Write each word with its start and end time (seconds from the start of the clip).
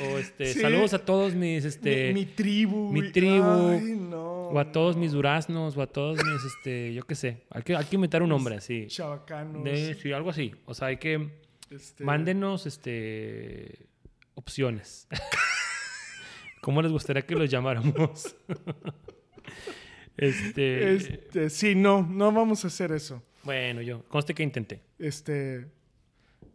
O 0.00 0.18
este, 0.18 0.46
Sí. 0.46 0.60
saludos 0.60 0.94
a 0.94 1.04
todos 1.04 1.34
mis, 1.34 1.64
este, 1.66 2.08
mi, 2.14 2.20
mi 2.20 2.26
tribu. 2.26 2.90
mi 2.90 3.12
tribu, 3.12 3.68
Ay, 3.68 3.94
no. 3.98 4.48
o 4.48 4.58
a 4.58 4.72
todos 4.72 4.96
mis 4.96 5.12
duraznos, 5.12 5.76
o 5.76 5.82
a 5.82 5.86
todos 5.86 6.16
mis, 6.24 6.44
este, 6.44 6.94
yo 6.94 7.02
qué 7.04 7.14
sé. 7.14 7.42
Hay 7.50 7.62
que, 7.62 7.76
hay 7.76 7.84
que 7.84 7.96
inventar 7.96 8.22
un 8.22 8.30
nombre 8.30 8.56
así. 8.56 8.86
Chavacanos. 8.88 9.62
De, 9.64 9.94
sí, 9.94 10.10
algo 10.12 10.30
así. 10.30 10.54
O 10.64 10.72
sea, 10.72 10.88
hay 10.88 10.96
que, 10.96 11.28
este, 11.70 12.04
mándenos, 12.04 12.64
este, 12.66 13.86
opciones. 14.34 15.08
¿Cómo 16.62 16.80
les 16.80 16.90
gustaría 16.90 17.22
que 17.26 17.34
los 17.34 17.50
llamáramos? 17.50 18.34
este, 20.16 20.94
Este, 20.94 21.50
sí, 21.50 21.74
no, 21.74 22.02
no 22.02 22.32
vamos 22.32 22.64
a 22.64 22.68
hacer 22.68 22.92
eso. 22.92 23.22
bueno, 23.44 23.82
yo, 23.82 24.04
conste 24.08 24.32
que 24.34 24.42
intenté. 24.42 24.80
Este, 24.98 25.66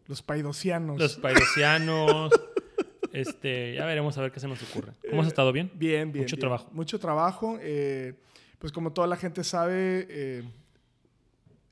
los 0.08 0.22
paidosianos. 0.22 0.98
Los 1.00 1.16
paidosianos, 1.18 2.32
este, 3.13 3.76
ya 3.76 3.86
veremos 3.86 4.18
a 4.18 4.22
ver 4.22 4.32
qué 4.32 4.40
se 4.40 4.48
nos 4.48 4.62
ocurre. 4.64 4.94
¿Cómo 5.10 5.22
has 5.22 5.27
estado 5.27 5.52
bien? 5.52 5.72
Bien, 5.76 6.12
bien. 6.12 6.24
Mucho 6.24 6.36
bien. 6.36 6.40
trabajo. 6.41 6.70
Mucho 6.72 6.99
trabajo. 6.99 7.58
eh, 7.62 8.14
pues 8.60 8.72
como 8.74 8.91
toda 8.91 9.08
la 9.08 9.16
gente 9.18 9.44
sabe, 9.44 10.08
eh, 10.10 10.44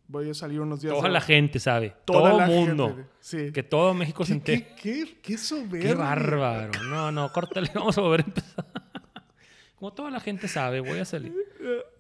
voy 0.08 0.30
a 0.30 0.34
salir 0.36 0.60
unos 0.62 0.82
días. 0.82 0.94
Toda 0.94 1.08
de- 1.08 1.14
la 1.14 1.22
gente 1.22 1.60
sabe. 1.60 1.96
toda 2.06 2.30
todo 2.32 2.42
el 2.42 2.48
mundo. 2.50 2.88
gente, 2.90 3.10
sí. 3.22 3.52
Que 3.52 3.64
todo 3.64 3.94
México 3.94 4.24
se 4.26 4.34
¿Qué, 4.42 4.54
entere. 4.54 4.76
qué, 4.76 5.06
qué, 5.06 5.18
qué 5.22 5.38
soberbio. 5.38 5.82
Qué 5.82 5.94
bárbaro. 5.96 6.84
No, 6.84 7.12
no, 7.12 7.32
córtale. 7.32 7.72
Vamos 7.74 7.98
a 7.98 8.02
volver 8.02 8.20
a 8.22 8.24
empezar. 8.26 8.66
Como 9.78 9.94
toda 9.94 10.10
la 10.12 10.20
gente 10.20 10.48
sabe, 10.48 10.80
voy 10.80 11.00
a 11.00 11.06
salir. 11.06 11.34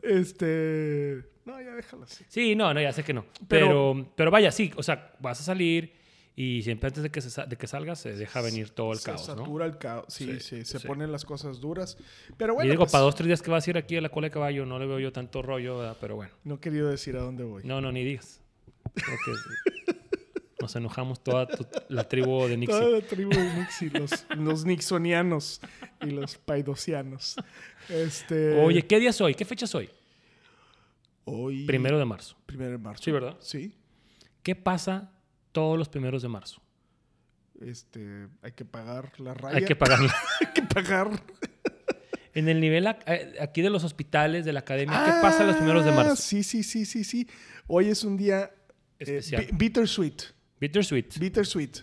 Este. 0.02 1.23
No, 1.45 1.61
ya 1.61 1.72
déjalo 1.75 2.03
así. 2.03 2.23
Sí, 2.27 2.55
no, 2.55 2.73
no, 2.73 2.81
ya 2.81 2.92
sé 2.92 3.03
que 3.03 3.14
no. 3.14 3.25
Pero- 3.47 3.67
Pero, 3.94 4.11
pero, 4.16 4.31
vaya, 4.31 4.52
sí, 4.52 4.72
o 4.75 4.83
sea, 4.83 5.14
vas 5.20 5.39
a 5.42 5.44
salir 5.44 5.94
y 6.38 6.61
siempre 6.64 6.88
antes 6.88 7.02
de 7.03 7.09
que, 7.11 7.22
se 7.22 7.45
de 7.45 7.55
que 7.55 7.66
salgas 7.67 8.00
se 8.00 8.14
deja 8.14 8.41
venir 8.41 8.69
todo 8.72 8.91
el 8.91 9.00
se 9.00 9.05
caos, 9.05 9.28
¿no? 9.30 9.36
satura 9.38 9.66
el 9.66 9.78
caos. 9.78 10.05
Sí, 10.09 10.25
sí, 10.39 10.64
Sí, 10.64 10.66
se 10.66 10.80
sí. 10.80 10.88
ponen 10.88 11.11
las 11.11 11.23
cosas 11.25 11.61
duras. 11.61 11.97
Pero 12.38 12.53
bueno, 12.55 12.67
y 12.67 12.72
digo, 12.72 12.83
pues, 12.83 12.92
para 12.92 13.03
dos, 13.05 13.16
tres 13.16 13.27
días 13.27 13.42
que 13.42 13.52
vas 13.52 13.66
a 13.66 13.69
ir 13.69 13.77
aquí 13.77 13.95
a 13.95 14.02
la 14.02 14.09
cola 14.09 14.27
de 14.27 14.31
caballo, 14.31 14.66
no 14.66 14.77
le 14.80 14.86
veo 14.86 15.00
yo 15.00 15.11
tanto 15.14 15.42
rollo, 15.42 15.77
¿verdad? 15.77 15.97
pero 16.02 16.16
bueno. 16.16 16.33
no 16.44 16.55
he 16.55 16.59
querido 16.59 16.89
decir 16.89 17.16
a 17.16 17.22
dónde 17.22 17.44
voy. 17.45 17.64
No, 17.64 17.80
no, 17.80 17.92
ni 17.92 18.03
digas. 18.03 18.42
Porque 18.94 19.31
nos 20.61 20.75
enojamos 20.75 21.23
toda 21.23 21.47
tu- 21.47 21.66
la 21.89 22.08
tribu 22.08 22.47
de 22.47 22.58
Toda 22.58 22.58
Nixie. 22.58 22.92
la 22.92 23.02
tribu 23.02 23.30
de 23.31 23.53
Nixie, 23.55 23.89
los, 23.92 24.25
los 24.38 24.66
nixonianos 24.66 25.61
y 26.02 26.08
los 26.11 26.38
paidosianos. 26.38 27.36
Este, 27.89 28.59
Oye, 28.61 28.86
¿qué 28.86 28.99
día 28.99 29.11
es 29.11 29.22
hoy? 29.22 29.36
¿Qué 29.36 29.45
fecha 29.45 29.66
es 29.66 29.75
hoy? 29.75 29.89
hoy. 31.25 31.66
Primero 31.66 31.97
de 31.97 32.05
marzo. 32.05 32.36
Primero 32.45 32.72
de 32.72 32.77
marzo. 32.77 33.03
Sí, 33.03 33.11
¿verdad? 33.11 33.38
Sí. 33.39 33.73
¿Qué 34.44 34.55
pasa 34.55 35.11
todos 35.56 35.78
los 35.80 35.88
primeros 35.89 36.22
de 36.22 36.28
marzo? 36.28 36.61
Este, 37.61 38.28
hay 38.42 38.52
que 38.52 38.66
pagar 38.66 39.11
la 39.20 39.34
raya. 39.34 39.58
Hay 39.58 39.66
que 39.66 39.75
pagarla. 39.75 40.14
Hay 40.42 40.53
que 40.53 40.61
pagar. 40.64 41.09
En 42.34 42.50
el 42.50 42.59
nivel 42.59 42.86
eh, 43.08 43.36
aquí 43.39 43.61
de 43.61 43.70
los 43.70 43.86
hospitales, 43.86 44.44
de 44.44 44.52
la 44.52 44.60
academia, 44.60 45.04
¿qué 45.05 45.11
pasa 45.21 45.45
los 45.45 45.55
primeros 45.55 45.86
de 45.86 45.92
Ah, 45.92 45.95
marzo? 45.95 46.17
Sí, 46.17 46.44
sí, 46.44 46.64
sí, 46.64 46.86
sí, 46.86 47.05
sí. 47.05 47.27
Hoy 47.67 47.88
es 47.88 48.04
un 48.04 48.17
día 48.17 48.44
eh, 48.44 48.52
Especial. 48.99 49.45
bi- 49.45 49.52
bittersweet. 49.58 50.21
Bittersweet. 50.60 51.17
Bittersweet. 51.17 51.77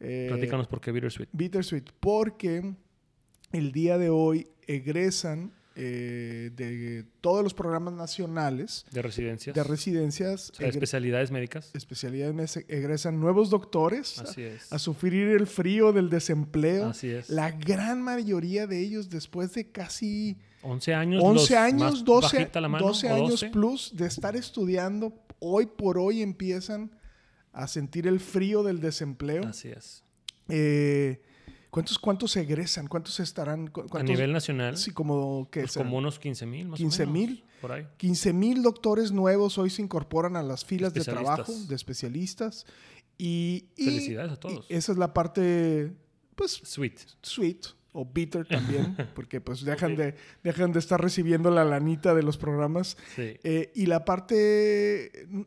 Eh, 0.00 0.26
Platícanos 0.30 0.66
por 0.66 0.80
qué 0.80 0.90
Bittersweet. 0.92 1.28
Bittersweet, 1.32 1.84
porque 2.00 2.74
el 3.52 3.70
día 3.72 3.98
de 3.98 4.08
hoy 4.08 4.48
egresan 4.66 5.52
eh, 5.74 6.50
de 6.54 7.04
todos 7.20 7.42
los 7.42 7.54
programas 7.54 7.94
nacionales 7.94 8.84
De 8.90 9.00
residencias. 9.02 9.54
de 9.56 9.64
residencias, 9.64 10.50
o 10.50 10.54
sea, 10.54 10.66
egre- 10.68 10.72
especialidades 10.74 11.30
médicas. 11.30 11.70
especialidades, 11.74 12.58
egresan 12.68 13.18
nuevos 13.20 13.48
doctores 13.50 14.18
Así 14.18 14.42
es. 14.42 14.72
a 14.72 14.78
sufrir 14.78 15.28
el 15.28 15.46
frío 15.46 15.92
del 15.92 16.10
desempleo. 16.10 16.86
Así 16.90 17.08
es. 17.10 17.30
La 17.30 17.50
gran 17.50 18.02
mayoría 18.02 18.66
de 18.66 18.80
ellos 18.80 19.08
después 19.10 19.54
de 19.54 19.70
casi 19.70 20.36
11 20.62 20.94
años. 20.94 21.22
11 21.24 21.40
los 21.40 21.50
años, 21.60 21.92
más 21.92 22.04
12, 22.04 22.36
bajita 22.38 22.60
la 22.60 22.68
mano, 22.68 22.86
12 22.88 23.10
o 23.10 23.14
años 23.14 23.30
12. 23.30 23.50
plus 23.50 23.96
de 23.96 24.06
estar 24.06 24.36
estudiando, 24.36 25.12
hoy 25.40 25.66
por 25.66 25.98
hoy 25.98 26.22
empiezan 26.22 26.90
a 27.52 27.66
sentir 27.66 28.06
el 28.06 28.20
frío 28.20 28.62
del 28.62 28.80
desempleo. 28.80 29.44
Así 29.46 29.68
es. 29.68 30.04
Eh, 30.48 31.20
¿cuántos, 31.72 31.98
¿Cuántos 31.98 32.36
egresan? 32.36 32.86
¿Cuántos 32.86 33.18
estarán? 33.18 33.66
¿Cu- 33.66 33.80
A 33.80 33.86
cuántos- 33.88 34.10
nivel 34.14 34.32
nacional, 34.32 34.76
Sí, 34.76 34.92
como 34.92 35.48
que 35.50 35.62
pues 35.62 35.74
como 35.74 35.98
unos 35.98 36.20
15 36.20 36.46
mil 36.46 36.68
más 36.68 36.78
15,000. 36.78 37.28
o 37.28 37.32
menos. 37.32 37.44
Por 37.60 37.72
ahí. 37.72 37.86
15 37.96 38.32
mil 38.32 38.62
doctores 38.62 39.10
nuevos 39.10 39.58
hoy 39.58 39.70
se 39.70 39.82
incorporan 39.82 40.36
a 40.36 40.42
las 40.44 40.64
filas 40.64 40.94
de 40.94 41.00
trabajo 41.02 41.52
de 41.68 41.74
especialistas. 41.74 42.66
Y, 43.18 43.66
y- 43.76 43.84
Felicidades 43.86 44.32
a 44.32 44.36
todos. 44.36 44.66
y 44.68 44.74
esa 44.74 44.92
es 44.92 44.98
la 44.98 45.12
parte, 45.14 45.92
pues, 46.36 46.60
Sweet. 46.64 46.98
sweet 47.22 47.66
o 47.92 48.04
bitter 48.06 48.46
también, 48.46 48.96
porque 49.14 49.40
pues 49.40 49.64
dejan, 49.64 49.96
de, 49.96 50.14
dejan 50.42 50.72
de 50.72 50.78
estar 50.78 51.00
recibiendo 51.00 51.50
la 51.50 51.64
lanita 51.64 52.14
de 52.14 52.22
los 52.22 52.36
programas. 52.38 52.96
Sí. 53.16 53.34
Eh, 53.44 53.70
y 53.74 53.86
la 53.86 54.04
parte 54.04 55.26
mm, 55.28 55.42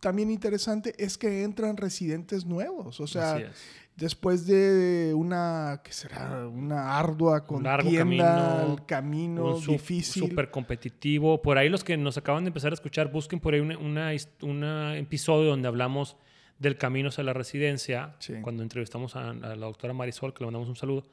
también 0.00 0.30
interesante 0.30 0.94
es 0.96 1.18
que 1.18 1.42
entran 1.42 1.76
residentes 1.76 2.44
nuevos. 2.46 3.00
O 3.00 3.06
sea, 3.06 3.34
Así 3.34 3.42
es. 3.42 3.50
Después 3.98 4.46
de 4.46 5.12
una, 5.14 5.80
¿qué 5.84 5.92
será? 5.92 6.46
Una 6.48 6.96
ardua 6.98 7.44
Un 7.48 7.62
largo 7.64 7.84
contienda, 7.90 8.58
camino, 8.58 8.72
el 8.78 8.86
camino 8.86 9.44
un 9.56 9.60
su- 9.60 9.72
difícil. 9.72 10.22
súper 10.28 10.50
competitivo. 10.50 11.42
Por 11.42 11.58
ahí 11.58 11.68
los 11.68 11.84
que 11.84 11.96
nos 11.96 12.16
acaban 12.16 12.44
de 12.44 12.48
empezar 12.48 12.72
a 12.72 12.74
escuchar, 12.74 13.10
busquen 13.10 13.40
por 13.40 13.54
ahí 13.54 13.60
un 13.60 13.76
una, 13.76 14.12
una 14.42 14.96
episodio 14.96 15.50
donde 15.50 15.68
hablamos 15.68 16.16
del 16.58 16.76
camino 16.76 17.08
hacia 17.10 17.22
la 17.24 17.32
residencia, 17.32 18.14
Sí. 18.18 18.34
cuando 18.42 18.62
entrevistamos 18.62 19.14
a, 19.16 19.30
a 19.30 19.34
la 19.34 19.66
doctora 19.66 19.92
Marisol, 19.92 20.32
que 20.32 20.40
le 20.40 20.46
mandamos 20.46 20.68
un 20.68 20.76
saludo. 20.76 21.04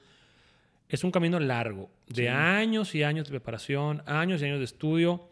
Es 0.87 1.03
un 1.03 1.11
camino 1.11 1.39
largo, 1.39 1.89
de 2.07 2.29
años 2.29 2.93
y 2.95 3.03
años 3.03 3.25
de 3.25 3.31
preparación, 3.31 4.03
años 4.05 4.41
y 4.41 4.45
años 4.45 4.59
de 4.59 4.65
estudio, 4.65 5.27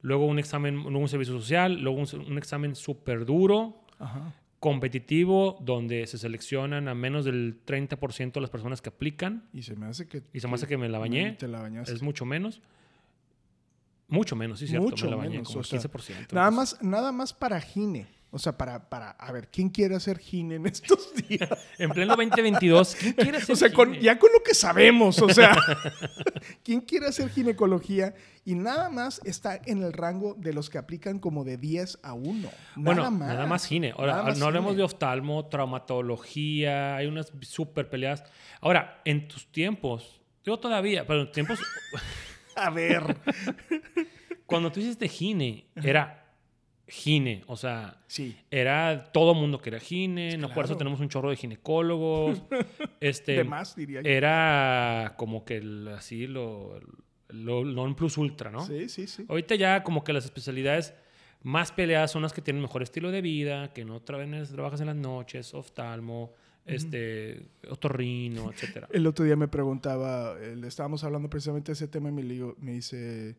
luego 0.00 0.26
un 0.26 0.38
examen, 0.38 0.76
luego 0.82 0.98
un 1.00 1.08
servicio 1.08 1.34
social, 1.38 1.80
luego 1.80 1.98
un, 1.98 2.06
un 2.26 2.38
examen 2.38 2.74
súper 2.74 3.24
duro, 3.26 3.82
Ajá. 3.98 4.32
Competitivo, 4.60 5.56
donde 5.60 6.06
se 6.06 6.18
seleccionan 6.18 6.88
a 6.88 6.94
menos 6.94 7.24
del 7.24 7.64
30% 7.64 8.32
de 8.32 8.40
las 8.40 8.50
personas 8.50 8.82
que 8.82 8.88
aplican. 8.88 9.48
Y 9.52 9.62
se 9.62 9.76
me 9.76 9.86
hace 9.86 10.06
que... 10.06 10.22
Y 10.32 10.40
se 10.40 10.48
me 10.48 10.54
hace 10.54 10.66
que 10.66 10.76
me 10.76 10.88
la 10.88 10.98
bañé. 10.98 11.32
Te 11.32 11.48
la 11.48 11.60
bañaste. 11.60 11.92
Es 11.92 12.02
mucho 12.02 12.24
menos. 12.24 12.60
Mucho 14.08 14.36
menos, 14.36 14.58
sí, 14.58 14.66
cierto. 14.66 14.88
Mucho 14.88 15.04
me 15.04 15.10
la 15.10 15.16
bañé, 15.16 15.30
menos, 15.30 15.48
como 15.48 15.60
o 15.60 15.64
sea, 15.64 15.78
15%. 15.78 16.32
Nada 16.32 16.48
pues. 16.48 16.56
más, 16.56 16.82
nada 16.82 17.12
más 17.12 17.32
para 17.32 17.60
gine. 17.60 18.06
O 18.30 18.38
sea, 18.38 18.58
para, 18.58 18.90
para, 18.90 19.10
a 19.12 19.32
ver, 19.32 19.48
¿quién 19.48 19.70
quiere 19.70 19.94
hacer 19.96 20.18
gine 20.18 20.56
en 20.56 20.66
estos 20.66 21.14
días? 21.28 21.48
En 21.78 21.90
pleno 21.90 22.14
2022, 22.14 22.94
¿quién 22.96 23.12
quiere 23.14 23.38
hacer 23.38 23.54
O 23.54 23.56
sea, 23.56 23.72
con- 23.72 23.94
ya 23.94 24.18
con 24.18 24.30
lo 24.32 24.42
que 24.42 24.54
sabemos, 24.54 25.20
o 25.22 25.28
sea, 25.30 25.56
¿quién 26.62 26.82
quiere 26.82 27.06
hacer 27.06 27.30
ginecología? 27.30 28.14
Y 28.44 28.54
nada 28.54 28.90
más 28.90 29.20
está 29.24 29.60
en 29.64 29.82
el 29.82 29.92
rango 29.94 30.34
de 30.38 30.52
los 30.52 30.68
que 30.70 30.76
aplican 30.78 31.18
como 31.18 31.42
de 31.44 31.56
10 31.56 32.00
a 32.02 32.12
1. 32.14 32.42
Nada 32.42 32.52
Bueno, 32.76 33.10
más. 33.10 33.28
nada 33.28 33.46
más 33.46 33.66
gine. 33.66 33.92
Ahora, 33.96 34.12
Nada 34.12 34.24
más 34.24 34.38
no 34.38 34.46
hablemos 34.46 34.70
gine. 34.72 34.78
de 34.78 34.82
oftalmo, 34.84 35.46
traumatología, 35.46 36.96
hay 36.96 37.06
unas 37.06 37.32
súper 37.40 37.88
peleadas. 37.88 38.24
Ahora, 38.60 39.00
en 39.04 39.26
tus 39.28 39.50
tiempos, 39.50 40.20
yo 40.44 40.58
todavía, 40.58 41.06
pero 41.06 41.22
en 41.22 41.32
tiempos, 41.32 41.58
A 42.56 42.70
ver, 42.70 43.16
cuando 44.46 44.72
tú 44.72 44.80
hiciste 44.80 45.08
gine, 45.08 45.66
era 45.76 46.27
gine, 46.88 47.44
o 47.46 47.56
sea, 47.56 48.00
sí. 48.06 48.34
era 48.50 49.04
todo 49.12 49.34
mundo 49.34 49.60
quería 49.60 49.78
gine, 49.78 50.38
no 50.38 50.48
por 50.48 50.64
eso 50.64 50.72
claro. 50.72 50.78
tenemos 50.78 51.00
un 51.00 51.08
chorro 51.08 51.30
de 51.30 51.36
ginecólogos. 51.36 52.42
este, 53.00 53.32
De 53.32 53.44
más, 53.44 53.76
diría 53.76 54.00
yo. 54.02 54.08
era 54.10 55.14
como 55.18 55.44
que 55.44 55.58
el- 55.58 55.88
así 55.88 56.26
lo, 56.26 56.80
lo 57.28 57.64
non 57.64 57.94
plus 57.94 58.16
ultra, 58.16 58.50
¿no? 58.50 58.64
Sí, 58.64 58.88
sí, 58.88 59.06
sí. 59.06 59.24
Ahorita 59.28 59.54
ya 59.54 59.82
como 59.82 60.02
que 60.02 60.12
las 60.14 60.24
especialidades 60.24 60.94
más 61.42 61.70
peleadas 61.72 62.10
son 62.10 62.22
las 62.22 62.32
que 62.32 62.40
tienen 62.40 62.62
mejor 62.62 62.82
estilo 62.82 63.10
de 63.10 63.20
vida, 63.20 63.72
que 63.72 63.84
no 63.84 64.00
trabajas, 64.00 64.50
trabajas 64.50 64.80
en 64.80 64.86
las 64.86 64.96
noches, 64.96 65.54
oftalmo, 65.54 66.32
este, 66.64 67.48
otorrino, 67.68 68.50
etcétera. 68.50 68.88
El 68.92 69.06
otro 69.06 69.24
día 69.24 69.36
me 69.36 69.48
preguntaba, 69.48 70.34
le 70.38 70.66
estábamos 70.66 71.04
hablando 71.04 71.28
precisamente 71.30 71.70
de 71.70 71.74
ese 71.74 71.88
tema 71.88 72.08
y 72.08 72.12
me 72.12 72.72
dice, 72.72 73.36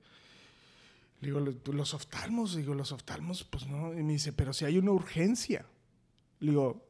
le 1.22 1.28
digo, 1.28 1.40
"Los- 1.74 1.94
oftalmos, 1.94 2.56
digo, 2.56 2.74
los 2.74 2.92
oftalmos, 2.92 3.44
pues 3.44 3.68
no, 3.68 3.94
y 3.94 4.04
me 4.04 4.14
dice, 4.14 4.32
pero 4.34 4.54
si 4.54 4.66
hay 4.66 4.78
una 4.78 4.92
urgencia. 4.92 5.66
Le 6.40 6.52
digo, 6.52 6.86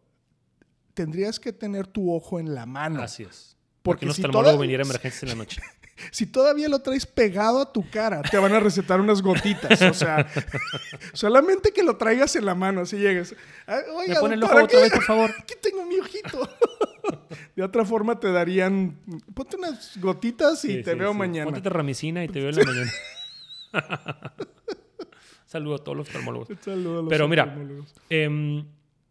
tendrías 0.94 1.40
que 1.40 1.52
tener 1.54 1.88
tu 1.88 2.14
ojo 2.14 2.40
en 2.40 2.54
la 2.54 2.66
mano. 2.66 3.02
Así 3.02 3.24
es. 3.24 3.56
Porque 3.82 4.02
Porque 4.02 4.06
un 4.08 4.14
si 4.14 4.22
oftalmólogo 4.22 4.60
viniera 4.60 4.84
a 4.84 4.86
emergencias 4.86 5.24
en 5.24 5.30
la 5.30 5.36
noche. 5.36 5.62
Si 6.14 6.26
todavía 6.26 6.70
lo 6.70 6.80
traes 6.80 7.06
pegado 7.06 7.60
a 7.60 7.74
tu 7.74 7.90
cara, 7.90 8.22
te 8.22 8.38
van 8.38 8.54
a 8.54 8.62
recetar 8.62 9.02
unas 9.02 9.22
gotitas. 9.22 9.82
O 9.82 9.94
sea, 9.94 10.26
solamente 11.14 11.74
que 11.74 11.84
lo 11.84 11.98
traigas 11.98 12.38
en 12.38 12.46
la 12.46 12.56
mano, 12.56 12.80
así 12.80 12.96
llegues. 12.96 13.36
"Ah, 13.68 13.80
¿Me 13.86 13.92
Oiga, 13.94 14.20
pone 14.22 14.36
el 14.36 14.44
ojo 14.44 14.54
otra 14.54 14.64
aquí- 14.64 14.76
vez, 14.78 14.94
por 14.94 15.04
favor? 15.04 15.30
Aquí 15.40 15.56
tengo 15.62 15.86
mi 15.86 16.00
ojito. 16.00 16.50
De 17.54 17.64
otra 17.64 17.84
forma 17.84 18.18
te 18.18 18.32
darían, 18.32 18.98
ponte 19.34 19.58
unas 19.58 19.98
gotitas 20.00 20.64
y 20.64 20.76
Sí, 20.78 20.84
te 20.84 20.94
sí, 20.94 20.98
veo 21.00 21.12
sí. 21.12 21.18
mañana. 21.18 21.46
Póntete 21.48 21.70
ramicina 21.70 22.24
y 22.24 22.30
te 22.30 22.40
veo 22.40 22.50
en 22.52 22.56
la 22.56 22.64
mañana. 22.64 22.92
Saludo 25.46 25.76
a 25.76 25.78
todos 25.80 25.98
los 25.98 26.08
oftalmólogos. 26.08 26.48
Saludos 26.62 27.00
a 27.00 27.02
los 27.02 27.10
Pero 27.10 27.28
mira. 27.28 27.58
Em, 28.10 28.66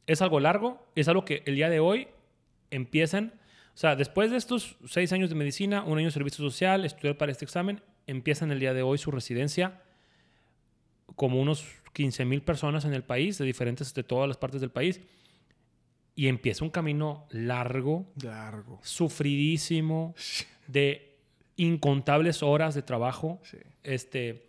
es 0.06 0.22
algo 0.22 0.40
largo, 0.40 0.87
es 0.94 1.08
algo 1.08 1.25
que 1.25 1.43
el 1.46 1.56
día 1.56 1.69
de 1.69 1.81
hoy 1.81 2.08
empiezan, 2.70 3.34
o 3.75 3.76
sea, 3.76 3.96
después 3.96 4.31
de 4.31 4.37
estos 4.37 4.76
seis 4.87 5.12
años 5.12 5.31
de 5.31 5.37
medicina, 5.37 5.82
un 5.82 5.99
año 5.99 6.06
de 6.06 6.12
servicio 6.12 6.44
social, 6.44 6.84
estudiar 6.84 7.19
para 7.19 7.32
este 7.32 7.44
examen, 7.44 7.82
empiezan 8.06 8.50
el 8.50 8.60
día 8.60 8.72
de 8.72 8.82
hoy 8.82 8.99
su 8.99 9.10
residencia 9.10 9.82
como 11.16 11.40
unos 11.40 11.64
15 11.93 12.25
mil 12.25 12.43
personas 12.43 12.84
en 12.84 12.94
el 12.94 13.02
país, 13.02 13.38
de 13.38 13.44
diferentes, 13.44 13.93
de 13.93 14.04
todas 14.04 14.28
las 14.28 14.37
partes 14.37 14.61
del 14.61 14.70
país, 14.70 15.00
y 16.14 16.28
empieza 16.28 16.64
un 16.64 16.70
camino 16.70 17.26
largo, 17.31 18.06
Largo. 18.22 18.78
sufridísimo, 18.82 20.14
de 20.66 21.16
incontables 21.56 22.43
horas 22.43 22.75
de 22.75 22.82
trabajo. 22.82 23.40
Sí. 23.43 23.58
Este, 23.82 24.47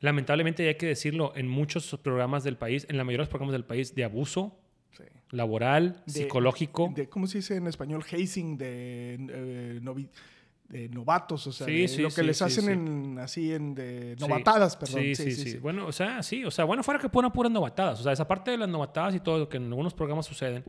lamentablemente, 0.00 0.66
hay 0.68 0.74
que 0.76 0.86
decirlo, 0.86 1.32
en 1.36 1.48
muchos 1.48 1.96
programas 2.02 2.44
del 2.44 2.56
país, 2.56 2.86
en 2.88 2.96
la 2.96 3.04
mayoría 3.04 3.18
de 3.18 3.26
los 3.26 3.28
programas 3.28 3.52
del 3.52 3.64
país, 3.64 3.94
de 3.94 4.04
abuso 4.04 4.58
sí. 4.92 5.04
laboral, 5.30 6.02
De- 6.06 6.12
psicológico. 6.12 6.92
De, 6.94 7.08
¿Cómo 7.08 7.26
se 7.26 7.38
dice 7.38 7.56
en 7.56 7.66
español? 7.66 8.02
Hazing 8.10 8.56
de, 8.58 9.14
eh, 9.14 9.80
novi- 9.82 10.08
de 10.68 10.88
novatos, 10.88 11.46
o 11.48 11.52
sea, 11.52 11.66
Sí, 11.66 11.80
de 11.82 11.88
sí, 11.88 12.02
lo 12.02 12.10
que 12.10 12.22
les 12.22 12.40
hacen 12.42 12.64
sí. 12.64 12.70
en, 12.70 13.18
así 13.18 13.52
en 13.52 13.74
de 13.74 14.16
novatadas, 14.20 14.76
perdón. 14.76 15.00
Sí, 15.02 15.14
sí, 15.16 15.32
sí, 15.32 15.58
Bueno, 15.58 15.86
o 15.86 15.92
sea, 15.92 16.22
sí, 16.22 16.44
o 16.44 16.50
sea, 16.50 16.64
bueno, 16.64 16.82
fuera 16.84 17.00
que 17.00 17.08
ponen 17.08 17.30
puras 17.32 17.50
novatadas. 17.52 18.00
O 18.00 18.02
sea, 18.04 18.12
esa 18.12 18.26
parte 18.28 18.52
de 18.52 18.56
las 18.58 18.68
novatadas 18.68 19.14
y 19.16 19.20
todo 19.20 19.38
lo 19.38 19.48
que 19.48 19.56
en 19.56 19.64
algunos 19.64 19.94
programas 19.94 20.26
suceden 20.26 20.64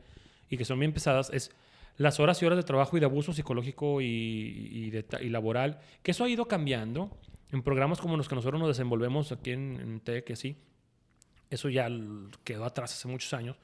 y 0.50 0.56
que 0.56 0.64
son 0.64 0.78
bien 0.80 0.92
pesadas 0.92 1.30
es 1.32 1.52
las 1.98 2.18
horas 2.18 2.42
y 2.42 2.46
horas 2.46 2.56
de 2.56 2.64
trabajo 2.64 2.96
y 2.96 3.00
de 3.00 3.06
abuso 3.06 3.32
psicológico 3.32 4.00
y, 4.00 4.06
y, 4.06 4.90
de 4.90 5.02
ta- 5.04 5.22
y 5.22 5.28
laboral, 5.28 5.78
que 6.02 6.10
eso 6.10 6.24
ha 6.24 6.28
ido 6.28 6.46
cambiando 6.48 7.16
en 7.52 7.62
programas 7.62 8.00
como 8.00 8.16
los 8.16 8.28
que 8.28 8.34
nosotros 8.34 8.58
nos 8.60 8.68
desenvolvemos 8.68 9.30
aquí 9.32 9.52
en, 9.52 9.78
en 9.80 10.00
TEC, 10.00 10.24
que 10.24 10.36
sí. 10.36 10.56
Eso 11.50 11.68
ya 11.68 11.88
quedó 12.44 12.64
atrás 12.64 12.92
hace 12.94 13.06
muchos 13.08 13.32
años. 13.34 13.56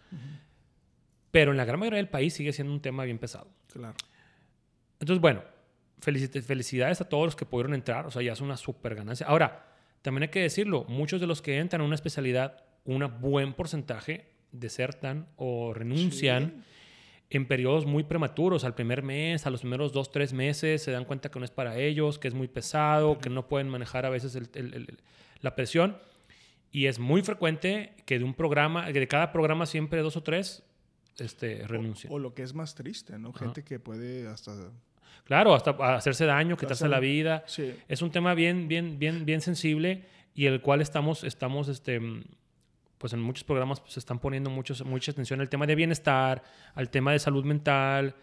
Pero 1.30 1.50
en 1.52 1.56
la 1.56 1.64
gran 1.64 1.78
mayoría 1.80 1.96
del 1.98 2.08
país 2.08 2.34
sigue 2.34 2.52
siendo 2.52 2.72
un 2.72 2.80
tema 2.80 3.04
bien 3.04 3.18
pesado. 3.18 3.48
Claro. 3.72 3.94
Entonces, 5.00 5.20
bueno, 5.20 5.42
felici- 6.02 6.42
felicidades 6.42 7.00
a 7.00 7.08
todos 7.08 7.24
los 7.24 7.36
que 7.36 7.46
pudieron 7.46 7.74
entrar. 7.74 8.06
O 8.06 8.10
sea, 8.10 8.22
ya 8.22 8.32
es 8.32 8.40
una 8.40 8.56
super 8.56 8.94
ganancia. 8.94 9.26
Ahora, 9.26 9.66
también 10.02 10.24
hay 10.24 10.28
que 10.28 10.40
decirlo, 10.40 10.84
muchos 10.88 11.20
de 11.20 11.26
los 11.26 11.40
que 11.42 11.58
entran 11.58 11.80
a 11.82 11.84
una 11.84 11.94
especialidad, 11.94 12.62
un 12.84 13.06
buen 13.20 13.54
porcentaje 13.54 14.30
desertan 14.52 15.28
o 15.36 15.72
renuncian 15.74 16.64
en 17.30 17.46
periodos 17.46 17.84
muy 17.86 18.04
prematuros, 18.04 18.64
al 18.64 18.74
primer 18.74 19.02
mes, 19.02 19.46
a 19.46 19.50
los 19.50 19.60
primeros 19.60 19.92
dos, 19.92 20.10
tres 20.10 20.32
meses, 20.32 20.82
se 20.82 20.90
dan 20.92 21.04
cuenta 21.04 21.30
que 21.30 21.38
no 21.38 21.44
es 21.44 21.50
para 21.50 21.76
ellos, 21.78 22.18
que 22.18 22.28
es 22.28 22.34
muy 22.34 22.48
pesado, 22.48 23.18
que 23.18 23.28
no 23.28 23.48
pueden 23.48 23.68
manejar 23.68 24.06
a 24.06 24.10
veces 24.10 24.34
el- 24.34 24.48
el- 24.54 24.74
el- 24.74 24.98
la 25.40 25.54
presión. 25.54 25.98
Y 26.72 26.86
es 26.86 26.98
muy 26.98 27.22
frecuente 27.22 27.92
que 28.06 28.18
de 28.18 28.24
un 28.24 28.34
programa, 28.34 28.86
que 28.92 29.00
de 29.00 29.08
cada 29.08 29.32
programa 29.32 29.66
siempre 29.66 30.00
dos 30.00 30.16
o 30.16 30.22
tres 30.22 30.62
este, 31.18 31.66
renuncian. 31.66 32.12
O 32.12 32.18
lo 32.18 32.32
que 32.32 32.42
es 32.44 32.54
más 32.54 32.74
triste, 32.76 33.18
¿no? 33.18 33.32
Gente 33.32 33.64
que 33.64 33.78
puede 33.80 34.28
hasta... 34.28 34.52
Claro, 35.24 35.52
hasta 35.54 35.72
hacerse 35.96 36.24
daño, 36.26 36.56
quitarse 36.56 36.84
Hacer- 36.84 36.90
la 36.90 37.00
vida. 37.00 37.42
Sí. 37.46 37.74
Es 37.88 38.02
un 38.02 38.10
tema 38.10 38.34
bien, 38.34 38.68
bien, 38.68 38.98
bien, 39.00 39.26
bien 39.26 39.40
sensible 39.40 40.04
y 40.34 40.46
el 40.46 40.60
cual 40.62 40.80
estamos, 40.80 41.24
estamos, 41.24 41.68
este, 41.68 42.00
pues 42.98 43.12
en 43.12 43.20
muchos 43.20 43.44
programas 43.44 43.80
pues, 43.80 43.94
se 43.94 44.00
están 44.00 44.18
poniendo 44.18 44.50
muchos, 44.50 44.84
mucha 44.84 45.12
atención 45.12 45.40
al 45.40 45.48
tema 45.48 45.66
de 45.66 45.74
bienestar, 45.74 46.42
al 46.74 46.90
tema 46.90 47.12
de 47.12 47.18
salud 47.18 47.44
mental. 47.44 48.14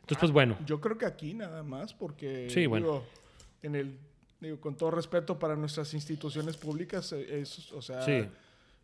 Entonces, 0.00 0.18
pues 0.18 0.32
bueno, 0.32 0.56
Yo 0.66 0.80
creo 0.80 0.96
que 0.98 1.06
aquí 1.06 1.34
nada 1.34 1.62
más, 1.62 1.92
porque 1.94 2.48
Sí, 2.50 2.66
bueno. 2.66 2.86
digo, 2.86 3.04
en 3.62 3.74
el, 3.76 3.98
digo, 4.40 4.60
con 4.60 4.76
todo 4.76 4.90
respeto 4.90 5.38
para 5.38 5.54
nuestras 5.56 5.94
instituciones 5.94 6.56
públicas, 6.56 7.12
eh, 7.12 7.40
es, 7.40 7.70
o 7.72 7.80
sea, 7.82 8.02
Sí. 8.02 8.24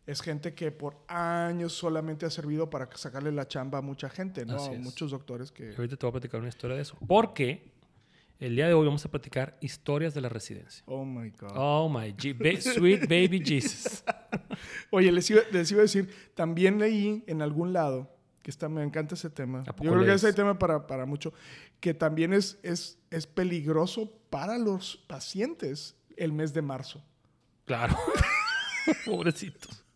es 0.07 0.21
gente 0.21 0.53
que 0.53 0.71
por 0.71 0.95
años 1.07 1.73
solamente 1.73 2.25
ha 2.25 2.29
servido 2.29 2.69
para 2.69 2.89
sacarle 2.95 3.31
la 3.31 3.47
chamba 3.47 3.79
a 3.79 3.81
mucha 3.81 4.09
gente, 4.09 4.45
¿no? 4.45 4.57
Muchos 4.75 5.11
doctores 5.11 5.51
que... 5.51 5.73
ahorita 5.75 5.97
te 5.97 6.05
voy 6.05 6.09
a 6.09 6.13
platicar 6.13 6.39
una 6.39 6.49
historia 6.49 6.75
de 6.77 6.83
eso. 6.83 6.97
Porque 7.05 7.69
el 8.39 8.55
día 8.55 8.67
de 8.67 8.73
hoy 8.73 8.85
vamos 8.85 9.03
a 9.05 9.11
platicar 9.11 9.57
historias 9.61 10.13
de 10.13 10.21
la 10.21 10.29
residencia. 10.29 10.83
Oh 10.87 11.03
my 11.05 11.29
God. 11.31 11.51
Oh 11.55 11.89
my 11.89 12.13
G- 12.13 12.33
ba- 12.37 12.59
sweet 12.61 13.01
baby 13.07 13.39
Jesus. 13.45 14.03
Oye, 14.91 15.11
les 15.11 15.29
iba, 15.29 15.41
les 15.51 15.71
iba 15.71 15.79
a 15.79 15.83
decir, 15.83 16.09
también 16.35 16.79
leí 16.79 17.23
en 17.27 17.41
algún 17.41 17.73
lado, 17.73 18.09
que 18.41 18.51
está, 18.51 18.69
me 18.69 18.81
encanta 18.83 19.15
ese 19.15 19.29
tema. 19.29 19.61
¿A 19.67 19.73
poco 19.73 19.83
Yo 19.83 19.91
creo 19.91 20.01
que 20.03 20.07
lees? 20.09 20.23
ese 20.23 20.33
tema 20.33 20.57
para, 20.57 20.87
para 20.87 21.05
mucho, 21.05 21.33
que 21.79 21.93
también 21.93 22.33
es, 22.33 22.57
es, 22.63 22.97
es 23.11 23.27
peligroso 23.27 24.11
para 24.29 24.57
los 24.57 24.97
pacientes 25.07 25.95
el 26.17 26.31
mes 26.33 26.53
de 26.53 26.61
marzo. 26.61 27.03
Claro. 27.65 27.95
Pobrecitos. 29.05 29.83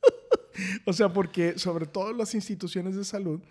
O 0.86 0.94
sea, 0.94 1.12
porque 1.12 1.58
sobre 1.58 1.88
todo 1.88 2.14
las 2.14 2.36
instituciones 2.36 2.96
de 2.96 3.04
salud, 3.04 3.42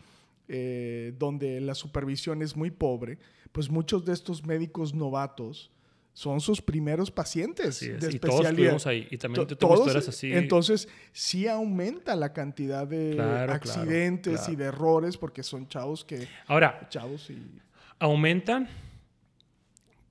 eh, 0.47 1.13
donde 1.19 1.61
la 1.61 1.75
supervisión 1.75 2.43
es 2.43 2.55
muy 2.57 2.71
pobre, 2.71 3.19
pues 3.53 3.71
muchos 3.71 4.05
de 4.05 4.13
estos 4.13 4.45
médicos 4.45 4.95
novatos 4.95 5.71
son 6.15 6.41
sus 6.41 6.61
primeros 6.61 7.11
pacientes 7.11 7.69
Así 7.69 7.89
es. 7.91 8.01
de 8.01 8.15
Y 8.15 8.19
todos 8.19 8.45
especialidad. 8.45 8.87
ahí. 8.87 9.09
Y 9.11 9.17
también 9.17 9.47
tengo 9.47 9.59
todos, 9.59 9.79
historias 9.81 10.09
así. 10.09 10.33
Entonces, 10.33 10.89
sí 11.13 11.49
aumenta 11.49 12.15
la 12.17 12.33
cantidad 12.33 12.87
de 12.87 13.13
Claro, 13.15 13.31
claro, 13.35 13.53
accidentes 13.53 14.49
y 14.49 14.57
de 14.57 14.65
errores 14.67 15.17
porque 15.17 15.43
son 15.43 15.69
chavos 15.69 16.05
que... 16.05 16.29
Ahora, 16.47 16.87
Chavos 16.91 17.31
y... 17.31 17.39
aumentan 17.99 18.69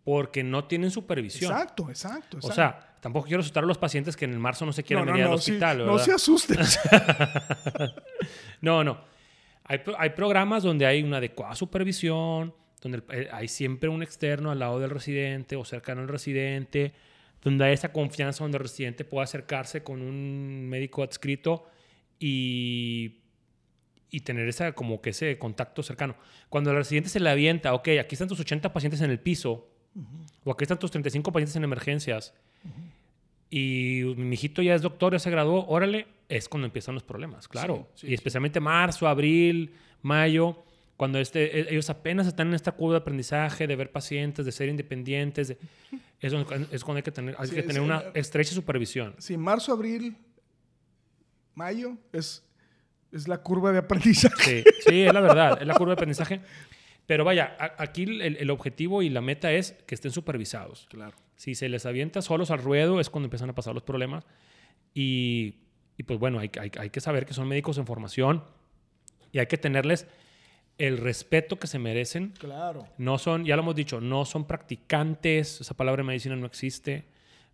porque 0.04 0.44
no 0.44 0.66
tienen 0.66 0.90
supervisión. 0.90 1.52
Exacto, 1.52 1.90
exacto, 1.90 2.38
exacto. 2.38 2.48
O 2.48 2.52
sea, 2.52 2.98
tampoco 3.00 3.28
quiero 3.28 3.42
asustar 3.42 3.64
a 3.64 3.68
los 3.68 3.78
pacientes 3.78 4.18
que 4.18 4.26
en 4.26 4.32
el 4.34 4.40
marzo 4.40 4.66
no 4.66 4.74
se 4.74 4.84
quieren 4.84 5.06
venir 5.06 5.24
al 5.24 5.40
sí, 5.40 5.52
hospital, 5.52 5.86
no 5.86 6.00
se 6.00 6.14
asusten. 6.14 6.58
No, 8.62 8.84
no. 8.84 9.00
Hay, 9.64 9.82
hay 9.98 10.12
programas 10.12 10.62
donde 10.62 10.86
hay 10.86 11.02
una 11.02 11.18
adecuada 11.18 11.56
supervisión, 11.56 12.54
donde 12.82 13.04
eh, 13.10 13.30
hay 13.32 13.48
siempre 13.48 13.90
un 13.90 14.04
externo 14.04 14.52
al 14.52 14.60
lado 14.60 14.80
del 14.80 14.90
residente 14.90 15.56
o 15.56 15.64
cercano 15.64 16.02
al 16.02 16.08
residente, 16.08 16.94
donde 17.44 17.66
hay 17.66 17.74
esa 17.74 17.92
confianza 17.92 18.44
donde 18.44 18.58
el 18.58 18.64
residente 18.64 19.06
pueda 19.06 19.24
acercarse 19.24 19.84
con 19.84 20.02
un 20.02 20.68
médico 20.68 21.04
adscrito 21.04 21.68
y, 22.20 23.20
y 24.10 24.22
tener 24.22 24.48
esa, 24.48 24.74
como 24.74 25.02
que 25.02 25.12
ese 25.12 25.38
contacto 25.38 25.84
cercano. 25.84 26.16
Cuando 26.50 26.72
el 26.72 26.78
residente 26.78 27.10
se 27.10 27.20
le 27.20 27.30
avienta, 27.30 27.74
ok, 27.74 27.90
aquí 28.00 28.16
están 28.16 28.28
tus 28.28 28.40
80 28.40 28.74
pacientes 28.74 29.02
en 29.02 29.10
el 29.10 29.20
piso, 29.20 29.68
o 30.44 30.52
aquí 30.52 30.64
están 30.64 30.80
tus 30.80 30.92
35 30.92 31.32
pacientes 31.32 31.56
en 31.56 31.64
emergencias, 31.64 32.34
y 33.50 34.04
mi 34.16 34.36
hijito 34.36 34.62
ya 34.62 34.76
es 34.76 34.82
doctor, 34.82 35.14
ya 35.14 35.20
se 35.20 35.30
graduó, 35.30 35.66
órale, 35.68 36.08
es 36.30 36.48
cuando 36.48 36.66
empiezan 36.66 36.94
los 36.94 37.04
problemas, 37.04 37.48
claro. 37.48 37.90
Sí, 37.96 38.08
sí, 38.08 38.12
y 38.12 38.14
especialmente 38.14 38.60
marzo, 38.60 39.08
abril, 39.08 39.74
mayo, 40.02 40.64
cuando 41.02 41.18
este, 41.18 41.60
e- 41.62 41.72
ellos 41.72 41.90
apenas 41.90 42.28
están 42.28 42.50
en 42.50 42.54
esta 42.54 42.74
curva 42.74 42.94
de 42.94 43.00
aprendizaje, 43.00 43.66
de 43.66 43.76
ver 43.76 43.92
pacientes, 43.92 44.46
de 44.46 44.52
ser 44.52 44.70
independientes, 44.70 45.48
de- 45.48 45.58
es, 46.20 46.32
donde, 46.32 46.68
es 46.72 46.84
cuando 46.84 46.98
hay 46.98 47.02
que 47.02 47.12
tener, 47.12 47.36
hay 47.40 47.48
Sí, 47.48 47.56
que 47.56 47.64
tener 47.64 47.82
una 47.82 48.02
eh, 48.02 48.12
estrecha 48.14 48.54
supervisión. 48.54 49.16
Sí, 49.18 49.36
marzo, 49.36 49.74
abril, 49.74 50.16
mayo 51.56 51.98
es, 52.14 52.44
es 53.12 53.28
la 53.28 53.40
curva 53.40 53.72
de 53.72 53.80
aprendizaje. 53.80 54.64
Sí, 54.64 54.90
sí, 54.90 55.02
es 55.02 55.12
la 55.12 55.22
verdad, 55.22 55.58
es 55.60 55.66
la 55.68 55.74
curva 55.74 55.88
de 55.92 55.94
aprendizaje. 55.94 56.40
Pero 57.08 57.26
vaya, 57.26 57.56
a- 57.60 57.82
aquí 57.82 58.04
el, 58.04 58.22
el 58.38 58.50
objetivo 58.52 59.02
y 59.02 59.10
la 59.10 59.22
meta 59.22 59.52
es 59.52 59.72
que 59.88 59.96
estén 59.96 60.12
supervisados. 60.12 60.86
Claro. 60.88 61.18
Si 61.36 61.56
se 61.56 61.68
les 61.68 61.88
avienta 61.88 62.22
solos 62.22 62.52
al 62.52 62.60
ruedo 62.62 63.00
es 63.00 63.10
cuando 63.10 63.26
empiezan 63.26 63.50
a 63.50 63.56
pasar 63.56 63.74
los 63.74 63.82
problemas. 63.82 64.24
Y, 64.94 65.56
y 65.98 66.04
pues 66.04 66.20
bueno, 66.20 66.38
hay, 66.38 66.52
hay- 66.60 66.72
hay 66.78 66.90
que 66.92 67.02
saber 67.02 67.26
que 67.26 67.34
son 67.34 67.48
médicos 67.48 67.80
en 67.80 67.88
formación 67.88 68.44
y 69.32 69.40
hay 69.40 69.48
que 69.48 69.58
tenerles 69.58 70.06
el 70.82 70.98
respeto 70.98 71.60
que 71.60 71.68
se 71.68 71.78
merecen. 71.78 72.34
Claro. 72.40 72.88
No 72.98 73.20
son, 73.20 73.46
ya 73.46 73.56
lo 73.56 73.62
hemos 73.62 73.76
dicho, 73.76 74.02
no 74.02 74.26
son 74.26 74.46
practicantes, 74.46 75.62
esa 75.62 75.76
palabra 75.76 76.02
en 76.02 76.08
medicina 76.08 76.36
no 76.36 76.48
existe, 76.48 77.06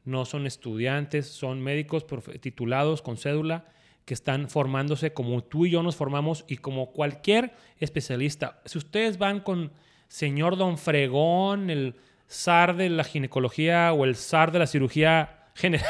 no 0.05 0.23
son 0.23 0.47
estudiantes, 0.47 1.27
son 1.27 1.61
médicos 1.61 2.05
titulados 2.39 3.01
con 3.01 3.17
cédula 3.17 3.65
que 4.05 4.13
están 4.13 4.49
formándose 4.49 5.11
como 5.11 5.43
tú 5.43 5.65
y 5.65 5.71
yo 5.71 5.83
nos 5.83 5.97
formamos 5.97 6.45
y 6.47 6.57
como 6.57 6.93
cualquier 6.93 7.51
especialista. 7.79 8.61
Si 8.63 8.77
ustedes 8.77 9.17
van 9.17 9.41
con 9.41 9.73
señor 10.07 10.55
Don 10.55 10.77
Fregón, 10.77 11.69
el 11.69 11.95
zar 12.29 12.77
de 12.77 12.89
la 12.89 13.03
ginecología 13.03 13.91
o 13.91 14.05
el 14.05 14.15
zar 14.15 14.53
de 14.53 14.59
la 14.59 14.67
cirugía 14.67 15.49
general, 15.53 15.85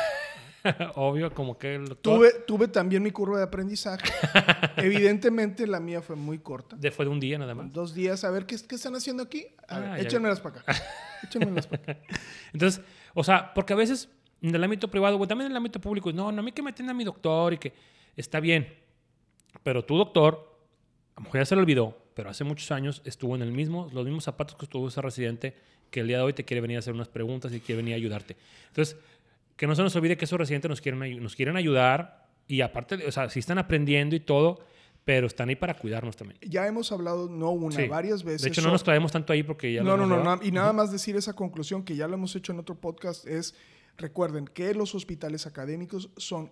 Obvio, 0.96 1.34
como 1.34 1.58
que 1.58 1.76
el 1.76 1.96
Tuve, 1.98 2.32
tuve 2.46 2.68
también 2.68 3.04
mi 3.04 3.12
curva 3.12 3.38
de 3.38 3.44
aprendizaje. 3.44 4.04
Evidentemente 4.78 5.68
la 5.68 5.80
mía 5.80 6.02
fue 6.02 6.16
muy 6.16 6.40
corta. 6.40 6.76
de- 6.76 6.92
fue 6.92 7.06
de 7.06 7.12
un 7.12 7.20
día 7.20 7.38
nada 7.38 7.56
más. 7.56 7.72
Dos 7.74 7.94
días, 7.94 8.24
a 8.24 8.32
ver, 8.32 8.46
¿qué, 8.46 8.56
qué 8.68 8.76
están 8.76 8.96
haciendo 8.96 9.24
aquí? 9.24 9.46
A 9.68 9.80
ver, 9.80 9.90
Ah, 9.90 9.98
ya 9.98 10.04
échenmelas 10.04 10.40
para 10.40 10.60
acá. 10.62 10.76
Échenmelas 11.24 11.68
para 11.68 11.82
acá. 11.84 11.98
Entonces, 12.54 12.84
o 13.14 13.24
sea, 13.24 13.54
porque 13.54 13.74
a 13.74 13.76
veces 13.76 14.10
en 14.42 14.54
el 14.54 14.64
ámbito 14.64 14.88
privado, 14.90 15.18
güey, 15.18 15.28
también 15.28 15.48
en 15.48 15.52
el 15.54 15.58
ámbito 15.58 15.80
público, 15.82 16.12
no, 16.14 16.32
no, 16.32 16.40
a 16.40 16.44
mí 16.44 16.52
que 16.52 16.62
me 16.62 16.70
atienda 16.70 16.94
mi 16.94 17.04
doctor 17.04 17.54
y 17.54 17.58
que 17.58 17.74
está 18.16 18.40
bien. 18.40 18.68
Pero 19.64 19.84
tu 19.84 19.98
doctor, 19.98 20.60
a 21.16 21.20
lo 21.20 21.24
mejor 21.26 21.42
ya 21.42 21.46
se 21.46 21.56
le 21.56 21.62
olvidó, 21.62 21.98
pero 22.14 22.30
hace 22.30 22.44
muchos 22.44 22.70
años 22.72 23.02
estuvo 23.06 23.36
en 23.36 23.42
el 23.42 23.52
mismo, 23.52 23.90
los 23.94 24.06
mismos 24.06 24.24
zapatos 24.24 24.56
que 24.56 24.66
estuvo 24.66 24.88
ese 24.88 25.02
residente 25.02 25.56
que 25.90 26.02
el 26.02 26.08
día 26.08 26.18
de 26.18 26.24
hoy 26.24 26.34
te 26.34 26.44
quiere 26.44 26.62
venir 26.62 26.76
a 26.78 26.80
hacer 26.80 26.94
unas 26.94 27.08
preguntas 27.08 27.52
y 27.54 27.60
quiere 27.62 27.78
venir 27.78 27.94
a 27.94 27.98
ayudarte. 27.98 28.36
Entonces, 28.68 28.98
que 29.58 29.68
no 29.68 29.76
se 29.76 29.82
nos 29.84 29.96
olvide 29.96 30.16
que 30.18 30.26
esos 30.26 30.40
residentes 30.40 30.70
nos 30.70 30.80
quieren, 30.82 31.22
nos 31.22 31.36
quieren 31.36 31.58
ayudar 31.58 32.30
y 32.48 32.62
aparte, 32.62 33.06
o 33.06 33.12
sea, 33.12 33.30
sí 33.30 33.40
están 33.40 33.58
aprendiendo 33.58 34.16
y 34.16 34.22
todo, 34.22 34.60
pero 35.04 35.28
están 35.28 35.50
ahí 35.50 35.56
para 35.56 35.74
cuidarnos 35.76 36.16
también. 36.16 36.40
Ya 36.42 36.68
hemos 36.68 36.92
hablado, 36.92 37.30
no 37.30 37.52
una, 37.52 37.76
Sí. 37.76 37.88
varias 37.88 38.24
veces. 38.24 38.44
De 38.44 38.50
hecho, 38.50 38.62
no 38.62 38.72
nos 38.72 38.84
clavemos 38.84 39.12
tanto 39.12 39.34
ahí 39.34 39.44
porque 39.44 39.74
ya 39.74 39.84
lo 39.84 39.98
No, 39.98 40.06
no, 40.06 40.24
no, 40.24 40.44
Y 40.44 40.52
nada 40.52 40.74
más 40.74 40.92
decir 40.92 41.16
esa 41.16 41.34
conclusión 41.34 41.84
que 41.84 41.96
ya 41.96 42.08
lo 42.08 42.14
hemos 42.14 42.36
hecho 42.36 42.52
en 42.52 42.60
otro 42.60 42.76
podcast 42.76 43.26
es, 43.26 43.56
recuerden 43.98 44.46
que 44.46 44.74
los 44.74 44.94
hospitales 44.96 45.48
académicos 45.48 46.10
son 46.18 46.52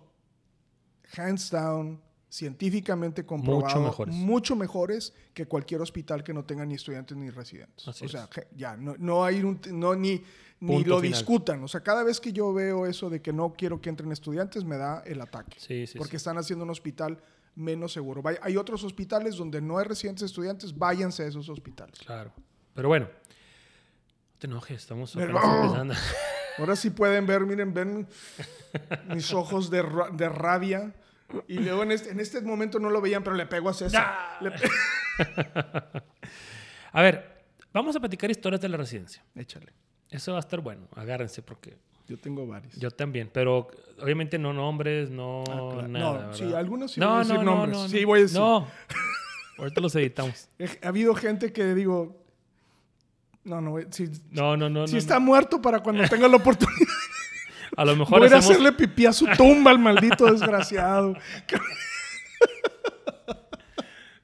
hands 1.16 1.50
down, 1.50 2.00
científicamente 2.28 3.24
comprobados, 3.24 3.82
mejores. 3.82 4.14
mucho 4.14 4.56
mejores 4.56 5.14
que 5.32 5.46
cualquier 5.46 5.80
hospital 5.80 6.22
que 6.24 6.34
no 6.34 6.44
tenga 6.44 6.66
ni 6.66 6.74
estudiantes 6.74 7.16
ni 7.16 7.30
residentes. 7.30 7.86
Así 7.88 8.04
o 8.04 8.08
sea, 8.08 8.28
es. 8.36 8.46
ya, 8.56 8.76
no, 8.76 8.94
no 8.98 9.24
hay 9.24 9.42
un, 9.42 9.60
no, 9.70 9.94
ni, 9.94 10.22
ni 10.60 10.84
lo 10.84 11.00
final. 11.00 11.18
discutan. 11.18 11.62
O 11.64 11.68
sea, 11.68 11.82
cada 11.82 12.02
vez 12.02 12.20
que 12.20 12.32
yo 12.32 12.52
veo 12.52 12.86
eso 12.86 13.08
de 13.10 13.22
que 13.22 13.32
no 13.32 13.54
quiero 13.56 13.80
que 13.80 13.88
entren 13.90 14.10
estudiantes, 14.12 14.64
me 14.64 14.76
da 14.76 15.02
el 15.06 15.20
ataque. 15.20 15.56
Sí, 15.60 15.86
sí, 15.86 15.96
porque 15.98 16.12
sí. 16.12 16.16
están 16.16 16.36
haciendo 16.36 16.64
un 16.64 16.70
hospital 16.70 17.18
menos 17.54 17.92
seguro. 17.92 18.20
Vaya- 18.22 18.40
Hay 18.42 18.56
otros 18.56 18.84
hospitales 18.84 19.36
donde 19.36 19.60
no 19.62 19.78
hay 19.78 19.84
residentes 19.86 20.24
estudiantes, 20.24 20.76
váyanse 20.76 21.22
a 21.22 21.26
esos 21.26 21.48
hospitales. 21.48 21.98
Claro. 22.00 22.32
Pero 22.74 22.88
bueno, 22.88 23.06
no 23.06 24.38
te 24.38 24.46
enojes, 24.46 24.76
estamos 24.82 25.14
empezando. 25.16 25.94
Ahora 26.58 26.74
sí 26.76 26.90
pueden 26.90 27.26
ver, 27.26 27.46
miren, 27.46 27.72
ven 27.72 28.06
mis 29.14 29.32
ojos 29.32 29.70
de, 29.70 29.80
ra- 29.82 30.10
de 30.10 30.28
rabia. 30.28 30.94
Y 31.48 31.58
luego 31.58 31.82
en 31.82 31.92
este, 31.92 32.10
en 32.10 32.20
este 32.20 32.40
momento 32.42 32.78
no 32.78 32.90
lo 32.90 33.00
veían, 33.00 33.22
pero 33.24 33.34
le 33.36 33.46
pego 33.46 33.68
a 33.68 33.74
César. 33.74 34.38
Pe- 34.40 34.70
A 36.92 37.02
ver, 37.02 37.44
vamos 37.72 37.94
a 37.96 38.00
platicar 38.00 38.30
historias 38.30 38.60
de 38.60 38.68
la 38.68 38.76
residencia. 38.76 39.22
Échale. 39.34 39.72
Eso 40.10 40.32
va 40.32 40.38
a 40.38 40.40
estar 40.40 40.60
bueno, 40.60 40.86
agárrense 40.94 41.42
porque 41.42 41.76
Yo 42.08 42.16
tengo 42.16 42.46
varios. 42.46 42.74
yo 42.76 42.90
también, 42.90 43.28
pero 43.32 43.68
obviamente 44.00 44.38
no 44.38 44.52
nombres, 44.52 45.10
no 45.10 45.40
Ah, 45.50 45.68
claro. 45.72 45.88
nada. 45.88 46.26
No, 46.28 46.34
sí, 46.34 46.52
algunos 46.54 46.92
sí 46.92 47.00
voy 47.00 47.08
a 47.14 47.18
decir 47.18 47.42
nombres. 47.42 47.76
no, 47.76 47.88
Sí, 47.88 48.00
no. 48.02 48.06
voy 48.06 48.18
a 48.18 48.22
decir. 48.22 48.38
No, 48.40 48.68
ahorita 49.58 49.80
los 49.80 49.94
editamos. 49.96 50.48
Ha 50.82 50.88
habido 50.88 51.14
gente 51.16 51.52
que 51.52 51.74
digo, 51.74 52.22
no, 53.44 53.60
no, 53.60 53.76
si, 53.90 54.08
No, 54.30 54.56
no, 54.56 54.70
no. 54.70 54.86
si 54.86 54.92
no, 54.94 54.98
está 54.98 55.14
no. 55.14 55.20
muerto 55.22 55.60
para 55.60 55.80
cuando 55.80 56.06
tenga 56.08 56.28
la 56.28 56.36
oportunidad. 56.42 56.78
A 57.76 57.84
lo 57.84 57.94
mejor 57.94 58.18
Voy 58.18 58.28
a 58.28 58.38
hacemos... 58.38 58.46
hacerle 58.46 58.72
pipí 58.72 59.06
a 59.06 59.12
su 59.12 59.26
tumba 59.36 59.70
al 59.70 59.78
maldito 59.78 60.24
desgraciado. 60.26 61.14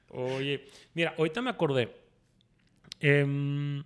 Oye, 0.09 0.65
mira, 0.93 1.13
ahorita 1.17 1.41
me 1.41 1.49
acordé. 1.49 1.95
Em, 2.99 3.83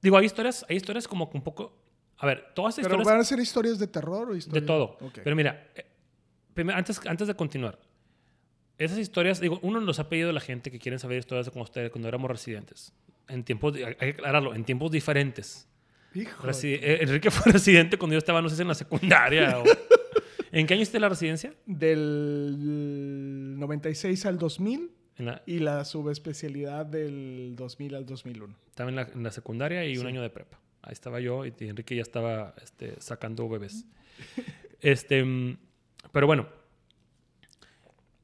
digo, 0.00 0.16
hay 0.16 0.26
historias, 0.26 0.64
hay 0.68 0.76
historias 0.76 1.06
como 1.08 1.30
que 1.30 1.36
un 1.36 1.42
poco... 1.44 1.76
A 2.18 2.26
ver, 2.26 2.52
todas 2.54 2.78
estas 2.78 2.84
¿Pero 2.90 3.02
historias... 3.02 3.14
van 3.14 3.20
a 3.20 3.24
ser 3.24 3.38
historias 3.40 3.78
de 3.78 3.86
terror 3.86 4.30
o 4.30 4.32
De 4.32 4.38
historias? 4.38 4.66
todo. 4.66 4.96
Ok. 5.00 5.20
Pero 5.22 5.36
mira, 5.36 5.68
eh, 5.74 5.84
primero, 6.54 6.78
antes, 6.78 7.00
antes 7.06 7.28
de 7.28 7.34
continuar, 7.34 7.78
esas 8.78 8.98
historias, 8.98 9.40
digo, 9.40 9.58
uno 9.62 9.80
nos 9.80 9.98
ha 9.98 10.08
pedido 10.08 10.30
a 10.30 10.32
la 10.32 10.40
gente 10.40 10.70
que 10.70 10.78
quieren 10.78 10.98
saber 10.98 11.18
historias 11.18 11.46
de 11.46 11.52
cuando, 11.52 11.64
ustedes, 11.64 11.90
cuando 11.90 12.08
éramos 12.08 12.30
residentes. 12.30 12.92
En 13.28 13.44
tiempos, 13.44 13.74
hay 13.74 13.94
que 13.94 14.10
aclararlo, 14.10 14.54
en 14.54 14.64
tiempos 14.64 14.90
diferentes. 14.90 15.68
Hijo. 16.16 16.42
Resi- 16.46 16.78
eh, 16.80 16.98
Enrique 17.02 17.30
fue 17.32 17.52
residente 17.52 17.96
cuando 17.98 18.14
yo 18.14 18.18
estaba, 18.18 18.40
no 18.42 18.48
sé 18.48 18.56
si 18.56 18.62
en 18.62 18.68
la 18.68 18.74
secundaria 18.74 19.58
o... 19.58 19.64
¿En 20.52 20.66
qué 20.66 20.74
año 20.74 20.82
hiciste 20.82 20.98
la 21.00 21.08
residencia? 21.08 21.52
Del 21.66 23.56
96 23.58 24.26
al 24.26 24.38
2000 24.38 24.90
En 25.18 25.26
la- 25.26 25.42
y 25.46 25.58
la 25.58 25.84
subespecialidad 25.84 26.86
del 26.86 27.54
2000 27.56 27.94
al 27.94 28.06
2001. 28.06 28.54
estaba 28.68 28.88
en 28.90 28.96
la, 28.96 29.02
en 29.02 29.22
la 29.22 29.30
secundaria 29.30 29.84
y 29.84 29.96
un 29.96 30.02
Sí. 30.02 30.08
año 30.08 30.22
de 30.22 30.30
prepa. 30.30 30.58
Ahí 30.82 30.92
estaba 30.92 31.20
yo 31.20 31.44
y 31.44 31.52
Enrique 31.60 31.96
ya 31.96 32.02
estaba 32.02 32.54
este, 32.62 32.94
sacando 33.00 33.48
bebés. 33.48 33.84
este, 34.80 35.24
mm, 35.24 35.56
pero 36.12 36.26
bueno, 36.26 36.46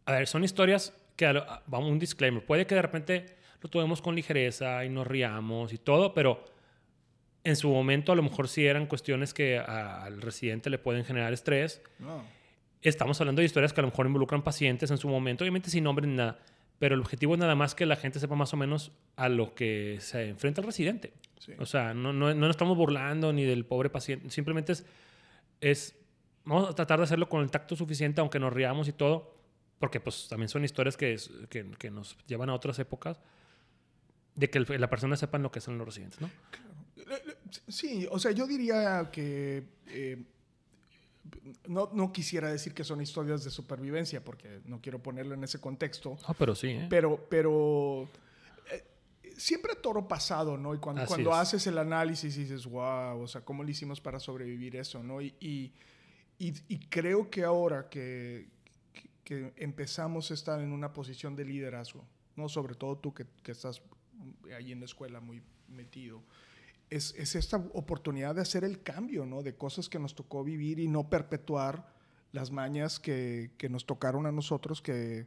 a 0.06 0.12
ver, 0.12 0.26
son 0.26 0.44
historias 0.44 0.94
que, 1.16 1.26
vamos, 1.66 1.90
un 1.90 1.98
disclaimer, 1.98 2.44
puede 2.44 2.66
que 2.66 2.74
de 2.74 2.82
repente 2.82 3.36
lo 3.60 3.68
tomemos 3.68 4.00
con 4.02 4.14
ligereza 4.14 4.84
y 4.84 4.88
nos 4.88 5.06
riamos 5.06 5.72
y 5.72 5.78
todo, 5.78 6.14
pero 6.14 6.44
en 7.44 7.56
su 7.56 7.68
momento 7.68 8.12
a 8.12 8.16
lo 8.16 8.22
mejor 8.22 8.48
sí 8.48 8.66
eran 8.66 8.86
cuestiones 8.86 9.34
que 9.34 9.58
a- 9.58 10.04
al 10.04 10.20
residente 10.22 10.70
le 10.70 10.78
pueden 10.78 11.04
generar 11.04 11.32
estrés. 11.32 11.82
No. 11.98 12.24
Estamos 12.82 13.20
hablando 13.20 13.40
de 13.40 13.46
historias 13.46 13.72
que 13.72 13.80
a 13.80 13.82
lo 13.82 13.88
mejor 13.90 14.06
involucran 14.06 14.42
pacientes 14.42 14.90
en 14.90 14.98
su 14.98 15.08
momento, 15.08 15.44
obviamente 15.44 15.70
sin 15.70 15.84
nombre 15.84 16.06
ni 16.06 16.14
nada, 16.16 16.38
pero 16.78 16.94
el 16.96 17.00
objetivo 17.00 17.34
es 17.34 17.40
nada 17.40 17.54
más 17.54 17.74
que 17.74 17.86
la 17.86 17.96
gente 17.96 18.18
sepa 18.18 18.34
más 18.34 18.52
o 18.54 18.56
menos 18.56 18.92
a 19.16 19.28
lo 19.28 19.54
que 19.54 19.98
se 20.00 20.28
enfrenta 20.28 20.60
el 20.60 20.66
residente. 20.66 21.12
Sí. 21.38 21.52
O 21.58 21.66
sea, 21.66 21.94
no, 21.94 22.12
no, 22.12 22.28
no 22.28 22.34
nos 22.34 22.50
estamos 22.50 22.76
burlando 22.76 23.32
ni 23.32 23.44
del 23.44 23.64
pobre 23.64 23.88
paciente, 23.90 24.30
simplemente 24.30 24.72
es, 24.72 24.86
es, 25.60 25.94
vamos 26.44 26.70
a 26.70 26.74
tratar 26.74 26.98
de 26.98 27.04
hacerlo 27.04 27.28
con 27.28 27.42
el 27.42 27.50
tacto 27.50 27.76
suficiente, 27.76 28.20
aunque 28.20 28.38
nos 28.40 28.52
riamos 28.52 28.88
y 28.88 28.92
todo, 28.92 29.34
porque 29.78 29.98
pues 30.00 30.28
también 30.28 30.48
son 30.48 30.64
historias 30.64 30.96
que, 30.96 31.16
que, 31.50 31.70
que 31.78 31.90
nos 31.90 32.16
llevan 32.26 32.50
a 32.50 32.54
otras 32.54 32.78
épocas, 32.80 33.20
de 34.34 34.48
que 34.50 34.58
el- 34.58 34.66
la 34.80 34.88
persona 34.90 35.16
sepa 35.16 35.38
lo 35.38 35.50
que 35.52 35.60
son 35.60 35.78
los 35.78 35.86
residentes, 35.86 36.20
¿no? 36.20 36.30
Sí, 37.68 38.06
o 38.10 38.18
sea, 38.18 38.30
yo 38.32 38.46
diría 38.46 39.10
que 39.12 39.64
eh, 39.88 40.24
no, 41.68 41.90
no 41.92 42.12
quisiera 42.12 42.50
decir 42.50 42.74
que 42.74 42.84
son 42.84 43.00
historias 43.00 43.44
de 43.44 43.50
supervivencia, 43.50 44.22
porque 44.24 44.60
no 44.64 44.80
quiero 44.80 45.02
ponerlo 45.02 45.34
en 45.34 45.44
ese 45.44 45.60
contexto, 45.60 46.16
Ah, 46.26 46.34
pero 46.38 46.54
sí, 46.54 46.68
¿eh? 46.68 46.86
pero, 46.90 47.26
pero 47.28 48.08
eh, 48.70 48.84
siempre 49.36 49.74
toro 49.76 50.06
pasado, 50.08 50.56
¿no? 50.56 50.74
Y 50.74 50.78
cuando, 50.78 51.02
Así 51.02 51.08
cuando 51.08 51.30
es. 51.30 51.36
haces 51.36 51.66
el 51.66 51.78
análisis 51.78 52.34
dices, 52.36 52.66
wow, 52.66 53.20
o 53.22 53.28
sea, 53.28 53.42
¿cómo 53.42 53.62
le 53.62 53.70
hicimos 53.70 54.00
para 54.00 54.18
sobrevivir 54.18 54.76
eso, 54.76 55.02
¿no? 55.02 55.20
Y, 55.20 55.34
y, 55.40 55.72
y- 56.38 56.54
y 56.68 56.78
creo 56.88 57.30
que 57.30 57.44
ahora 57.44 57.88
que, 57.88 58.48
que- 58.92 59.08
que 59.24 59.52
empezamos 59.62 60.30
a 60.30 60.34
estar 60.34 60.60
en 60.60 60.72
una 60.72 60.92
posición 60.92 61.36
de 61.36 61.44
liderazgo, 61.44 62.04
¿no? 62.36 62.48
Sobre 62.48 62.74
todo 62.74 62.96
tú 62.98 63.14
que, 63.14 63.26
que 63.42 63.52
estás 63.52 63.80
ahí 64.56 64.72
en 64.72 64.80
la 64.80 64.86
escuela 64.86 65.20
muy 65.20 65.40
metido, 65.68 66.20
es, 66.92 67.14
es 67.16 67.34
esta 67.34 67.56
oportunidad 67.56 68.34
de 68.34 68.42
hacer 68.42 68.64
el 68.64 68.82
cambio, 68.82 69.24
¿no? 69.24 69.42
De 69.42 69.54
cosas 69.54 69.88
que 69.88 69.98
nos 69.98 70.14
tocó 70.14 70.44
vivir 70.44 70.78
y 70.78 70.88
no 70.88 71.08
perpetuar 71.08 71.86
las 72.32 72.50
mañas 72.50 73.00
que, 73.00 73.52
que 73.56 73.68
nos 73.68 73.86
tocaron 73.86 74.26
a 74.26 74.32
nosotros 74.32 74.82
que, 74.82 75.26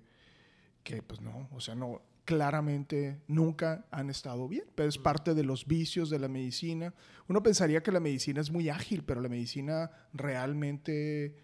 que 0.84 1.02
pues 1.02 1.22
no, 1.22 1.50
o 1.52 1.60
sea, 1.60 1.76
no, 1.76 2.02
claramente 2.26 3.22
nunca 3.28 3.86
han 3.92 4.10
estado 4.10 4.48
bien, 4.48 4.66
pero 4.76 4.90
es 4.90 4.98
parte 4.98 5.34
de 5.34 5.44
los 5.44 5.66
vicios 5.66 6.10
de 6.10 6.20
la 6.20 6.28
medicina. 6.28 6.94
Uno 7.28 7.42
pensaría 7.42 7.82
que 7.82 7.92
la 7.92 8.00
medicina 8.00 8.42
es 8.42 8.52
muy 8.52 8.70
ágil, 8.70 9.04
pero 9.04 9.22
la 9.22 9.30
medicina 9.30 9.92
realmente 10.14 11.36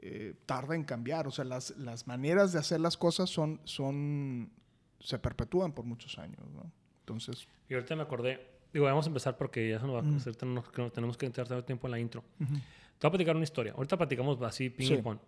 eh, 0.00 0.34
tarda 0.46 0.74
en 0.74 0.84
cambiar, 0.84 1.26
o 1.26 1.30
sea, 1.30 1.44
las, 1.44 1.76
las 1.76 2.06
maneras 2.06 2.52
de 2.52 2.58
hacer 2.58 2.80
las 2.80 2.96
cosas 2.96 3.28
son, 3.30 3.60
son, 3.64 4.50
se 4.98 5.18
perpetúan 5.18 5.72
por 5.72 5.84
muchos 5.84 6.18
años, 6.18 6.50
¿no? 6.50 6.72
Entonces, 7.00 7.48
Y 7.68 7.74
ahorita 7.74 7.96
me 7.96 8.02
acordé, 8.02 8.49
digo, 8.72 8.86
vamos 8.86 9.06
a 9.06 9.08
empezar 9.08 9.36
porque 9.36 9.68
ya 9.70 9.80
se 9.80 9.86
nos 9.86 9.96
va 9.96 10.02
Mm. 10.02 10.16
a 10.16 10.32
tenemos 10.32 10.68
que- 10.68 10.90
tenemos 10.90 11.16
que 11.16 11.26
entrar 11.26 11.62
tiempo 11.62 11.86
en 11.86 11.90
la 11.92 11.98
intro. 11.98 12.22
Te 12.38 12.44
voy 12.46 13.08
a 13.08 13.10
platicar 13.10 13.34
una 13.36 13.44
historia. 13.44 13.72
Ahorita 13.76 13.96
platicamos 13.96 14.40
así, 14.42 14.68
ping 14.70 14.86
Sí. 14.86 14.94
y 14.94 15.02
pong. 15.02 15.18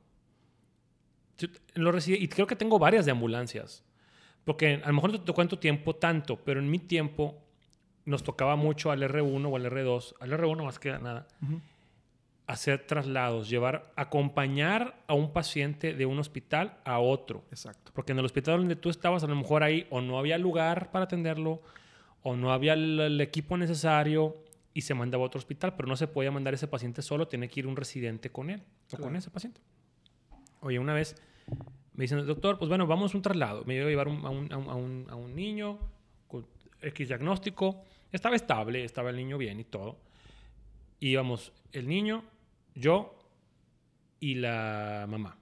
Yo- 1.38 1.48
lo 1.74 1.92
y 2.18 2.28
creo 2.28 2.46
que 2.46 2.56
tengo 2.56 2.78
varias 2.78 3.04
de 3.06 3.10
ambulancias. 3.12 3.82
Porque 4.44 4.80
a 4.82 4.88
lo 4.88 4.92
mejor 4.94 5.12
no 5.12 5.20
te 5.20 5.24
tocó 5.26 5.42
en 5.42 5.48
tu 5.48 5.56
tiempo 5.56 5.94
tanto, 5.96 6.36
pero 6.36 6.60
en 6.60 6.68
mi 6.70 6.78
tiempo 6.78 7.38
nos 8.04 8.22
tocaba 8.24 8.56
mucho 8.56 8.90
al 8.90 9.02
R1 9.02 9.48
o 9.48 9.56
al 9.56 9.64
R2, 9.66 10.14
al 10.20 10.32
R1 10.32 10.64
más 10.64 10.78
que 10.80 10.90
nada, 10.90 11.28
hacer 12.48 12.84
traslados, 12.86 13.48
llevar, 13.48 13.92
acompañar 13.96 15.00
a 15.06 15.14
un 15.14 15.32
paciente 15.32 15.94
de 15.94 16.04
un 16.06 16.18
hospital 16.18 16.76
a 16.84 16.98
otro. 16.98 17.44
exacto. 17.50 17.92
Porque 17.94 18.12
en 18.12 18.18
el 18.18 18.24
hospital 18.24 18.58
donde 18.58 18.74
tú 18.76 18.90
estabas, 18.90 19.22
a 19.22 19.28
lo 19.28 19.36
mejor 19.36 19.62
ahí 19.62 19.86
o 19.90 20.00
no 20.00 20.18
había 20.18 20.36
lugar 20.38 20.90
para 20.90 21.04
atenderlo, 21.04 21.62
o 22.22 22.36
no 22.36 22.52
había 22.52 22.74
el, 22.74 22.98
el 23.00 23.20
equipo 23.20 23.56
necesario 23.56 24.36
y 24.74 24.82
se 24.82 24.94
mandaba 24.94 25.24
a 25.24 25.26
otro 25.26 25.38
hospital, 25.38 25.74
pero 25.76 25.88
no 25.88 25.96
se 25.96 26.06
podía 26.08 26.30
mandar 26.30 26.54
ese 26.54 26.66
paciente 26.68 27.02
solo, 27.02 27.28
tiene 27.28 27.48
que 27.48 27.60
ir 27.60 27.66
un 27.66 27.76
residente 27.76 28.30
con 28.30 28.48
él 28.50 28.62
o 28.86 28.96
con 29.02 29.16
ese 29.16 29.30
paciente. 29.30 29.60
Oye, 30.60 30.78
una 30.78 30.94
vez 30.94 31.16
me 31.94 32.04
dicen, 32.04 32.24
doctor, 32.26 32.58
pues 32.58 32.68
bueno, 32.68 32.86
vamos 32.86 33.12
a 33.12 33.16
un 33.18 33.22
traslado. 33.22 33.64
Me 33.64 33.74
iba 33.74 33.86
a 33.86 33.88
llevar 33.90 34.06
a, 34.06 34.10
un, 34.10 34.24
a 34.24 34.30
un- 34.30 34.52
a 34.52 34.74
un- 34.74 35.06
a 35.10 35.14
un 35.16 35.34
niño 35.34 35.78
con 36.28 36.46
X 36.80 37.08
diagnóstico. 37.08 37.82
Estaba 38.12 38.36
estable, 38.36 38.84
estaba 38.84 39.10
el 39.10 39.16
niño 39.16 39.36
bien 39.38 39.60
y 39.60 39.64
todo. 39.64 39.98
Y 41.00 41.08
íbamos 41.10 41.52
el 41.72 41.88
niño, 41.88 42.22
yo 42.74 43.18
y 44.20 44.36
la 44.36 45.06
mamá. 45.08 45.36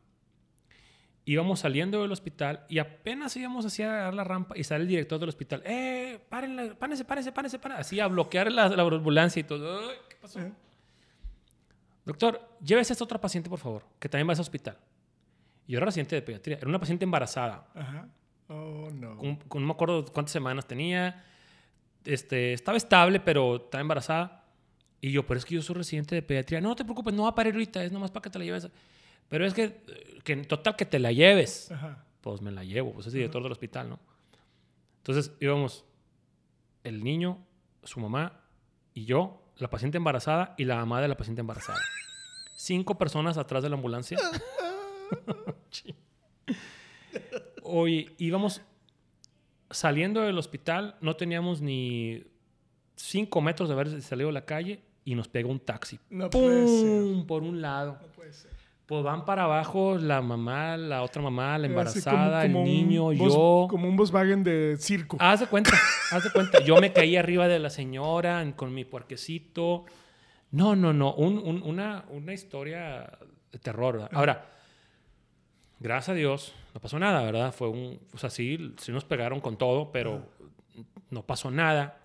Íbamos 1.30 1.60
saliendo 1.60 2.02
del 2.02 2.10
hospital 2.10 2.64
y 2.68 2.80
apenas 2.80 3.36
íbamos 3.36 3.64
hacia 3.64 4.10
la 4.10 4.24
rampa 4.24 4.58
y 4.58 4.64
sale 4.64 4.82
el 4.82 4.88
director 4.88 5.20
del 5.20 5.28
hospital. 5.28 5.62
¡Eh! 5.64 6.18
Párenle, 6.28 6.74
párense, 6.74 7.04
párense, 7.04 7.30
párense, 7.30 7.58
párense. 7.60 7.80
Así 7.82 8.00
a 8.00 8.08
bloquear 8.08 8.50
la, 8.50 8.68
la 8.68 8.82
ambulancia 8.82 9.38
y 9.38 9.44
todo. 9.44 9.78
Ay, 9.90 9.96
¿Qué 10.08 10.16
pasó? 10.20 10.40
Eh. 10.40 10.52
Doctor, 12.04 12.40
llévese 12.64 12.92
a 12.92 12.94
esta 12.94 13.04
otra 13.04 13.20
paciente, 13.20 13.48
por 13.48 13.60
favor, 13.60 13.84
que 14.00 14.08
también 14.08 14.26
va 14.26 14.32
a 14.32 14.34
ese 14.34 14.42
hospital. 14.42 14.76
Y 15.68 15.72
yo 15.72 15.78
era 15.78 15.86
residente 15.86 16.16
de 16.16 16.22
pediatría. 16.22 16.56
Era 16.56 16.68
una 16.68 16.80
paciente 16.80 17.04
embarazada. 17.04 17.68
Ajá. 17.74 18.08
Oh, 18.48 18.88
no. 18.92 19.16
Con, 19.16 19.36
con- 19.36 19.62
no 19.62 19.68
me 19.68 19.72
acuerdo 19.72 20.04
cuántas 20.06 20.32
semanas 20.32 20.66
tenía. 20.66 21.24
Este, 22.04 22.54
estaba 22.54 22.76
estable, 22.76 23.20
pero 23.20 23.56
estaba 23.56 23.80
embarazada. 23.82 24.44
Y 25.00 25.12
yo, 25.12 25.24
pero 25.24 25.38
es 25.38 25.44
que 25.44 25.54
yo 25.54 25.62
soy 25.62 25.76
residente 25.76 26.16
de 26.16 26.22
pediatría. 26.22 26.60
No 26.60 26.74
te 26.74 26.82
preocupes, 26.82 27.14
no 27.14 27.22
va 27.22 27.28
a 27.28 27.34
parir 27.36 27.52
ahorita, 27.54 27.84
es 27.84 27.92
nomás 27.92 28.10
para 28.10 28.22
que 28.24 28.30
te 28.30 28.38
la 28.40 28.44
lleves. 28.46 28.68
Pero 29.30 29.46
es 29.46 29.54
que, 29.54 29.80
que 30.22 30.34
en 30.34 30.44
total, 30.44 30.76
que 30.76 30.84
te 30.84 30.98
la 30.98 31.12
lleves. 31.12 31.72
Ajá. 31.72 32.04
Pues 32.20 32.42
me 32.42 32.50
la 32.50 32.64
llevo, 32.64 32.92
pues 32.92 33.06
es 33.06 33.14
director 33.14 33.42
del 33.42 33.52
hospital, 33.52 33.88
¿no? 33.88 34.00
Entonces 34.98 35.32
íbamos 35.40 35.86
el 36.84 37.02
niño, 37.02 37.46
su 37.82 38.00
mamá 38.00 38.42
y 38.92 39.06
yo, 39.06 39.42
la 39.56 39.70
paciente 39.70 39.96
embarazada 39.96 40.54
y 40.58 40.66
la 40.66 40.76
mamá 40.76 41.00
de 41.00 41.08
la 41.08 41.16
paciente 41.16 41.40
embarazada. 41.40 41.78
Cinco 42.56 42.98
personas 42.98 43.38
atrás 43.38 43.62
de 43.62 43.70
la 43.70 43.76
ambulancia. 43.76 44.18
Oye, 47.62 48.14
íbamos 48.18 48.60
saliendo 49.70 50.20
del 50.20 50.36
hospital, 50.38 50.96
no 51.00 51.16
teníamos 51.16 51.62
ni 51.62 52.24
cinco 52.96 53.40
metros 53.40 53.68
de 53.68 53.74
haber 53.74 54.02
salido 54.02 54.28
a 54.28 54.32
la 54.32 54.44
calle 54.44 54.82
y 55.04 55.14
nos 55.14 55.28
pega 55.28 55.48
un 55.48 55.60
taxi. 55.60 56.00
No 56.10 56.28
puede 56.28 56.66
ser. 56.66 57.02
¡Pum! 57.02 57.24
Por 57.26 57.42
un 57.42 57.62
lado. 57.62 57.98
No 58.00 58.08
puede 58.08 58.32
ser. 58.32 58.50
Pues 58.90 59.04
van 59.04 59.24
para 59.24 59.44
abajo 59.44 59.96
la 59.98 60.20
mamá, 60.20 60.76
la 60.76 61.02
otra 61.04 61.22
mamá, 61.22 61.56
la 61.58 61.68
embarazada, 61.68 62.42
como- 62.42 62.54
como 62.54 62.66
el 62.66 62.72
niño, 62.88 63.12
yo. 63.12 63.68
Como 63.70 63.86
un 63.88 63.94
Volkswagen 63.96 64.42
de 64.42 64.76
circo. 64.80 65.16
Haz 65.20 65.38
de 65.38 65.46
cuenta, 65.46 65.70
haz 66.10 66.24
de 66.24 66.30
cuenta. 66.32 66.58
Yo 66.64 66.74
me 66.80 66.92
caí 66.92 67.16
arriba 67.16 67.46
de 67.46 67.60
la 67.60 67.70
señora 67.70 68.44
con 68.56 68.74
mi 68.74 68.84
puerquecito. 68.84 69.84
No, 70.50 70.74
no, 70.74 70.92
no. 70.92 71.14
un- 71.14 71.38
un- 71.38 71.62
una, 71.62 72.04
una 72.08 72.32
historia 72.32 73.08
de 73.52 73.58
terror. 73.60 73.92
¿verdad? 73.94 74.10
Ahora, 74.12 74.46
gracias 75.78 76.08
a 76.08 76.14
Dios, 76.14 76.52
no 76.74 76.80
pasó 76.80 76.98
nada, 76.98 77.22
¿verdad? 77.22 77.52
Fue 77.54 77.68
un. 77.68 78.00
O 78.12 78.18
sea, 78.18 78.28
sí, 78.28 78.74
sí 78.78 78.90
nos 78.90 79.04
pegaron 79.04 79.40
con 79.40 79.56
todo, 79.56 79.92
pero 79.92 80.26
no 81.10 81.22
pasó 81.24 81.48
nada. 81.52 81.96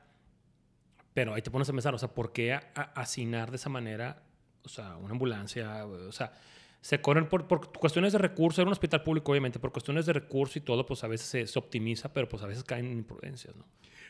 Pero 1.15 1.33
ahí 1.33 1.41
te 1.41 1.49
pones 1.49 1.67
a 1.67 1.71
pensar, 1.71 1.95
o 1.95 1.97
sea, 1.97 2.09
¿por 2.09 2.31
qué 2.31 2.53
asignar 2.93 3.49
de 3.49 3.55
esa 3.55 3.69
manera, 3.69 4.21
o 4.63 4.69
sea, 4.69 4.97
una 4.97 5.13
ambulancia? 5.13 5.83
O 5.87 6.11
sea, 6.11 6.31
se 6.85 7.01
corren 7.01 7.27
por, 7.27 7.47
por 7.47 7.71
cuestiones 7.71 8.13
de 8.13 8.19
recursos, 8.19 8.59
era 8.59 8.67
un 8.67 8.71
hospital 8.73 9.01
público, 9.01 9.31
obviamente, 9.31 9.57
por 9.57 9.71
cuestiones 9.71 10.05
de 10.05 10.13
recursos 10.13 10.57
y 10.57 10.61
todo, 10.61 10.85
pues 10.85 11.03
a 11.03 11.07
veces 11.07 11.25
se, 11.27 11.47
se 11.47 11.57
optimiza, 11.57 12.13
pero 12.13 12.29
pues 12.29 12.43
a 12.43 12.45
veces 12.45 12.63
caen 12.63 12.85
en 12.85 12.99
imprudencias, 12.99 13.55
¿no? 13.55 13.65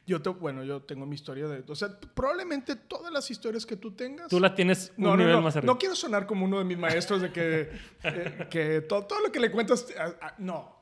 Yo 0.05 0.21
te, 0.21 0.27
bueno, 0.29 0.61
yo 0.65 0.81
tengo 0.81 1.05
mi 1.05 1.15
historia 1.15 1.47
de... 1.47 1.63
O 1.71 1.73
sea, 1.73 1.97
probablemente 2.13 2.75
todas 2.75 3.13
las 3.13 3.31
historias 3.31 3.65
que 3.65 3.77
tú 3.77 3.91
tengas... 3.91 4.27
Tú 4.27 4.41
la 4.41 4.53
tienes 4.53 4.91
un 4.97 5.05
No, 5.05 5.09
no, 5.11 5.17
nivel 5.17 5.31
no. 5.35 5.41
más 5.41 5.55
arriba. 5.55 5.71
No 5.73 5.79
quiero 5.79 5.95
sonar 5.95 6.27
como 6.27 6.43
uno 6.43 6.59
de 6.59 6.65
mis 6.65 6.77
maestros 6.77 7.21
de 7.21 7.31
que, 7.31 7.69
eh, 8.03 8.47
que 8.51 8.81
to- 8.81 9.05
todo 9.05 9.21
lo 9.21 9.31
que 9.31 9.39
le 9.39 9.49
cuentas... 9.51 9.87
a- 9.97 10.25
a- 10.27 10.35
no. 10.37 10.74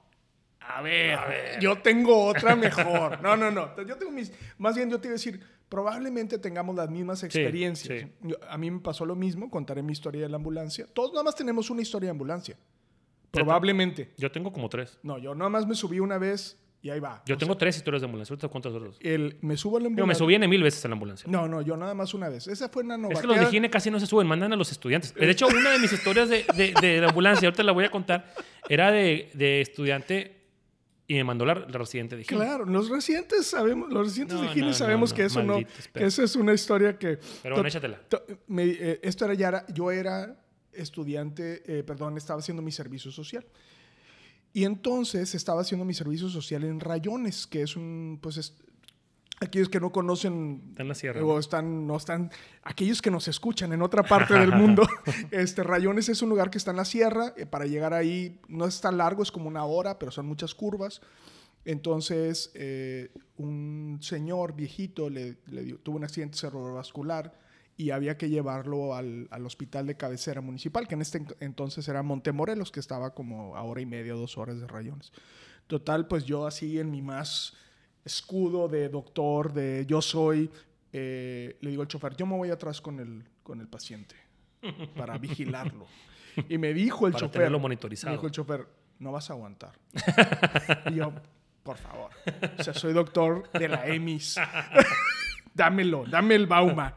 A 0.68 0.82
ver, 0.82 1.20
yo 1.62 1.78
tengo 1.80 2.26
otra 2.26 2.56
mejor. 2.56 3.22
No, 3.22 3.36
no, 3.38 3.52
no. 3.52 3.76
Yo 3.86 3.96
tengo 3.98 4.12
mis... 4.12 4.32
Más 4.58 4.76
bien 4.76 4.90
yo 4.90 5.00
te 5.00 5.08
iba 5.08 5.14
a 5.14 5.18
decir, 5.18 5.40
probablemente 5.70 6.38
tengamos 6.40 6.76
las 6.76 6.90
mismas 6.90 7.24
experiencias. 7.24 8.02
sí. 8.02 8.08
Yo- 8.22 8.38
a 8.50 8.58
mí 8.58 8.72
me 8.72 8.80
pasó 8.80 9.06
lo 9.06 9.16
mismo, 9.16 9.50
contaré 9.50 9.84
mi 9.84 9.92
historia 9.94 10.22
de 10.24 10.30
la 10.30 10.38
ambulancia. 10.38 10.88
Todos 10.94 11.12
nada 11.12 11.24
más 11.24 11.36
tenemos 11.36 11.70
una 11.70 11.82
historia 11.82 12.08
de 12.08 12.12
ambulancia. 12.12 12.58
Probablemente. 13.32 14.12
Yo 14.18 14.32
tengo 14.32 14.52
como 14.52 14.70
tres. 14.70 15.00
No, 15.04 15.18
yo 15.18 15.34
nada 15.36 15.50
más 15.50 15.66
me 15.68 15.74
subí 15.76 16.00
una 16.00 16.18
vez 16.20 16.60
y 16.84 16.90
ahí 16.92 17.00
va. 17.00 17.24
Yo 17.26 17.36
O 17.36 17.38
tengo 17.38 17.58
tres 17.58 17.78
historias 17.78 18.02
de 18.02 18.06
ambulancia. 18.06 18.34
Ahorita 18.34 18.48
cuento 18.48 18.70
otras 18.70 18.98
sea, 18.98 19.12
el, 19.16 19.38
me 19.42 19.58
subo 19.58 19.78
a 19.78 19.80
la 19.80 19.90
Digo, 19.90 20.06
me 20.06 20.14
subí 20.16 20.36
en 20.36 20.48
mil 20.50 20.62
veces 20.62 20.84
en 20.86 20.92
la 20.92 20.94
ambulancia. 20.94 21.28
No, 21.32 21.48
no, 21.48 21.62
yo 21.62 21.76
nada 21.76 21.94
más 21.96 22.14
una 22.14 22.30
vez. 22.30 22.48
Esa 22.48 22.70
fue 22.70 22.84
una 22.84 22.96
Es 22.96 23.02
novatada. 23.02 23.22
que 23.22 23.28
los 23.28 23.40
de 23.40 23.44
higiene 23.46 23.70
casi 23.72 23.90
no 23.90 24.00
se 24.00 24.06
suben, 24.06 24.28
mandan 24.28 24.54
a 24.54 24.56
los 24.56 24.72
estudiantes. 24.72 25.14
De 25.16 25.28
hecho, 25.32 25.48
una 25.48 25.72
de 25.72 25.80
mis 25.80 25.92
historias 25.92 26.30
de, 26.30 26.46
de- 26.56 26.74
de 26.80 27.02
la 27.02 27.08
ambulancia, 27.10 27.48
ahorita 27.48 27.64
la 27.64 27.72
voy 27.72 27.86
a 27.86 27.90
contar, 27.92 28.32
era 28.70 28.92
de, 28.92 29.32
de 29.34 29.62
estudiante 29.62 30.43
y 31.14 31.18
me 31.18 31.24
mandó 31.24 31.46
la, 31.46 31.54
la 31.56 31.78
residente 31.78 32.16
de 32.16 32.22
higiene. 32.24 32.44
Claro, 32.44 32.66
los 32.66 32.90
residentes 32.90 33.46
sabemos, 33.48 33.92
los 33.92 34.08
residentes 34.08 34.38
No, 34.40 34.54
de 34.54 34.62
no, 34.62 34.74
sabemos 34.74 35.12
no, 35.12 35.16
que 35.16 35.26
eso 35.26 35.44
no, 35.44 35.58
que 35.58 36.06
esa 36.06 36.24
es 36.24 36.36
una 36.36 36.54
historia 36.54 36.98
que. 36.98 37.20
Pero 37.42 37.56
bueno, 37.56 37.68
échatela. 37.68 38.02
me- 38.48 38.64
eh, 38.66 39.00
esto 39.04 39.26
era 39.26 39.34
ya, 39.34 39.66
yo 39.74 39.92
era 39.92 40.40
estudiante, 40.72 41.64
eh, 41.68 41.84
perdón, 41.84 42.18
estaba 42.18 42.40
haciendo 42.40 42.62
mi 42.64 42.72
servicio 42.72 43.12
social. 43.12 43.46
Y 44.54 44.66
entonces 44.66 45.34
estaba 45.34 45.62
haciendo 45.62 45.84
mi 45.86 45.94
servicio 45.94 46.30
social 46.30 46.64
en 46.64 46.80
Rayones, 46.80 47.48
que 47.48 47.64
es 47.64 47.76
un, 47.76 48.20
pues, 48.22 48.38
es- 48.38 48.56
aquellos 49.44 49.70
que 49.70 49.80
no 49.80 49.92
conocen 49.92 50.62
Está 50.70 50.82
en 50.84 50.88
la 50.88 50.96
sierra. 50.96 51.24
o 51.24 51.40
están, 51.40 51.86
no 51.88 51.96
están, 51.98 52.32
aquellos 52.64 53.02
que 53.02 53.12
nos 53.12 53.28
escuchan 53.28 53.72
en 53.74 53.82
otra 53.82 54.04
parte 54.04 54.34
del 54.34 54.52
mundo, 54.54 54.88
este, 55.32 55.64
Rayones 55.64 56.10
es 56.10 56.22
un 56.22 56.30
lugar 56.30 56.50
que 56.50 56.58
está 56.58 56.72
en 56.72 56.78
la 56.78 56.86
sierra, 56.86 57.34
eh, 57.38 57.46
para 57.46 57.66
llegar 57.66 57.94
ahí 57.94 58.40
no 58.48 58.66
es 58.66 58.82
tan 58.82 58.98
largo, 58.98 59.22
es 59.24 59.32
como 59.32 59.48
una 59.48 59.66
hora, 59.66 60.00
pero 60.00 60.12
son 60.12 60.26
muchas 60.26 60.56
curvas. 60.56 61.02
Entonces, 61.66 62.52
eh, 62.56 63.12
un 63.38 64.00
señor 64.02 64.54
viejito 64.56 65.10
le, 65.10 65.38
le 65.48 65.64
dio- 65.64 65.78
tuvo 65.80 65.96
un 65.98 66.04
accidente 66.04 66.38
cerebrovascular 66.38 67.40
y 67.78 67.92
había 67.92 68.18
que 68.18 68.30
llevarlo 68.30 68.94
al, 68.96 69.28
al 69.32 69.46
hospital 69.46 69.88
de 69.88 69.96
cabecera 69.96 70.42
municipal, 70.42 70.88
que 70.88 70.96
en 70.96 71.02
este 71.02 71.20
en- 71.20 71.28
entonces 71.40 71.88
era 71.88 72.04
Montemorelos, 72.04 72.72
que 72.72 72.80
estaba 72.82 73.14
como 73.14 73.56
a 73.56 73.64
hora 73.64 73.80
y 73.82 73.86
media, 73.86 74.14
dos 74.14 74.38
horas 74.38 74.60
de 74.60 74.68
Rayones. 74.68 75.12
Total, 75.68 76.08
pues 76.08 76.26
yo 76.26 76.46
así 76.46 76.80
en 76.80 76.92
mi 76.92 77.02
más 77.02 77.54
escudo 78.06 78.68
de 78.68 78.90
doctor, 78.90 79.54
de 79.54 79.86
yo 79.88 80.02
soy, 80.02 80.50
eh, 80.92 81.58
le 81.62 81.70
digo 81.70 81.82
al 81.82 81.88
chofer, 81.88 82.16
yo 82.16 82.26
me 82.26 82.36
voy 82.36 82.50
atrás 82.50 82.82
con 82.82 83.00
el, 83.00 83.24
con 83.44 83.62
el 83.62 83.68
paciente 83.68 84.16
para 84.96 85.18
vigilarlo. 85.18 85.88
Y 86.50 86.58
me 86.58 86.74
dijo 86.74 87.06
el 87.06 87.14
Para 87.14 87.28
chofer, 87.28 87.42
tenerlo 87.42 87.60
me 87.60 87.76
dijo 87.76 88.26
el 88.26 88.32
chofer, 88.32 88.68
no 89.00 89.12
vas 89.12 89.30
a 89.30 89.34
aguantar. 89.34 89.74
y 90.92 90.96
yo, 90.96 91.14
por 91.62 91.78
favor, 91.78 92.12
o 92.58 92.64
sea, 92.64 92.74
soy 92.74 92.94
doctor 92.94 93.52
de 93.52 93.68
la 93.68 93.88
EMIS. 93.88 94.38
Dámelo, 95.54 96.06
dame 96.08 96.34
el 96.34 96.48
Bauma. 96.48 96.96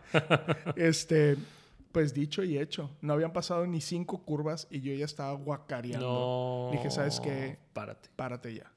Este, 0.76 1.36
pues 1.96 2.12
dicho 2.12 2.44
y 2.44 2.58
hecho, 2.58 2.94
no 3.00 3.14
habían 3.14 3.32
pasado 3.32 3.66
ni 3.66 3.80
cinco 3.80 4.22
curvas 4.22 4.68
y 4.70 4.82
yo 4.82 4.92
ya 4.92 5.06
estaba 5.06 5.32
guacareando. 5.32 6.68
No. 6.68 6.68
Dije, 6.70 6.90
¿sabes 6.90 7.20
qué? 7.20 7.56
Párate. 7.72 8.10
Párate 8.14 8.54
ya. 8.54 8.70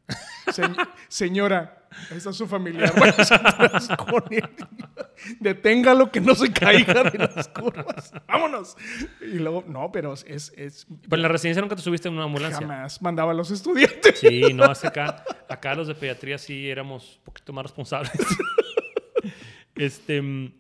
Se- 0.54 0.62
señora, 1.10 1.86
esa 2.16 2.30
es 2.30 2.38
su 2.38 2.48
él. 4.32 4.50
Deténgalo 5.42 6.10
que 6.14 6.22
no 6.22 6.34
se 6.34 6.54
caiga 6.54 7.12
de 7.12 7.18
las 7.18 7.50
curvas. 7.50 8.14
Vámonos. 8.26 8.78
Y 9.20 9.40
luego, 9.40 9.66
no, 9.68 9.92
pero 9.92 10.14
es, 10.14 10.54
es 10.56 10.88
Pero 11.02 11.18
en 11.18 11.22
la 11.24 11.28
residencia 11.28 11.60
nunca 11.62 11.76
te 11.76 11.82
subiste 11.82 12.08
en 12.08 12.14
una 12.14 12.24
ambulancia. 12.24 12.62
jamás 12.62 13.02
mandaba 13.02 13.34
a 13.34 13.36
los 13.36 13.52
estudiantes. 13.52 14.18
Sí, 14.18 14.54
no, 14.54 14.64
hace 14.64 14.88
acá. 14.88 15.26
Acá 15.50 15.76
los 15.76 15.90
de 15.90 15.96
pediatría 15.96 16.38
sí 16.38 16.70
éramos 16.70 17.18
un 17.18 17.24
poquito 17.26 17.52
más 17.52 17.64
responsables. 17.64 18.14
este. 19.76 20.54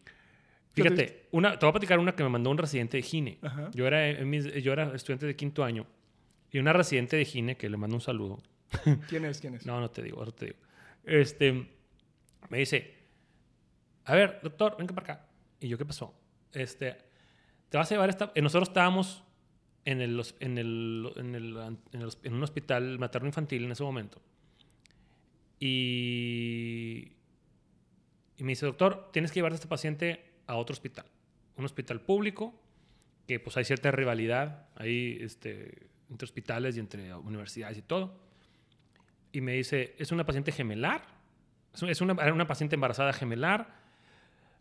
Fíjate, 0.83 1.27
una, 1.31 1.57
te 1.59 1.65
voy 1.65 1.69
a 1.69 1.73
platicar 1.73 1.99
una 1.99 2.15
que 2.15 2.23
me 2.23 2.29
mandó 2.29 2.49
un 2.49 2.57
residente 2.57 2.97
de 2.97 3.03
Gine. 3.03 3.37
Ajá. 3.41 3.69
Yo 3.73 3.85
era, 3.87 4.07
en 4.09 4.29
mis- 4.29 4.53
yo 4.63 4.73
era 4.73 4.93
estudiante 4.95 5.25
de 5.25 5.35
quinto 5.35 5.63
año 5.63 5.85
y 6.51 6.59
una 6.59 6.73
residente 6.73 7.15
de 7.17 7.25
Gine 7.25 7.57
que 7.57 7.69
le 7.69 7.77
mando 7.77 7.95
un 7.95 8.01
saludo. 8.01 8.41
¿Quién 9.09 9.25
es? 9.25 9.39
¿Quién 9.39 9.55
es? 9.55 9.65
No, 9.65 9.79
no 9.79 9.89
te 9.89 10.01
digo, 10.03 10.19
ahora 10.19 10.31
te 10.31 10.45
digo. 10.47 10.57
Este, 11.03 11.53
me 12.49 12.57
dice, 12.57 12.93
a 14.05 14.15
ver, 14.15 14.39
doctor, 14.43 14.75
venga 14.77 14.93
para 14.93 15.13
acá. 15.13 15.27
Y 15.59 15.67
yo, 15.67 15.77
¿qué 15.77 15.85
pasó? 15.85 16.13
Este, 16.53 16.97
te 17.69 17.77
vas 17.77 17.91
a 17.91 17.95
llevar 17.95 18.09
esta... 18.09 18.31
eh, 18.35 18.41
Nosotros 18.41 18.69
estábamos 18.69 19.23
en, 19.85 20.01
el, 20.01 20.21
en, 20.39 20.57
el, 20.57 21.11
en, 21.15 21.35
el- 21.35 21.57
en 22.23 22.33
un 22.33 22.43
hospital 22.43 22.99
materno-infantil 22.99 23.63
en 23.65 23.71
ese 23.71 23.83
momento. 23.83 24.21
Y, 25.59 27.11
y 28.37 28.43
me 28.43 28.51
dice, 28.51 28.65
doctor, 28.65 29.09
tienes 29.11 29.31
que 29.31 29.35
llevar 29.35 29.51
a 29.51 29.55
este 29.55 29.67
paciente 29.67 30.23
a 30.49 30.55
otro 30.55 30.73
hospital. 30.73 31.05
Un 31.57 31.65
hospital 31.65 32.01
público, 32.01 32.53
que 33.27 33.39
pues 33.39 33.55
hay 33.57 33.63
cierta 33.65 33.91
rivalidad 33.91 34.67
ahí 34.75 35.17
este, 35.21 35.87
entre 36.09 36.25
hospitales 36.25 36.75
y 36.75 36.79
entre 36.79 37.13
universidades 37.13 37.77
y 37.77 37.81
todo 37.83 38.27
y 39.31 39.41
me 39.41 39.53
dice, 39.53 39.95
es 39.99 40.11
una 40.11 40.25
paciente 40.25 40.51
gemelar, 40.51 41.03
es 41.73 41.81
un- 41.83 41.89
es 41.89 42.01
una, 42.01 42.13
era 42.13 42.33
una 42.33 42.47
paciente 42.47 42.75
embarazada 42.75 43.13
gemelar, 43.13 43.69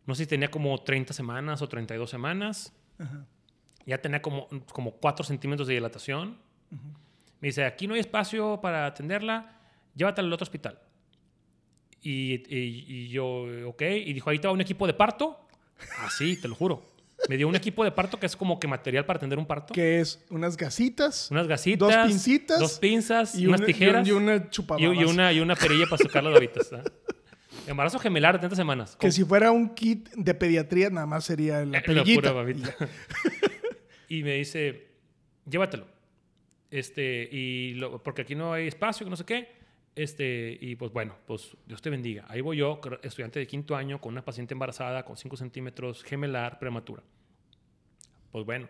no 0.05 0.15
sé 0.15 0.25
si 0.25 0.29
tenía 0.29 0.51
como 0.51 0.77
30 0.83 1.15
semanas 1.15 1.63
o 1.63 1.69
32 1.69 2.11
semanas, 2.11 2.75
Ajá. 2.99 3.25
ya 3.87 3.99
tenía 4.03 4.21
como, 4.21 4.47
como 4.73 4.91
4 4.93 5.25
centímetros 5.25 5.67
de 5.69 5.75
dilatación. 5.75 6.37
Me 7.41 7.49
dice, 7.49 7.65
aquí 7.65 7.87
no 7.87 7.95
hay 7.95 8.01
espacio 8.01 8.61
para 8.61 8.85
atenderla, 8.85 9.59
llévatela 9.95 10.27
al 10.27 10.33
otro 10.35 10.45
hospital. 10.45 10.79
Y, 12.03 12.35
y- 12.55 12.85
y 12.89 13.09
yo, 13.09 13.47
ok, 13.69 13.83
y 14.05 14.13
dijo, 14.13 14.29
ahí 14.29 14.39
va 14.39 14.51
un 14.53 14.61
equipo 14.61 14.87
de 14.87 14.93
parto. 14.95 15.48
Así, 15.99 16.37
te 16.37 16.49
lo 16.49 16.55
juro. 16.55 16.83
Me 17.29 17.37
dio 17.37 17.49
un 17.49 17.57
equipo 17.57 17.83
de 17.83 17.91
parto 17.91 18.19
que 18.21 18.27
es 18.27 18.37
como 18.37 18.61
que 18.61 18.69
material 18.69 19.05
para 19.05 19.17
atender 19.17 19.39
un 19.39 19.47
parto. 19.47 19.75
Que 19.75 19.99
es 20.01 20.25
unas 20.31 20.57
gasitas. 20.57 21.31
Unas 21.31 21.49
gasitas. 21.49 21.89
Dos 21.89 22.07
pincitas. 22.07 22.61
Dos 22.61 22.79
pinzas. 22.79 23.35
y 23.35 23.47
unas 23.47 23.61
una- 23.61 23.67
tijeras. 23.67 24.07
Y, 24.09 24.13
una 24.13 24.37
y, 24.37 24.51
chupababas. 24.51 24.97
y 24.99 25.05
una, 25.05 25.33
y 25.33 25.41
una 25.41 25.57
perilla 25.57 25.87
para 25.91 26.03
sacar 26.03 26.23
las 26.25 26.33
babitas. 26.35 26.73
¿ah? 26.73 26.83
Embarazo 27.67 27.99
gemelar 27.99 28.35
de 28.35 28.39
30 28.39 28.57
semanas. 28.57 28.97
Que 28.97 29.11
si 29.11 29.25
fuera 29.25 29.51
un 29.51 29.75
kit 29.75 30.09
de 30.15 30.33
pediatría, 30.35 30.91
nada 30.91 31.07
más 31.07 31.25
sería 31.25 31.65
la 31.65 31.79
Eh, 31.79 31.83
perillita. 31.85 32.21
pura 32.21 32.33
babita. 32.33 32.75
y 34.09 34.23
me 34.23 34.35
dice, 34.35 34.87
llévatelo. 35.45 35.87
Este, 36.71 37.29
y 37.33 37.75
lo- 37.75 38.03
porque 38.03 38.23
aquí 38.23 38.35
no 38.35 38.53
hay 38.53 38.69
espacio, 38.69 39.05
que 39.05 39.11
no 39.11 39.17
sé 39.17 39.25
qué. 39.25 39.58
Este, 39.99 40.57
y 40.61 40.77
pues 40.77 40.93
bueno, 40.93 41.17
pues 41.27 41.57
Dios 41.67 41.83
te 41.83 41.91
bendiga. 41.91 42.25
Ahí 42.29 42.41
voy 42.41 42.59
yo, 42.59 42.81
estudiante 43.03 43.41
de 43.41 43.49
quinto 43.49 43.75
año, 43.75 44.01
con 44.01 44.13
una 44.13 44.25
paciente 44.25 44.55
embarazada 44.55 45.05
con 45.05 45.17
5 45.17 45.37
centímetros, 45.37 46.05
gemelar, 46.05 46.61
prematura. 46.61 47.03
Pues 48.31 48.45
bueno. 48.47 48.69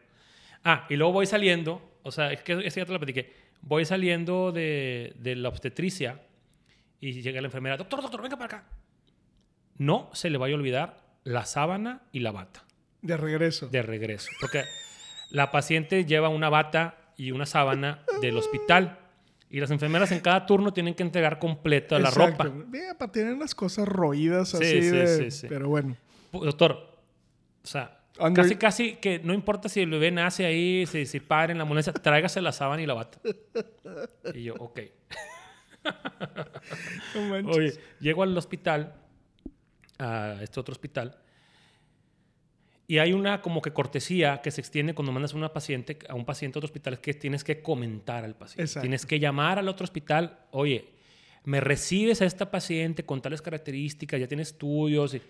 Ah, 0.65 0.87
y 0.89 0.97
luego 0.97 1.13
voy 1.13 1.27
saliendo, 1.27 1.83
o 2.03 2.11
sea, 2.11 2.33
es 2.33 2.43
que 2.43 2.55
ese 2.65 2.81
ya 2.81 2.87
te 2.87 2.93
lo 2.93 2.99
platiqué. 2.99 3.31
Voy 3.61 3.85
saliendo 3.85 4.53
de, 4.53 5.13
de 5.19 5.37
la 5.37 5.51
obstetricia 5.51 6.23
y 6.99 7.21
llega 7.21 7.43
la 7.43 7.49
enfermera, 7.49 7.77
doctor, 7.77 8.01
doctor, 8.01 8.23
venga 8.23 8.37
para 8.39 8.59
acá. 8.59 8.69
No 9.77 10.09
se 10.15 10.31
le 10.31 10.39
vaya 10.39 10.55
a 10.55 10.59
olvidar 10.59 11.05
la 11.25 11.45
sábana 11.45 12.03
y 12.11 12.21
la 12.21 12.33
bata 12.33 12.65
De 13.03 13.19
regreso. 13.19 13.69
de 13.69 13.83
regreso. 13.83 14.31
Porque 14.41 14.65
la 15.31 15.51
paciente 15.51 16.07
lleva 16.07 16.31
una 16.31 16.49
bata 16.49 17.13
y 17.19 17.33
una 17.33 17.45
sábana 17.45 18.03
del 18.23 18.39
hospital. 18.39 18.99
Y 19.51 19.61
las 19.61 19.71
enfermeras 19.71 20.13
en 20.13 20.21
cada 20.21 20.45
turno 20.45 20.73
tienen 20.73 20.95
que 20.95 21.03
entregar 21.03 21.39
completa 21.39 21.99
la 21.99 22.11
ropa. 22.11 22.45
Mira, 22.51 22.97
para 22.99 23.11
tener 23.11 23.37
las 23.39 23.55
cosas 23.55 23.89
roídas 23.89 24.51
Sí, 24.51 24.57
así 24.59 24.83
sí, 24.83 24.89
de... 24.91 25.07
sí, 25.07 25.31
sí. 25.31 25.47
Pero 25.49 25.69
bueno. 25.69 25.97
Doctor, 26.33 26.99
o 27.65 27.67
sea, 27.67 27.99
Under- 28.21 28.43
casi, 28.45 28.57
casi 28.57 28.97
que 28.97 29.21
no 29.21 29.33
importa 29.33 29.69
si 29.71 29.81
el 29.81 29.89
bebé 29.91 30.11
nace 30.11 30.45
ahí, 30.45 30.85
si, 30.87 31.07
si 31.07 31.21
para 31.21 31.53
en 31.53 31.59
la 31.59 31.63
ambulancia, 31.63 31.93
tráigase 31.95 32.43
la 32.43 32.53
sábana 32.53 32.83
y 32.83 32.87
la 32.87 32.95
bata. 32.95 33.19
Y 34.35 34.43
yo, 34.45 34.55
ok. 34.59 34.81
No. 37.15 37.51
Oye, 37.51 37.73
llego 38.01 38.23
al 38.23 38.37
hospital, 38.37 38.95
a 39.99 40.37
este 40.43 40.61
otro 40.61 40.73
hospital, 40.73 41.17
y 42.91 42.99
hay 42.99 43.13
una 43.13 43.43
como 43.43 43.61
que 43.61 43.71
cortesía 43.73 44.41
que 44.41 44.51
se 44.51 44.63
extiende 44.63 44.95
cuando 44.95 45.13
mandas 45.13 45.35
a 45.35 45.37
una 45.37 45.53
paciente, 45.53 45.99
a 46.09 46.15
un 46.15 46.25
paciente 46.25 46.57
a 46.57 46.59
otro 46.59 46.67
hospital, 46.67 47.01
que 47.01 47.13
tienes 47.13 47.45
que 47.45 47.61
comentar 47.61 48.25
al 48.25 48.35
paciente. 48.35 48.63
Exacto. 48.63 48.81
Tienes 48.81 49.05
que 49.05 49.21
llamar 49.21 49.59
al 49.59 49.69
otro 49.69 49.85
hospital, 49.85 50.39
oye, 50.53 50.89
me 51.45 51.61
recibes 51.61 52.23
a 52.23 52.25
esta 52.25 52.51
paciente 52.51 53.05
con 53.05 53.21
tales 53.21 53.43
características, 53.43 54.19
ya 54.19 54.27
tiene 54.27 54.43
estudios, 54.43 55.15
y, 55.15 55.23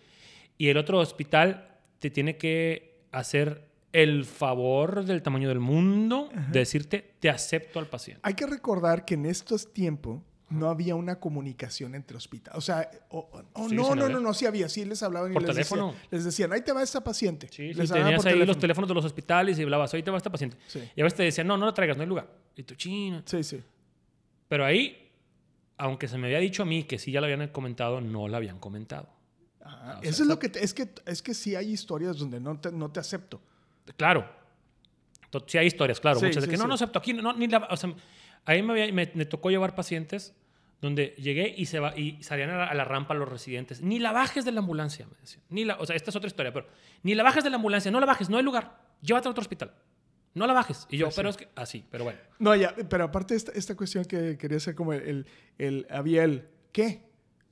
y 0.56 0.68
el 0.68 0.76
otro 0.76 1.00
hospital 1.00 1.80
te 1.98 2.10
tiene 2.10 2.36
que 2.36 3.02
hacer 3.10 3.66
el 3.92 4.24
favor 4.24 5.04
del 5.04 5.22
tamaño 5.22 5.48
del 5.48 5.58
mundo 5.58 6.28
de 6.52 6.60
decirte, 6.60 7.14
te 7.18 7.28
acepto 7.28 7.80
al 7.80 7.88
paciente. 7.88 8.20
Hay 8.22 8.34
que 8.34 8.46
recordar 8.46 9.04
que 9.04 9.14
en 9.14 9.26
estos 9.26 9.72
tiempos 9.72 10.22
no 10.50 10.70
había 10.70 10.94
una 10.94 11.20
comunicación 11.20 11.94
entre 11.94 12.16
hospitales. 12.16 12.56
O 12.56 12.60
sea, 12.62 12.90
o- 13.10 13.28
o- 13.54 13.68
Sí, 13.68 13.74
no, 13.74 13.94
no, 13.94 14.08
no, 14.08 14.18
no, 14.20 14.32
sí 14.32 14.46
había. 14.46 14.68
Sí 14.68 14.84
les 14.84 15.02
hablaban 15.02 15.30
y 15.30 15.34
Por 15.34 15.42
les, 15.42 15.50
teléfono. 15.52 15.88
decían, 15.88 16.08
les 16.10 16.24
decían, 16.24 16.52
ahí 16.52 16.62
te 16.62 16.72
va 16.72 16.82
esta 16.82 17.02
paciente. 17.04 17.48
Sí, 17.48 17.54
sí, 17.56 17.74
les 17.74 17.90
hablaban 17.90 18.04
tenías 18.06 18.22
por 18.22 18.28
ahí 18.28 18.32
los 18.34 18.40
teléfono. 18.46 18.60
teléfonos 18.60 18.88
de 18.88 18.94
los 18.94 19.04
hospitales 19.04 19.58
y 19.58 19.62
hablabas, 19.62 19.92
ahorita 19.92 20.10
va 20.10 20.16
esta 20.16 20.30
paciente. 20.30 20.56
Sí. 20.66 20.80
Y 20.96 21.00
a 21.00 21.04
veces 21.04 21.16
te 21.16 21.22
decían, 21.24 21.46
no, 21.46 21.56
no 21.58 21.66
la 21.66 21.74
traigas, 21.74 21.96
no 21.96 22.02
hay 22.02 22.08
lugar. 22.08 22.28
Y 22.56 22.62
tú, 22.62 22.74
china. 22.74 23.22
Sí, 23.26 23.42
sí. 23.44 23.62
Pero 24.48 24.64
ahí, 24.64 25.10
aunque 25.76 26.08
se 26.08 26.16
me 26.16 26.26
había 26.28 26.38
dicho 26.38 26.62
a 26.62 26.66
mí 26.66 26.84
que 26.84 26.98
sí 26.98 27.12
ya 27.12 27.20
lo 27.20 27.26
habían 27.26 27.46
comentado, 27.48 28.00
no 28.00 28.26
la 28.28 28.38
habían 28.38 28.58
comentado. 28.58 29.08
Ah, 29.60 29.98
sea, 30.00 30.10
eso 30.10 30.22
es 30.22 30.28
lo 30.28 30.38
que... 30.38 30.48
te- 30.48 30.64
es, 30.64 30.72
que, 30.72 30.88
es 31.04 31.20
que 31.20 31.34
sí 31.34 31.54
hay 31.54 31.70
historias 31.72 32.16
donde 32.16 32.40
no 32.40 32.58
te, 32.58 32.72
no 32.72 32.90
te 32.90 33.00
acepto. 33.00 33.40
Claro. 33.96 34.26
Sí 35.46 35.58
hay 35.58 35.66
historias, 35.66 36.00
claro. 36.00 36.18
Sí, 36.20 36.24
muchas 36.26 36.42
de 36.42 36.46
sí, 36.46 36.50
que 36.52 36.56
no, 36.56 36.62
sí. 36.64 36.68
no 36.68 36.74
acepto 36.74 36.98
aquí. 36.98 37.12
No, 37.12 37.34
ni 37.34 37.46
la, 37.48 37.58
o 37.70 37.76
sea, 37.76 37.92
ahí 38.48 38.62
me, 38.62 38.72
había- 38.72 38.92
me, 38.92 39.10
me 39.14 39.24
tocó 39.26 39.50
llevar 39.50 39.74
pacientes 39.74 40.34
donde 40.80 41.14
llegué 41.18 41.54
y, 41.56 41.66
se 41.66 41.80
va, 41.80 41.96
y 41.98 42.22
salían 42.22 42.50
a 42.50 42.56
la, 42.58 42.64
a 42.66 42.74
la 42.74 42.84
rampa 42.84 43.12
los 43.14 43.28
residentes. 43.28 43.80
Ni 43.82 43.98
la 43.98 44.12
bajes 44.12 44.44
de 44.44 44.52
la 44.52 44.60
ambulancia, 44.60 45.06
me 45.06 45.16
decían. 45.20 45.42
Ni 45.48 45.64
la, 45.64 45.76
o 45.76 45.86
sea, 45.86 45.96
esta 45.96 46.10
es 46.10 46.16
otra 46.16 46.28
historia, 46.28 46.52
pero 46.52 46.66
ni 47.02 47.14
la 47.14 47.22
bajes 47.24 47.42
de 47.44 47.50
la 47.50 47.56
ambulancia, 47.56 47.90
no 47.90 47.98
la 48.00 48.06
bajes, 48.06 48.30
no 48.30 48.36
hay 48.36 48.44
lugar. 48.44 48.78
Llévate 49.02 49.26
a 49.28 49.30
otro 49.32 49.42
hospital. 49.42 49.72
No 50.34 50.46
la 50.46 50.52
bajes. 50.52 50.86
Y 50.90 50.98
yo, 50.98 51.06
Pues 51.06 51.14
sí. 51.14 51.18
pero 51.18 51.30
es 51.30 51.36
que 51.36 51.48
así, 51.56 51.84
pero 51.90 52.04
bueno. 52.04 52.20
No, 52.38 52.54
ya, 52.54 52.74
pero 52.88 53.04
aparte 53.04 53.34
esta, 53.34 53.50
esta 53.52 53.74
cuestión 53.76 54.04
que 54.04 54.36
quería 54.38 54.58
hacer 54.58 54.74
como 54.76 54.92
el, 54.92 55.02
el, 55.02 55.26
el- 55.58 55.86
había 55.90 56.22
el, 56.22 56.46
¿qué? 56.70 57.02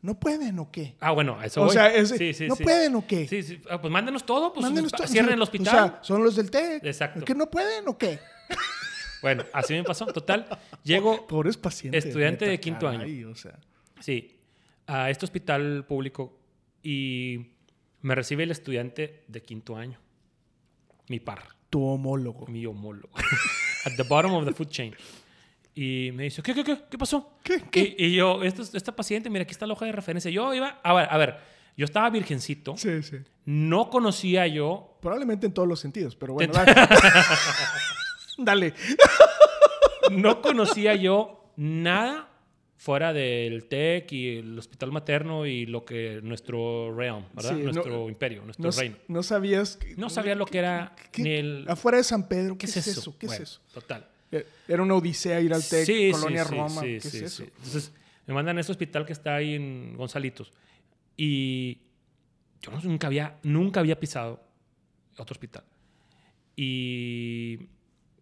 ¿No 0.02 0.20
pueden 0.20 0.56
o 0.61 0.70
qué? 0.70 0.94
Ah, 1.00 1.11
bueno, 1.11 1.42
eso 1.42 1.62
O 1.62 1.64
voy. 1.64 1.72
sea, 1.72 1.92
es- 1.92 2.11
Sí, 2.11 2.32
sí, 2.32 2.46
¿no 2.46 2.54
sí. 2.54 2.62
pueden 2.62 2.94
o 2.94 3.04
qué? 3.04 3.26
Sí, 3.26 3.42
sí. 3.42 3.61
Ah, 3.68 3.80
pues 3.80 3.90
mándenos 3.92 4.24
todo, 4.24 4.52
pues 4.52 4.62
Mándenos 4.64 4.92
cierren 5.09 5.32
el 5.35 5.40
O 5.40 5.42
hospital. 5.42 5.72
sea, 5.74 5.98
son 6.02 6.22
los 6.22 6.37
del 6.37 6.48
TEC. 6.48 6.85
Exacto. 6.85 7.24
¿Que 7.24 7.35
no 7.35 7.50
pueden 7.50 7.88
o 7.88 7.98
qué? 7.98 8.20
Bueno, 9.22 9.44
así 9.52 9.74
me 9.74 9.85
pasó. 9.85 10.07
Total, 10.07 10.46
llego, 10.83 11.26
Pobres 11.26 11.57
pacientes. 11.57 12.05
Estudiante 12.05 12.44
neta, 12.44 12.50
de 12.52 12.61
quinto 12.61 12.87
caray, 12.87 13.24
O 13.24 13.35
sea, 13.35 13.59
sí, 14.00 14.38
a 14.87 15.11
este 15.11 15.24
hospital 15.24 15.85
público 15.87 16.38
y 16.83 17.52
me 18.02 18.14
recibe 18.14 18.44
el 18.44 18.50
estudiante 18.50 19.24
de 19.29 19.42
quinto 19.42 19.76
año. 19.76 19.98
Mi 21.09 21.20
par, 21.20 21.42
tu 21.70 21.85
homólogo. 21.85 22.46
mi 22.46 22.66
homólogo. 22.66 23.11
At 23.85 23.92
the 23.96 24.02
bottom 24.02 24.35
of 24.35 24.44
the 24.44 24.52
food 24.52 24.68
chain. 24.68 24.94
Y 25.74 26.11
me 26.14 26.24
dice, 26.24 26.42
¿qué, 26.42 26.55
qué, 26.55 26.64
qué? 26.64 26.79
¿Qué 26.90 26.98
pasó? 26.98 27.38
¿Qué? 27.42 27.62
¿Qué? 27.70 27.94
Y, 27.98 28.07
y 28.07 28.14
yo, 28.14 28.42
esta 28.42 28.96
paciente, 28.96 29.29
mira, 29.29 29.42
aquí 29.42 29.52
está 29.52 29.66
la 29.66 29.74
hoja 29.74 29.85
de 29.85 29.92
referencia. 29.92 30.31
Yo 30.31 30.55
iba, 30.55 30.81
a 30.83 30.94
ver, 30.94 31.09
a 31.11 31.16
ver, 31.18 31.37
yo 31.76 31.85
estaba 31.85 32.09
virgencito. 32.09 32.76
Sí, 32.76 33.02
sí. 33.02 33.18
No 33.44 33.90
conocía 33.90 34.46
yo 34.46 34.96
Probablemente 35.07 35.46
en 35.46 35.52
todos 35.52 35.68
los 35.68 35.79
sentidos, 35.79 36.16
pero 36.16 36.35
bueno, 36.35 36.52
dale. 38.38 38.75
No 40.11 40.40
conocía 40.40 40.94
yo 40.94 41.53
nada 41.57 42.29
fuera 42.77 43.12
del 43.12 43.64
TEC 43.66 44.12
y 44.12 44.37
el 44.38 44.59
hospital 44.59 44.92
materno 44.92 45.46
y 45.46 45.66
lo 45.66 45.85
que 45.85 46.20
nuestro 46.22 46.94
realm, 46.94 47.25
¿verdad? 47.33 47.51
Sí, 47.57 47.57
no- 47.62 47.72
nuestro 47.72 48.09
imperio, 48.09 48.42
nuestro 48.44 48.70
No, 48.70 48.77
reino. 48.77 48.96
no 49.09 49.22
sabías. 49.22 49.77
que- 49.77 49.96
No 49.96 50.11
sabía 50.11 50.35
lo 50.35 50.46
que 50.46 50.59
era 50.59 50.94
¿Qué? 51.11 51.22
ni 51.22 51.31
el... 51.33 51.64
Afuera 51.68 51.99
de 51.99 52.05
San 52.05 52.29
Pedro, 52.29 52.57
¿Qué, 52.59 52.66
es 52.66 52.77
eso? 52.77 53.16
¿Qué 53.18 53.27
Bueno, 53.27 53.42
es 53.42 53.51
eso? 53.51 53.61
Total. 53.72 54.07
Eh, 54.31 54.46
Era 54.68 54.83
una 54.83 54.94
odisea 54.94 55.40
ir 55.40 55.53
al 55.55 55.66
TEC, 55.66 55.87
Sí, 55.87 56.11
Colonia 56.12 56.44
sí, 56.44 56.51
Roma. 56.55 56.68
sí, 56.83 56.87
¿Qué 56.87 57.01
sí, 57.01 57.16
es 57.18 57.22
eso? 57.22 57.44
sí. 57.44 57.51
Entonces, 57.57 57.92
me 58.27 58.35
mandan 58.35 58.59
a 58.59 58.61
este 58.61 58.72
hospital 58.72 59.07
que 59.07 59.12
está 59.12 59.37
ahí 59.37 59.55
en 59.55 59.96
Gonzalitos. 59.96 60.53
Y 61.16 61.79
yo 62.61 62.70
nunca 62.85 63.07
había, 63.07 63.38
nunca 63.42 63.81
había 63.81 63.99
pisado 63.99 64.40
otro 65.16 65.33
hospital. 65.35 65.64
Y... 66.55 67.59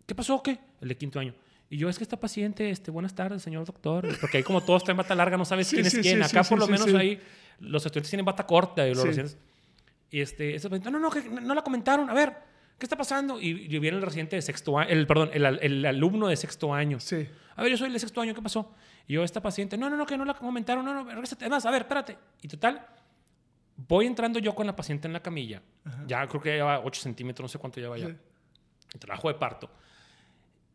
¿Qué 0.07 0.15
pasó? 0.15 0.43
¿Qué? 0.43 0.59
El 0.81 0.89
de 0.89 0.97
quinto 0.97 1.19
año. 1.19 1.35
Y 1.71 1.79
yo, 1.79 1.89
es 1.89 1.97
que 1.99 2.05
esta 2.05 2.19
paciente, 2.21 2.71
este, 2.71 2.91
buenas 2.91 3.15
tardes, 3.15 3.43
señor 3.43 3.65
doctor. 3.65 4.07
Porque 4.21 4.37
ahí 4.39 4.43
como 4.43 4.61
todos 4.63 4.85
traen 4.85 4.97
bata 4.97 5.15
larga, 5.15 5.37
no 5.37 5.45
sabes 5.45 5.67
Sí, 5.67 5.77
quién 5.77 5.87
es 5.87 5.93
sí, 5.93 6.01
quién. 6.03 6.23
sí, 6.25 6.37
Acá 6.37 6.47
por 6.49 6.59
lo 6.59 6.69
menos 6.69 6.93
ahí 6.95 7.21
los 7.61 7.85
estudiantes 7.85 8.11
tienen 8.11 8.25
bata 8.25 8.47
corta 8.47 8.87
y 8.87 8.95
los 8.95 9.05
residentes... 9.05 9.39
Y 10.11 10.21
este, 10.21 10.57
no, 10.91 10.99
no, 11.01 11.11
que 11.11 11.23
no, 11.29 11.41
no 11.41 11.55
la 11.55 11.63
comentaron. 11.63 12.09
A 12.09 12.15
ver, 12.15 12.33
¿qué 12.79 12.87
está 12.87 12.97
pasando? 12.97 13.41
Y, 13.41 13.49
y 13.49 13.79
viene 13.81 13.97
el 13.97 14.03
residente 14.03 14.37
de 14.37 14.43
sexto 14.43 14.79
año, 14.79 14.91
el, 14.91 15.07
perdón, 15.09 15.31
el, 15.33 15.45
el 15.45 15.87
alumno 15.87 16.29
de 16.29 16.37
sexto 16.37 16.73
año. 16.73 17.01
Sí. 17.01 17.27
A 17.57 17.63
ver, 17.63 17.73
yo 17.73 17.77
soy 17.77 17.89
el 17.89 17.95
de 17.95 17.99
sexto 17.99 18.21
año, 18.21 18.33
¿qué 18.35 18.43
pasó? 18.43 18.73
Y 19.09 19.15
yo, 19.15 19.25
esta 19.25 19.43
paciente, 19.43 19.77
no, 19.77 19.91
no, 19.91 19.97
no, 19.97 20.07
que 20.07 20.17
no 20.17 20.25
la 20.25 20.35
comentaron, 20.35 20.85
no, 20.85 20.95
no, 20.95 21.05
regrésate. 21.05 21.45
Además, 21.47 21.67
a 21.67 21.71
ver, 21.73 21.83
espérate. 21.83 22.17
Y 22.43 22.47
total, 22.49 22.87
voy 23.77 24.07
entrando 24.07 24.39
yo 24.39 24.55
con 24.55 24.67
la 24.69 24.77
paciente 24.77 25.09
en 25.09 25.13
la 25.15 25.21
camilla. 25.21 25.63
Ya 26.07 26.25
creo 26.29 26.41
que 26.41 26.51
ya 26.51 26.55
lleva 26.57 26.81
8 26.81 27.01
centímetros, 27.03 27.45
no 27.45 27.49
sé 27.49 27.59
cuánto 27.59 27.81
lleva 27.81 27.99
ya. 27.99 28.07
El 28.07 29.01
trabajo 29.01 29.27
de 29.29 29.35
parto. 29.35 29.69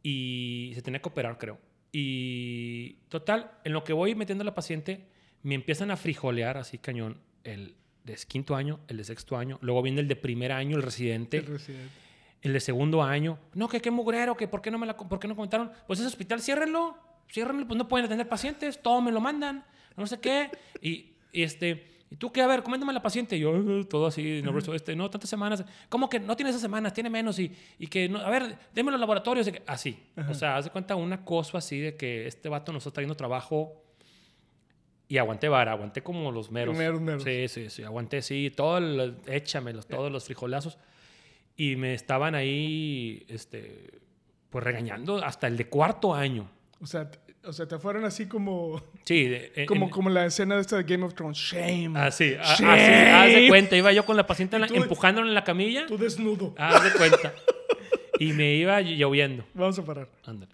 Y 0.03 0.71
se 0.75 0.81
tenía 0.81 1.01
que 1.01 1.09
operar, 1.09 1.37
creo. 1.37 1.59
Y 1.91 2.93
total, 3.09 3.51
en 3.63 3.73
lo 3.73 3.83
que 3.83 3.93
voy 3.93 4.15
metiendo 4.15 4.43
a 4.43 4.45
la 4.45 4.55
paciente, 4.55 5.07
me 5.43 5.55
empiezan 5.55 5.91
a 5.91 5.97
frijolear 5.97 6.57
así 6.57 6.77
cañón 6.77 7.21
el 7.43 7.75
de 8.03 8.15
quinto 8.27 8.55
año, 8.55 8.79
el 8.87 8.97
de 8.97 9.03
sexto 9.03 9.37
año. 9.37 9.57
Luego 9.61 9.81
viene 9.81 10.01
el 10.01 10.07
de 10.07 10.15
primer 10.15 10.51
año, 10.51 10.77
el 10.77 10.83
residente 10.83 11.37
El 11.37 11.45
residente. 11.45 11.93
el 12.41 12.53
de 12.53 12.59
segundo 12.59 13.03
año, 13.03 13.39
no, 13.53 13.67
que 13.67 13.81
qué 13.81 13.91
mugrero, 13.91 14.35
que 14.35 14.47
por 14.47 14.61
qué 14.61 14.71
no 14.71 14.77
me 14.77 14.85
la, 14.85 14.95
por 14.95 15.19
qué 15.19 15.27
no 15.27 15.35
comentaron, 15.35 15.71
pues 15.87 15.99
ese 15.99 16.07
hospital 16.07 16.41
ciérrenlo, 16.41 16.97
ciérrenlo, 17.29 17.67
pues 17.67 17.77
no 17.77 17.87
pueden 17.87 18.05
atender 18.05 18.27
pacientes, 18.27 18.81
todo 18.81 19.01
me 19.01 19.11
lo 19.11 19.21
mandan, 19.21 19.65
no 19.97 20.07
sé 20.07 20.19
qué, 20.19 20.49
y, 20.81 21.13
y 21.31 21.43
este, 21.43 21.98
y 22.11 22.15
tú 22.15 22.31
qué, 22.31 22.41
a 22.41 22.47
ver, 22.47 22.63
coméntame 22.63 22.91
a 22.91 22.93
la 22.93 23.01
paciente, 23.01 23.37
y 23.37 23.39
yo 23.41 23.55
"Eh, 23.55 23.85
todo 23.85 24.07
así, 24.07 24.41
nervioso, 24.41 24.73
este, 24.73 24.95
no, 24.95 25.09
tantas 25.09 25.29
semanas, 25.29 25.63
¿cómo 25.89 26.09
que 26.09 26.19
no 26.19 26.35
tiene 26.35 26.49
esas 26.49 26.61
semanas, 26.61 26.93
tiene 26.93 27.09
menos, 27.09 27.37
y, 27.39 27.51
y 27.77 27.87
que, 27.87 28.09
no, 28.09 28.19
a 28.19 28.29
ver, 28.29 28.57
déme 28.73 28.91
los 28.91 28.99
laboratorios, 28.99 29.47
y 29.47 29.51
que- 29.51 29.63
así, 29.67 29.97
o 30.29 30.33
sea, 30.33 30.57
haz 30.57 30.65
de 30.65 30.71
cuenta 30.71 30.95
un 30.95 31.13
acoso 31.13 31.57
así 31.57 31.79
de 31.79 31.95
que 31.95 32.25
este 32.27 32.49
vato 32.49 32.71
nos 32.73 32.81
está 32.85 32.93
trayendo 32.95 33.15
trabajo 33.15 33.83
y 35.07 35.17
aguanté 35.17 35.49
vara, 35.49 35.71
aguanté 35.71 36.03
como 36.03 36.31
los 36.31 36.51
meros. 36.51 36.77
Meros, 36.77 37.01
meros. 37.01 37.23
Sí, 37.23 37.47
sí, 37.47 37.69
sí, 37.69 37.83
aguanté, 37.83 38.21
sí, 38.21 38.51
todo, 38.55 38.77
el- 38.77 39.17
échamelos, 39.27 39.87
todos 39.87 40.11
los 40.11 40.25
frijolazos. 40.25 40.77
Y 41.55 41.75
me 41.75 41.93
estaban 41.93 42.35
ahí, 42.35 43.25
este, 43.27 43.99
pues 44.49 44.63
regañando 44.63 45.17
hasta 45.23 45.47
el 45.47 45.57
de 45.57 45.67
cuarto 45.67 46.13
año. 46.13 46.49
O 46.79 46.85
sea, 46.85 47.09
O 47.45 47.53
sea, 47.53 47.67
te 47.67 47.79
fueron 47.79 48.03
así 48.05 48.27
como. 48.27 48.81
Sí, 49.05 49.25
de- 49.27 49.51
en- 49.55 49.65
Como, 49.65 49.85
en- 49.85 49.91
como 49.91 50.09
la 50.09 50.25
escena 50.25 50.55
de 50.55 50.61
esta 50.61 50.75
de 50.77 50.83
Game 50.83 51.05
of 51.05 51.13
Thrones. 51.15 51.37
Shame. 51.37 51.91
Así, 51.97 52.35
a- 52.35 52.41
así, 52.41 52.63
Shame. 52.63 53.09
haz 53.11 53.33
de 53.33 53.47
cuenta. 53.47 53.75
Iba 53.77 53.91
yo 53.93 54.05
con 54.05 54.17
la 54.17 54.27
paciente 54.27 54.57
en 54.57 54.61
la- 54.63 54.67
empujándola 54.67 55.27
en 55.27 55.33
la 55.33 55.43
camilla. 55.43 55.85
Tú 55.87 55.97
desnudo. 55.97 56.53
Haz 56.57 56.83
de 56.83 56.91
cuenta. 56.97 57.33
Y 58.19 58.33
me 58.33 58.55
iba 58.55 58.81
lloviendo. 58.81 59.45
Vamos 59.53 59.79
a 59.79 59.85
parar. 59.85 60.09
Ándale. 60.25 60.51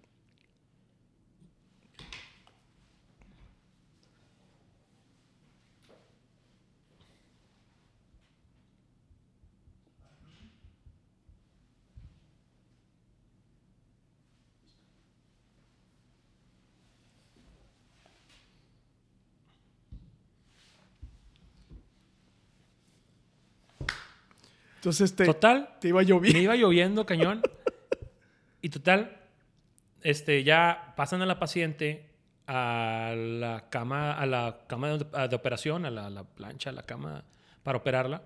Entonces 24.86 25.16
te, 25.16 25.26
Total, 25.26 25.70
te 25.82 25.88
iba 25.88 26.02
me 26.02 26.06
lloviendo. 26.06 26.40
iba 26.40 26.56
lloviendo 26.56 27.08
cañón. 27.08 27.42
Y 28.62 28.70
total, 28.70 29.18
este, 30.04 30.44
ya 30.44 30.94
pasan 30.96 31.24
a 31.24 31.26
la 31.26 31.40
paciente 31.40 32.06
a 32.46 33.16
la 33.18 33.68
cama, 33.72 34.14
a 34.14 34.28
la 34.28 34.60
cama 34.68 34.90
de, 34.90 35.06
a- 35.14 35.28
de 35.28 35.36
operación, 35.36 35.86
a 35.88 35.90
la, 35.90 36.12
la 36.12 36.24
plancha, 36.24 36.70
a 36.70 36.74
la 36.74 36.84
cama 36.84 37.24
para 37.64 37.80
operarla. 37.80 38.22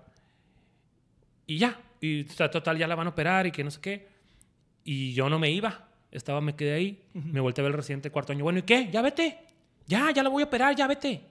Y 1.46 1.56
ya. 1.56 1.80
Y 2.02 2.24
total, 2.24 2.76
ya 2.76 2.86
la 2.86 2.94
van 2.94 3.06
a 3.06 3.10
operar 3.10 3.46
y 3.46 3.52
que 3.52 3.64
no 3.64 3.70
sé 3.70 3.80
qué. 3.80 4.08
Y 4.84 5.14
yo 5.14 5.30
no 5.30 5.38
me 5.38 5.50
iba. 5.50 5.88
Estaba, 6.10 6.42
me 6.42 6.56
quedé 6.56 6.74
ahí. 6.74 7.02
Me 7.14 7.40
volteé 7.40 7.62
a 7.62 7.64
ver 7.64 7.70
el 7.72 7.76
residente 7.78 8.10
de 8.10 8.12
cuarto 8.12 8.32
año. 8.34 8.44
Bueno, 8.44 8.58
¿y 8.58 8.62
qué? 8.64 8.90
Ya 8.92 9.00
vete. 9.00 9.38
Ya, 9.86 10.10
ya 10.10 10.22
la 10.22 10.28
voy 10.28 10.42
a 10.42 10.46
operar, 10.46 10.76
ya 10.76 10.86
vete. 10.86 11.22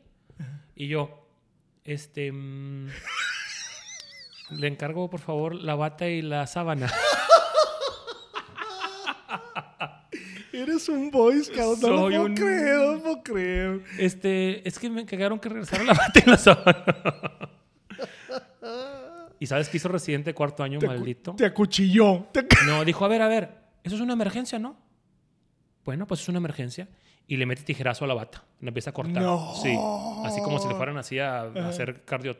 Y 0.76 0.88
yo, 0.88 1.28
este. 1.84 2.32
mm, 2.32 2.88
le 4.52 4.68
encargo, 4.68 5.10
por 5.10 5.20
favor, 5.20 5.56
la 5.56 5.76
bata 5.76 6.08
y 6.08 6.22
la 6.22 6.46
sábana. 6.48 6.92
Eres 10.52 10.90
un 10.90 11.10
Boy 11.12 11.44
Scout. 11.44 11.80
No 11.82 11.90
lo 11.90 12.02
puedo 12.08 12.24
un- 12.26 12.36
creer, 12.36 12.76
no 12.78 12.94
lo 12.94 13.02
puedo 13.02 13.24
creer. 13.24 13.82
Este, 13.98 14.68
es 14.68 14.78
que 14.80 14.90
me 14.90 15.02
encargaron 15.02 15.40
que 15.40 15.48
regresara 15.50 15.84
la 15.84 15.94
bata 15.94 16.20
y 16.26 16.30
la 16.30 16.38
sábana. 16.38 16.84
¿Y 19.40 19.46
sabes 19.48 19.70
qué 19.70 19.78
hizo 19.78 19.88
residente 19.88 20.32
de 20.32 20.34
cuarto 20.34 20.64
año, 20.64 20.80
Te, 20.80 20.88
maldito? 20.88 21.34
te 21.36 21.46
acuchilló. 21.46 22.28
Te 22.34 22.46
No, 22.66 22.84
dijo, 22.84 23.06
a 23.06 23.08
ver, 23.08 23.22
a 23.22 23.28
ver, 23.30 23.56
eso 23.84 23.96
es 23.96 24.02
una 24.02 24.14
emergencia, 24.14 24.60
¿no? 24.60 24.76
Bueno, 25.86 26.06
pues 26.08 26.22
es 26.22 26.28
una 26.30 26.40
emergencia. 26.40 26.90
Y 27.26 27.38
le 27.38 27.46
mete 27.46 27.62
tijerazo 27.62 28.04
a 28.06 28.08
la 28.08 28.16
bata. 28.16 28.44
La 28.60 28.70
empieza 28.70 28.90
a 28.90 28.94
cortar. 28.94 29.22
No. 29.22 29.54
Sí. 29.62 29.78
Así 30.26 30.42
como 30.42 30.60
si 30.60 30.68
le 30.68 30.74
fueran 30.76 30.98
así 30.98 31.20
a, 31.20 31.42
a 31.44 31.70
hacer 31.70 32.04
cardio... 32.04 32.36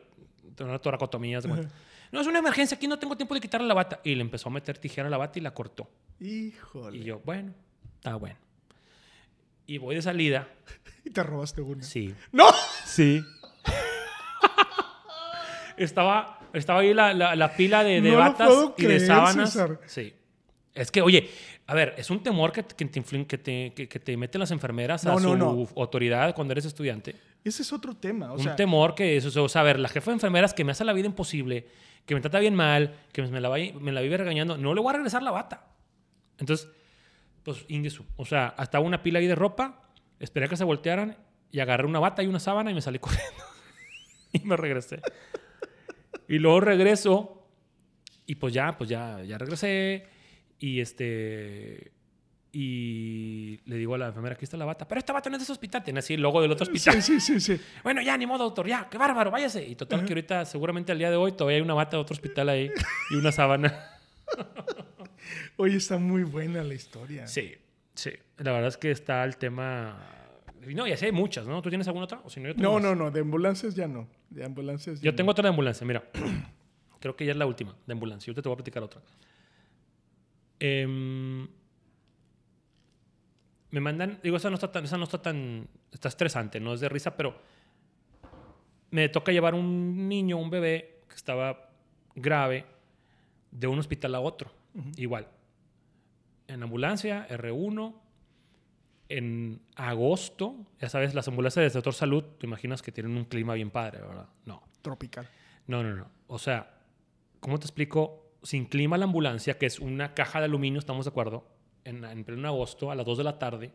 Una 0.58 0.78
toracotomía. 0.78 1.40
cuenta. 1.40 1.68
No, 2.12 2.20
es 2.20 2.26
una 2.26 2.40
emergencia. 2.40 2.76
Aquí 2.76 2.86
no 2.88 2.98
tengo 2.98 3.16
tiempo 3.16 3.34
de 3.34 3.40
quitarle 3.40 3.66
la 3.68 3.74
bata. 3.74 4.00
Y 4.04 4.14
le 4.14 4.20
empezó 4.22 4.48
a 4.48 4.52
meter 4.52 4.76
tijera 4.78 5.06
a 5.08 5.10
la 5.10 5.16
bata 5.16 5.38
y 5.38 5.42
la 5.42 5.52
cortó. 5.54 5.88
Híjole. 6.20 6.98
Y 6.98 7.04
yo, 7.04 7.20
bueno, 7.24 7.54
está 7.96 8.16
bueno. 8.16 8.36
Y 9.66 9.78
voy 9.78 9.94
de 9.94 10.02
salida. 10.02 10.48
Y 11.04 11.10
te 11.10 11.22
robaste 11.22 11.62
una. 11.62 11.82
Sí. 11.82 12.14
¡No! 12.30 12.44
Sí. 12.84 13.24
estaba, 15.76 16.38
estaba 16.52 16.80
ahí 16.80 16.94
la, 16.94 17.12
la- 17.14 17.34
la 17.36 17.54
pila 17.56 17.84
de, 17.84 18.00
de 18.00 18.10
No 18.10 18.18
batas 18.18 18.50
y 18.76 18.82
de 18.82 18.86
creer, 18.88 19.06
sábanas. 19.06 19.52
César. 19.52 19.80
Sí. 19.86 20.12
Es 20.74 20.90
que, 20.90 21.02
oye, 21.02 21.28
a 21.66 21.74
ver, 21.74 21.94
es 21.96 22.10
un 22.10 22.22
temor 22.22 22.52
que, 22.52 22.64
que 22.64 22.84
te, 22.84 23.00
influen- 23.02 23.26
que, 23.26 23.38
te, 23.38 23.72
que, 23.74 23.88
que 23.88 24.00
te 24.00 24.16
meten 24.16 24.40
las 24.40 24.50
enfermeras 24.50 25.04
a 25.06 25.12
No, 25.12 25.18
su 25.18 25.36
no. 25.36 25.68
autoridad 25.76 26.34
cuando 26.34 26.52
eres 26.52 26.64
estudiante. 26.64 27.16
Ese 27.44 27.62
es 27.62 27.72
otro 27.72 27.96
tema. 27.96 28.32
O 28.32 28.36
un 28.36 28.42
sea, 28.42 28.56
temor 28.56 28.94
que 28.94 29.16
es, 29.16 29.36
o 29.36 29.48
sea, 29.48 29.60
a 29.62 29.64
ver, 29.64 29.78
la 29.78 29.88
jefa 29.88 30.10
de 30.10 30.16
enfermeras 30.16 30.52
que 30.54 30.64
me 30.64 30.72
hace 30.72 30.84
la 30.84 30.92
vida 30.92 31.06
imposible, 31.06 31.66
que 32.06 32.14
me 32.14 32.20
trata 32.20 32.38
bien 32.38 32.54
mal, 32.54 32.94
que 33.12 33.22
me 33.22 33.40
la, 33.40 33.48
vaya- 33.48 33.72
me 33.80 33.92
la 33.92 34.00
vive 34.00 34.16
regañando, 34.16 34.58
no 34.58 34.74
le 34.74 34.80
voy 34.80 34.90
a 34.90 34.94
regresar 34.94 35.22
la 35.22 35.30
bata. 35.30 35.66
Entonces, 36.38 36.68
pues, 37.42 37.64
ingreso. 37.68 38.04
O 38.16 38.24
sea, 38.26 38.48
hasta 38.48 38.80
una 38.80 39.02
pila 39.02 39.18
ahí 39.20 39.26
de 39.26 39.34
ropa, 39.34 39.90
esperé 40.18 40.46
a 40.46 40.48
que 40.48 40.56
se 40.56 40.64
voltearan 40.64 41.16
y 41.50 41.60
agarré 41.60 41.86
una 41.86 41.98
bata 41.98 42.22
y 42.22 42.26
una 42.26 42.40
sábana 42.40 42.70
y 42.70 42.74
me 42.74 42.82
salí 42.82 42.98
corriendo. 43.00 43.42
y 44.32 44.40
me 44.40 44.56
regresé. 44.56 45.00
y 46.28 46.38
luego 46.38 46.60
regreso 46.60 47.48
y 48.26 48.34
pues 48.36 48.52
ya, 48.54 48.76
pues 48.76 48.88
ya, 48.90 49.22
ya 49.24 49.38
regresé 49.38 50.06
y 50.58 50.80
este... 50.80 51.92
Y 52.52 53.60
le 53.66 53.76
digo 53.76 53.94
a 53.94 53.98
la 53.98 54.06
enfermera, 54.08 54.34
aquí 54.34 54.44
está 54.44 54.56
la 54.56 54.64
bata. 54.64 54.86
Pero 54.88 54.98
esta 54.98 55.12
bata 55.12 55.30
no 55.30 55.36
es 55.36 55.40
de 55.40 55.44
ese 55.44 55.52
hospital. 55.52 55.84
Tiene 55.84 56.00
así 56.00 56.14
el 56.14 56.20
logo 56.20 56.42
del 56.42 56.50
otro 56.50 56.64
hospital. 56.64 57.00
sí, 57.02 57.20
sí, 57.20 57.40
sí, 57.40 57.56
sí. 57.56 57.62
Bueno, 57.84 58.02
ya, 58.02 58.16
ni 58.16 58.26
modo, 58.26 58.44
doctor, 58.44 58.66
ya, 58.66 58.88
qué 58.90 58.98
bárbaro, 58.98 59.30
váyase. 59.30 59.64
Y 59.66 59.76
total, 59.76 60.04
que 60.04 60.12
ahorita, 60.12 60.44
seguramente 60.44 60.90
al 60.92 60.98
día 60.98 61.10
de 61.10 61.16
hoy, 61.16 61.32
todavía 61.32 61.56
hay 61.58 61.62
una 61.62 61.74
bata 61.74 61.96
de 61.96 62.02
otro 62.02 62.14
hospital 62.14 62.48
ahí 62.48 62.70
y 63.10 63.14
una 63.16 63.30
sábana. 63.30 63.78
Oye, 65.56 65.76
está 65.76 65.98
muy 65.98 66.24
buena 66.24 66.62
la 66.64 66.74
historia. 66.74 67.26
Sí, 67.26 67.54
sí. 67.94 68.10
La 68.38 68.52
verdad 68.52 68.68
es 68.68 68.76
que 68.76 68.90
está 68.90 69.22
el 69.24 69.36
tema. 69.36 69.98
No, 70.66 70.86
y 70.86 70.92
así 70.92 71.06
hay 71.06 71.12
muchas, 71.12 71.46
¿no? 71.46 71.62
¿Tú 71.62 71.68
tienes 71.68 71.86
alguna 71.86 72.04
otra? 72.04 72.20
O 72.24 72.30
si 72.30 72.40
no, 72.40 72.48
yo 72.48 72.54
No, 72.56 72.74
más. 72.74 72.82
no, 72.82 72.94
no. 72.94 73.10
De 73.10 73.20
ambulancias 73.20 73.74
ya 73.74 73.86
no. 73.86 74.08
De 74.28 74.44
ambulancias 74.44 75.00
ya 75.00 75.04
Yo 75.06 75.12
no. 75.12 75.16
tengo 75.16 75.30
otra 75.30 75.42
de 75.44 75.48
ambulancia, 75.50 75.86
mira. 75.86 76.02
Creo 77.00 77.16
que 77.16 77.24
ya 77.24 77.32
es 77.32 77.36
la 77.38 77.46
última 77.46 77.74
de 77.86 77.92
ambulancia. 77.92 78.32
Yo 78.32 78.42
te 78.42 78.48
voy 78.48 78.54
a 78.54 78.56
platicar 78.56 78.82
otra. 78.82 79.00
Em, 80.58 81.48
me 83.70 83.80
mandan, 83.80 84.18
digo, 84.22 84.36
esa 84.36 84.50
no 84.50 84.54
está 84.54 84.72
tan, 84.72 84.84
esa 84.84 84.98
no 84.98 85.04
está 85.04 85.22
tan, 85.22 85.68
está 85.92 86.08
estresante, 86.08 86.60
no 86.60 86.74
es 86.74 86.80
de 86.80 86.88
risa, 86.88 87.16
pero 87.16 87.36
me 88.90 89.08
toca 89.08 89.32
llevar 89.32 89.54
un 89.54 90.08
niño, 90.08 90.36
un 90.36 90.50
bebé 90.50 91.02
que 91.08 91.14
estaba 91.14 91.70
grave 92.14 92.66
de 93.50 93.66
un 93.66 93.78
hospital 93.78 94.14
a 94.14 94.20
otro, 94.20 94.50
igual. 94.96 95.28
En 96.48 96.62
ambulancia, 96.62 97.28
R1, 97.28 97.94
en 99.08 99.60
agosto, 99.76 100.56
ya 100.80 100.88
sabes, 100.88 101.14
las 101.14 101.28
ambulancias 101.28 101.64
del 101.64 101.70
sector 101.70 101.94
salud, 101.94 102.24
te 102.38 102.46
imaginas 102.46 102.82
que 102.82 102.92
tienen 102.92 103.16
un 103.16 103.24
clima 103.24 103.54
bien 103.54 103.70
padre, 103.70 104.00
¿verdad? 104.00 104.28
No. 104.44 104.62
Tropical. 104.82 105.28
No, 105.66 105.82
no, 105.82 105.94
no. 105.94 106.08
O 106.26 106.38
sea, 106.38 106.78
¿cómo 107.40 107.58
te 107.58 107.66
explico? 107.66 108.32
Sin 108.42 108.64
clima 108.66 108.96
la 108.98 109.04
ambulancia, 109.04 109.58
que 109.58 109.66
es 109.66 109.78
una 109.78 110.14
caja 110.14 110.38
de 110.38 110.46
aluminio, 110.46 110.78
¿estamos 110.78 111.04
de 111.04 111.10
acuerdo? 111.10 111.44
En, 111.84 112.04
en 112.04 112.24
pleno 112.24 112.48
agosto, 112.48 112.90
a 112.90 112.94
las 112.94 113.06
2 113.06 113.18
de 113.18 113.24
la 113.24 113.38
tarde, 113.38 113.72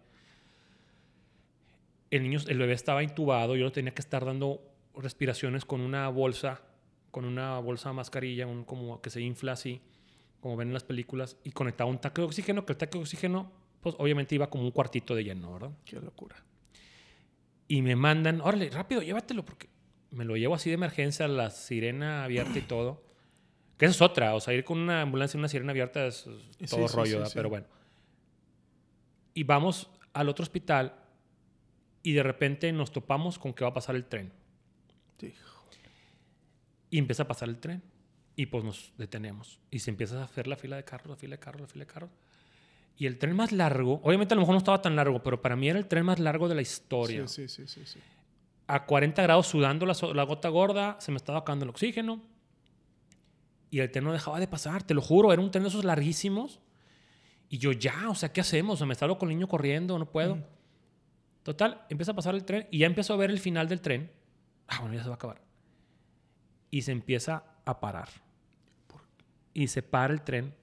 el 2.11 2.23
niño, 2.23 2.39
el 2.47 2.57
bebé 2.57 2.73
estaba 2.73 3.03
intubado, 3.03 3.55
yo 3.55 3.65
le 3.65 3.71
tenía 3.71 3.93
que 3.93 4.01
estar 4.01 4.25
dando 4.25 4.61
respiraciones 4.95 5.65
con 5.65 5.81
una 5.81 6.07
bolsa, 6.09 6.61
con 7.11 7.25
una 7.25 7.59
bolsa 7.59 7.93
mascarilla, 7.93 8.47
un, 8.47 8.63
como 8.63 9.01
que 9.01 9.09
se 9.09 9.21
infla 9.21 9.53
así, 9.53 9.81
como 10.39 10.55
ven 10.55 10.69
en 10.69 10.73
las 10.73 10.83
películas, 10.83 11.37
y 11.43 11.51
conectaba 11.51 11.89
un 11.89 11.99
tanque 11.99 12.21
de 12.21 12.27
oxígeno, 12.27 12.65
que 12.65 12.73
el 12.73 12.77
tanque 12.77 12.97
de 12.97 13.03
oxígeno, 13.03 13.51
pues 13.81 13.95
obviamente 13.97 14.35
iba 14.35 14.49
como 14.49 14.63
un 14.63 14.71
cuartito 14.71 15.15
de 15.15 15.23
lleno, 15.23 15.53
¿verdad? 15.53 15.71
Qué 15.83 15.99
locura. 15.99 16.35
y 17.67 17.81
me 17.81 17.95
mandan, 17.95 18.41
órale, 18.41 18.69
rápido, 18.69 19.01
llévatelo, 19.01 19.43
porque 19.43 19.69
me 20.11 20.23
lo 20.23 20.37
llevo 20.37 20.55
así 20.55 20.69
de 20.69 20.75
emergencia, 20.75 21.27
la 21.27 21.49
sirena 21.49 22.23
abierta 22.23 22.57
y 22.57 22.61
todo. 22.61 23.03
Que 23.77 23.85
esa 23.85 23.95
es 23.95 24.01
otra, 24.01 24.35
o 24.35 24.39
sea, 24.39 24.53
ir 24.53 24.63
con 24.63 24.79
una 24.79 25.01
ambulancia 25.01 25.37
y 25.37 25.39
una 25.39 25.49
sirena 25.49 25.71
abierta 25.71 26.05
es 26.05 26.23
todo 26.69 26.87
sí, 26.87 26.95
rollo, 26.95 27.05
sí, 27.05 27.13
¿verdad? 27.13 27.29
sí. 27.29 27.33
pero 27.35 27.49
bueno. 27.49 27.67
Y 29.36 29.43
vamos 29.43 29.91
al 30.13 30.30
otro 30.30 30.41
hospital 30.41 30.95
y 32.02 32.13
de 32.13 32.24
repente 32.24 32.71
nos 32.71 32.91
topamos 32.91 33.38
con 33.38 33.54
que 33.54 33.63
va 33.63 33.69
a 33.69 33.74
pasar 33.74 33.95
el 33.95 34.06
tren. 34.06 34.32
Sí. 35.19 35.34
Y 36.89 36.98
empieza 36.98 37.24
a 37.24 37.28
pasar 37.28 37.50
el 37.50 37.60
tren. 37.60 37.84
Y 38.38 38.48
pues 38.48 38.63
nos 38.63 38.93
detenemos. 38.98 39.60
Y 39.71 39.80
se 39.80 39.91
empieza 39.91 40.19
a 40.21 40.26
hacer 40.26 40.48
la 40.48 40.56
fila 40.56 40.76
de 40.76 40.84
carros, 40.84 41.08
la 41.10 41.15
fila 41.15 41.36
de 41.36 41.39
carros, 41.39 41.62
la 41.62 41.67
fila 41.67 41.86
de 41.86 41.91
carros. 41.91 42.10
Y 42.98 43.08
el 43.08 43.17
tren 43.17 43.36
más 43.36 43.52
largo, 43.52 44.00
obviamente 44.04 44.34
a 44.34 44.36
lo 44.36 44.41
mejor 44.41 44.54
no 44.54 44.60
estaba 44.60 44.82
tan 44.82 44.95
largo, 44.95 45.21
pero 45.21 45.41
para 45.41 45.56
mí 45.56 45.67
era 45.67 45.78
el 45.78 45.88
tren 45.88 46.06
más 46.06 46.19
largo 46.19 46.48
de 46.48 46.56
la 46.56 46.62
historia 46.62 47.28
Sí, 47.28 47.50
sí, 47.50 47.67
sí, 47.67 47.67
sí, 47.67 47.86
sí. 47.86 48.00
a 48.67 48.86
40 48.86 49.21
grados 49.21 49.48
sudando 49.48 49.86
la 49.86 50.24
gota 50.24 50.48
gorda, 50.50 50.95
se 51.02 51.12
me 51.12 51.17
estaba 51.17 51.39
acabando 51.39 51.65
el 51.65 51.69
oxígeno. 51.69 52.21
Y 53.69 53.80
el 53.80 53.91
tren 53.91 54.06
no 54.06 54.13
dejaba 54.13 54.39
de 54.39 54.48
pasar, 54.48 54.84
te 54.84 54.93
lo 54.93 55.02
juro, 55.02 55.34
era 55.34 55.41
un 55.41 55.52
tren 55.52 55.63
de 55.63 55.69
esos 55.69 55.84
larguísimos. 55.84 56.62
Y 57.49 57.58
yo 57.58 57.71
ya, 57.71 58.10
o 58.10 58.15
sea, 58.15 58.31
¿qué 58.34 58.41
hacemos? 58.41 58.75
O 58.75 58.77
sea, 58.77 58.88
me 58.88 58.95
salgo 58.95 59.17
con 59.17 59.29
el 59.29 59.36
niño 59.36 59.47
corriendo, 59.47 59.97
no 59.97 60.10
puedo. 60.10 60.39
Total, 61.43 61.86
empieza 61.89 62.12
a 62.12 62.15
pasar 62.15 62.34
el 62.34 62.43
tren 62.43 62.67
y 62.71 62.79
ya 62.79 62.88
empiezo 62.88 63.13
a 63.13 63.17
ver 63.17 63.29
el 63.29 63.39
final 63.39 63.67
del 63.67 63.81
tren. 63.81 64.12
Ah, 64.67 64.79
bueno, 64.81 64.95
ya 64.95 65.03
se 65.03 65.10
va 65.10 65.13
a 65.13 65.17
acabar. 65.17 65.41
Y 66.71 66.81
se 66.81 66.91
empieza 66.91 67.43
a 67.65 67.79
parar. 67.79 68.10
Y 69.53 69.67
se 69.67 69.84
para 69.84 70.12
el 70.12 70.21
tren 70.23 70.55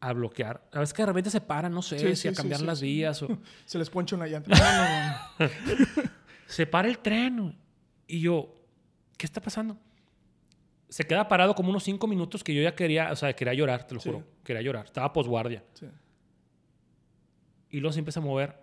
a 0.00 0.12
bloquear. 0.12 0.68
A 0.72 0.80
veces 0.80 0.92
que 0.94 1.02
de 1.02 1.06
repente 1.06 1.30
se 1.30 1.40
para, 1.40 1.68
no 1.68 1.82
sé, 1.82 1.98
Sí, 1.98 2.08
si 2.10 2.16
sí, 2.16 2.28
a 2.28 2.34
cambiar 2.34 2.60
sí, 2.60 2.66
las 2.66 2.80
vías 2.80 3.22
o... 3.22 3.38
Se 3.64 3.78
les 3.78 3.90
poncha 3.90 4.14
una 4.14 4.26
llanta. 4.26 4.50
No, 4.50 5.46
no, 5.46 5.48
no. 5.48 6.10
Se 6.46 6.66
para 6.66 6.88
el 6.88 6.98
tren. 6.98 7.58
Y 8.06 8.20
yo, 8.20 8.54
¿qué 9.16 9.26
está 9.26 9.40
pasando? 9.40 9.78
Se 10.88 11.04
queda 11.04 11.26
parado 11.26 11.54
como 11.54 11.70
unos 11.70 11.82
cinco 11.82 12.06
minutos 12.06 12.44
que 12.44 12.54
yo 12.54 12.62
ya 12.62 12.74
quería, 12.74 13.10
o 13.10 13.16
sea, 13.16 13.34
quería 13.34 13.54
llorar, 13.54 13.86
te 13.86 13.94
lo 13.94 14.00
juro. 14.00 14.22
Quería 14.44 14.62
llorar. 14.62 14.84
Estaba 14.84 15.12
posguardia. 15.12 15.64
Sí. 15.72 15.86
Y 17.74 17.80
luego 17.80 17.92
se 17.92 17.98
empieza 17.98 18.20
a 18.20 18.22
mover 18.22 18.56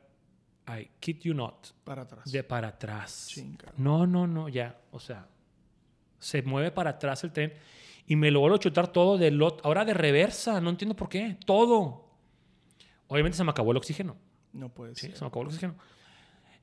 I 0.67 0.89
kid 0.99 1.19
you 1.21 1.33
not, 1.33 1.67
Para 1.83 2.03
atrás. 2.03 2.31
de 2.31 2.43
para 2.43 2.69
atrás. 2.69 3.27
Chinga. 3.27 3.73
No, 3.77 4.07
no, 4.07 4.25
no, 4.25 4.47
ya. 4.47 4.79
O 4.91 4.99
sea, 4.99 5.27
se 6.19 6.41
mueve 6.43 6.71
para 6.71 6.91
atrás 6.91 7.23
el 7.25 7.31
tren 7.33 7.53
y 8.07 8.15
me 8.15 8.31
logró 8.31 8.57
chutar 8.57 8.87
todo 8.87 9.17
de 9.17 9.31
lot, 9.31 9.59
ahora 9.65 9.83
de 9.83 9.93
reversa. 9.93 10.61
No 10.61 10.69
entiendo 10.69 10.95
por 10.95 11.09
qué. 11.09 11.37
Todo. 11.45 12.05
Obviamente 13.07 13.37
se 13.37 13.43
me 13.43 13.51
acabó 13.51 13.71
el 13.71 13.77
oxígeno. 13.77 14.15
No 14.53 14.69
puede 14.69 14.95
Sí, 14.95 15.07
ser. 15.07 15.17
se 15.17 15.23
me 15.23 15.27
acabó 15.27 15.41
el 15.41 15.47
oxígeno. 15.47 15.75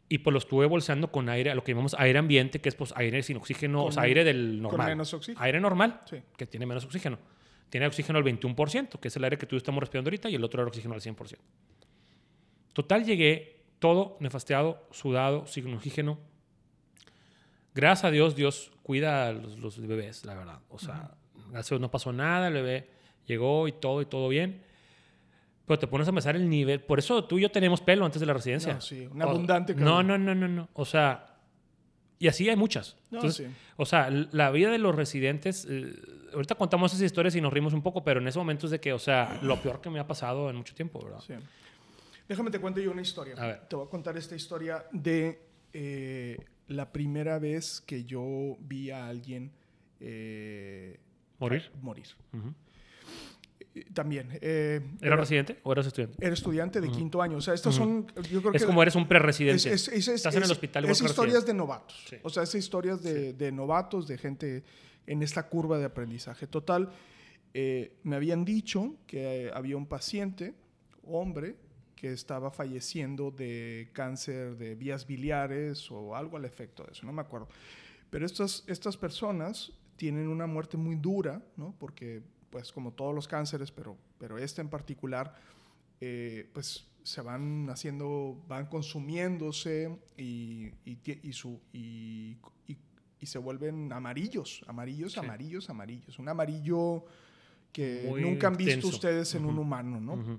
Y 0.08 0.18
pues 0.18 0.32
lo 0.32 0.38
estuve 0.38 0.64
bolseando 0.64 1.12
con 1.12 1.28
aire, 1.28 1.50
a 1.50 1.54
lo 1.54 1.62
que 1.62 1.72
llamamos 1.72 1.94
aire 1.98 2.18
ambiente, 2.18 2.62
que 2.62 2.70
es 2.70 2.74
pues 2.74 2.94
aire 2.96 3.22
sin 3.22 3.37
oxígeno, 3.37 3.80
Con 3.80 3.88
o 3.88 3.92
sea, 3.92 4.04
aire 4.04 4.24
del 4.24 4.52
con 4.54 4.62
normal. 4.62 4.88
menos 4.88 5.12
oxígeno. 5.12 5.44
Aire 5.44 5.61
normal, 5.61 6.00
Sí. 6.08 6.16
que 6.37 6.46
tiene 6.46 6.64
menos 6.64 6.84
oxígeno. 6.87 7.18
Tiene 7.68 7.87
oxígeno 7.87 8.16
al 8.18 8.24
21%, 8.24 8.98
que 8.98 9.08
es 9.08 9.16
el 9.16 9.24
aire 9.24 9.37
que 9.37 9.44
tú 9.44 9.54
y 9.56 9.58
estamos 9.58 9.80
respirando 9.82 10.08
ahorita, 10.08 10.30
y 10.30 10.34
el 10.37 10.44
otro 10.44 10.62
era 10.62 10.68
oxígeno 10.68 10.94
al 10.94 11.02
100%. 11.02 11.42
Total, 12.79 13.05
llegué 13.05 13.64
todo 13.81 14.17
nefasteado, 14.21 14.87
sudado, 14.93 15.49
sin 15.49 15.75
oxígeno. 15.75 16.17
Gracias 17.75 18.05
a 18.05 18.11
Dios, 18.12 18.37
Dios 18.37 18.71
cuida 18.85 19.27
a 19.27 19.33
los, 19.33 19.59
los 19.59 19.81
bebés, 19.85 20.25
la 20.25 20.35
verdad. 20.35 20.61
O 20.69 20.79
sea, 20.79 21.11
gracias 21.51 21.73
a 21.73 21.75
Dios 21.75 21.81
no 21.81 21.91
pasó 21.91 22.12
nada, 22.12 22.47
el 22.47 22.55
bebé 22.55 22.88
llegó 23.27 23.67
y 23.67 23.73
todo, 23.73 24.01
y 24.01 24.07
todo 24.07 24.29
bien. 24.29 24.62
Pero 25.67 25.81
te 25.81 25.88
pones 25.88 26.07
a 26.07 26.12
pensar 26.12 26.37
el 26.37 26.49
nivel. 26.49 26.81
Por 26.81 27.01
eso 27.01 27.25
tú 27.25 27.38
y 27.38 27.43
yo 27.43 27.51
tenemos 27.51 27.81
pelo 27.81 28.05
antes 28.05 28.21
de 28.21 28.27
la 28.27 28.33
residencia. 28.33 28.75
No, 28.75 28.81
sí, 28.81 29.09
un 29.11 29.21
O- 29.21 29.25
abundante 29.29 29.75
No, 29.75 29.97
cabello. 29.97 30.03
no, 30.05 30.19
no, 30.19 30.35
no, 30.37 30.47
no. 30.47 30.69
O 30.75 30.85
sea, 30.85 31.35
y 32.21 32.29
así 32.29 32.49
hay 32.49 32.55
muchas. 32.55 32.97
No, 33.11 33.19
Entonces, 33.19 33.49
sí. 33.49 33.53
O 33.77 33.87
sea, 33.87 34.09
la 34.11 34.53
vida 34.53 34.71
de 34.71 34.79
los 34.79 34.95
residentes. 34.95 35.67
eh, 35.69 35.93
ahorita 36.33 36.55
contamos 36.55 36.93
esas 36.93 37.03
historias 37.05 37.35
y 37.35 37.41
nos 37.41 37.53
rimos 37.53 37.73
un 37.73 37.83
poco, 37.83 38.05
pero 38.05 38.21
en 38.21 38.29
ese 38.29 38.38
momento 38.38 38.67
es 38.67 38.71
de 38.71 38.79
que, 38.81 38.93
o 38.93 39.01
sea, 39.01 39.41
lo 39.43 39.61
peor 39.61 39.81
que 39.81 39.91
me 39.91 39.99
ha 39.99 40.07
pasado 40.07 40.49
en 40.49 40.55
mucho 40.57 40.77
tiempo, 40.77 41.03
¿verdad? 41.05 41.21
Sí. 41.27 41.35
Déjame 42.29 42.51
te 42.51 42.61
cuento 42.61 42.81
yo 42.81 42.91
una 42.93 43.03
historia. 43.03 43.35
A 43.38 43.47
ver. 43.47 43.69
Te 43.69 43.77
voy 43.77 43.87
a 43.87 43.91
contar 43.91 44.17
esta 44.17 44.37
historia 44.37 44.85
de 44.93 45.41
eh, 45.73 46.37
la 46.69 46.93
primera 46.93 47.38
vez 47.38 47.81
que 47.81 48.05
yo 48.05 48.57
vi 48.61 48.91
a 48.91 49.09
alguien 49.09 49.51
eh, 50.01 51.01
¿Morir? 51.38 51.71
morir. 51.81 52.07
Eh, 53.75 53.85
También. 53.95 54.29
eh, 54.41 54.81
¿Eras 55.01 55.19
residente 55.21 55.59
o 55.62 55.73
eras 55.73 55.87
estudiante? 55.87 56.17
era 56.25 56.35
estudiante 56.35 56.81
de 56.81 56.91
quinto 56.91 57.23
año. 57.23 57.37
O 57.38 57.41
sea, 57.41 57.55
estos 57.55 57.75
son. 57.75 58.07
Yo 58.31 58.41
creo 58.43 58.53
Es 58.55 58.62
que 58.62 58.67
como 58.67 58.83
eres 58.83 58.95
un 58.95 59.03
es, 59.03 59.09
pre-residente. 59.09 59.73
es- 59.73 59.88
es- 59.88 60.09
Estás 60.09 60.35
en 60.37 60.43
el 60.43 60.51
hospital 60.51 60.85
es 60.87 61.01
historias 61.01 61.47
de 61.47 61.55
novatos. 61.55 62.05
Sí. 62.09 62.17
O 62.23 62.29
sea, 62.31 62.43
es 62.43 62.55
historias 62.55 63.03
de, 63.03 63.33
de 63.33 63.53
novatos, 63.53 64.07
de 64.07 64.19
gente 64.19 64.64
en 65.07 65.23
esta 65.23 65.49
curva 65.49 65.79
de 65.79 65.87
aprendizaje. 65.87 66.47
Total, 66.47 66.91
eh, 67.55 67.97
me 68.03 68.17
habían 68.17 68.45
dicho 68.45 68.97
que 69.07 69.51
había 69.55 69.77
un 69.77 69.87
paciente, 69.87 70.55
hombre, 71.05 71.57
que 72.00 72.12
estaba 72.12 72.50
falleciendo 72.52 73.30
de 73.32 73.88
cáncer 73.92 74.56
de 74.56 74.74
vías 74.76 75.04
biliares 75.06 75.90
o 75.90 76.14
algo 76.14 76.37
al 76.37 76.44
efecto 76.44 76.84
de 76.84 76.92
eso, 76.92 77.04
no 77.06 77.12
me 77.12 77.22
acuerdo. 77.22 77.48
Pero 78.11 78.24
estas, 78.24 78.62
estas 78.68 78.96
personas 78.96 79.72
tienen 79.96 80.28
una 80.28 80.46
muerte 80.46 80.76
muy 80.76 80.94
dura, 80.94 81.42
¿no? 81.56 81.74
Porque, 81.78 82.22
pues, 82.50 82.72
como 82.72 82.92
todos 82.92 83.12
los 83.14 83.26
cánceres, 83.26 83.72
pero, 83.72 83.96
pero 84.18 84.38
este 84.38 84.61
en 84.61 84.68
particular, 84.68 85.34
eh, 86.00 86.48
pues 86.52 86.87
se 87.02 87.20
van 87.20 87.68
haciendo, 87.70 88.40
van 88.46 88.66
consumiéndose 88.66 89.98
y, 90.16 90.70
y, 90.84 91.32
su, 91.32 91.61
y, 91.72 92.37
y- 92.68 93.26
se 93.26 93.38
vuelven 93.38 93.92
amarillos, 93.92 94.62
amarillos, 94.68 95.12
Sí. 95.14 95.18
amarillos, 95.18 95.68
amarillos. 95.68 96.18
Un 96.20 96.28
amarillo 96.28 97.04
que 97.72 98.04
Muy 98.08 98.22
nunca 98.22 98.46
han 98.46 98.56
visto 98.56 98.74
intenso. 98.74 98.88
ustedes 98.96 99.34
en 99.34 99.44
un 99.44 99.58
humano, 99.58 100.00
¿no? 100.00 100.38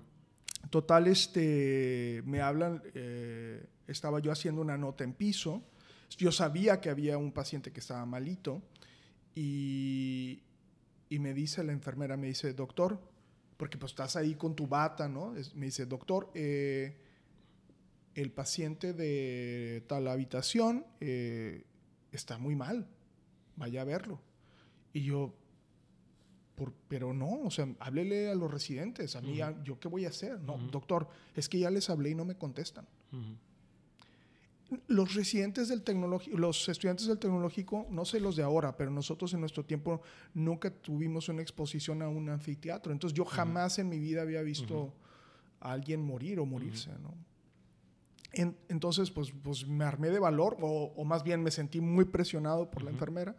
Total, 0.70 1.08
este, 1.08 2.22
me 2.26 2.42
hablan, 2.42 2.84
eh, 2.94 3.66
estaba 3.88 4.20
yo 4.20 4.32
haciendo 4.32 4.62
una 4.62 4.78
nota 4.78 5.04
en 5.04 5.14
piso, 5.14 5.64
yo 6.18 6.32
sabía 6.32 6.80
que 6.80 6.90
había 6.90 7.18
un 7.18 7.32
paciente 7.32 7.72
que 7.72 7.80
estaba 7.80 8.06
malito 8.06 8.62
y, 9.34 10.44
me 11.10 11.34
dice 11.34 11.64
la 11.64 11.72
enfermera, 11.72 12.18
me 12.18 12.28
dice, 12.28 12.54
doctor, 12.54 13.00
porque 13.58 13.78
pues 13.78 13.94
estás 13.94 14.16
ahí 14.16 14.36
con 14.36 14.56
tu 14.56 14.68
bata, 14.68 15.10
¿no? 15.10 15.34
Me 15.56 15.66
dice, 15.66 15.86
doctor, 15.86 16.30
eh, 16.36 16.98
el 18.14 18.32
paciente 18.32 18.94
de 18.94 19.84
tal 19.88 20.08
habitación 20.08 20.86
eh, 21.00 21.66
está 22.12 22.38
muy 22.38 22.56
mal, 22.56 22.88
vaya 23.56 23.82
a 23.82 23.86
verlo. 23.86 24.22
Y 24.94 25.04
yo, 25.04 25.34
por- 26.60 26.74
pero 26.88 27.14
no, 27.14 27.42
o 27.44 27.50
sea, 27.52 27.68
háblele 27.80 28.30
a 28.30 28.36
los 28.36 28.52
residentes, 28.52 29.16
a 29.16 29.22
mí, 29.22 29.42
Ujú. 29.42 29.44
a- 29.44 29.64
¿yo 29.64 29.80
qué 29.80 29.88
voy 29.88 30.06
a 30.06 30.10
hacer? 30.10 30.40
No, 30.42 30.56
Ujú. 30.56 30.68
doctor, 30.68 31.08
es 31.36 31.48
que 31.50 31.58
ya 31.60 31.72
les 31.72 31.90
hablé 31.90 32.10
y 32.12 32.16
no 32.16 32.26
me 32.26 32.36
contestan. 32.36 32.86
Ujú. 33.12 33.38
Los 34.88 35.16
residentes 35.16 35.68
del 35.70 35.82
tecnológico, 35.82 36.38
los 36.38 36.70
estudiantes 36.70 37.08
del 37.08 37.18
tecnológico, 37.18 37.88
no 37.90 38.06
sé 38.06 38.20
los 38.20 38.36
de 38.36 38.44
ahora, 38.44 38.78
pero 38.78 38.92
nosotros 38.92 39.34
en 39.34 39.40
nuestro 39.40 39.66
tiempo 39.66 40.02
nunca 40.36 40.70
tuvimos 40.70 41.28
una 41.30 41.42
exposición 41.42 42.04
a 42.04 42.08
un 42.10 42.30
anfiteatro. 42.30 42.92
Entonces 42.92 43.18
yo 43.18 43.26
jamás 43.26 43.80
en 43.80 43.90
mi 43.90 43.98
vida 43.98 44.22
había 44.22 44.44
visto 44.44 44.94
a 45.60 45.72
alguien 45.72 46.02
morir 46.04 46.40
o 46.40 46.46
morirse, 46.46 46.92
¿no? 47.02 47.16
En- 48.32 48.56
entonces, 48.68 49.10
pues, 49.10 49.32
pues 49.44 49.66
me 49.68 49.86
armé 49.86 50.12
de 50.12 50.20
valor, 50.20 50.56
o, 50.62 50.94
o 50.96 51.04
más 51.04 51.24
bien 51.24 51.42
me 51.42 51.50
sentí 51.50 51.82
muy 51.82 52.06
presionado 52.06 52.70
por 52.70 52.84
la 52.84 52.92
enfermera. 52.92 53.36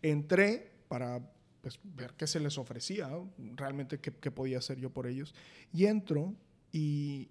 Entré 0.00 0.72
para 0.88 1.20
pues, 1.60 1.78
ver 1.82 2.14
qué 2.16 2.26
se 2.26 2.40
les 2.40 2.58
ofrecía, 2.58 3.10
realmente 3.56 3.98
qué, 3.98 4.12
qué 4.12 4.30
podía 4.30 4.58
hacer 4.58 4.78
yo 4.78 4.90
por 4.90 5.06
ellos. 5.06 5.34
Y 5.72 5.86
entro 5.86 6.34
y, 6.72 7.28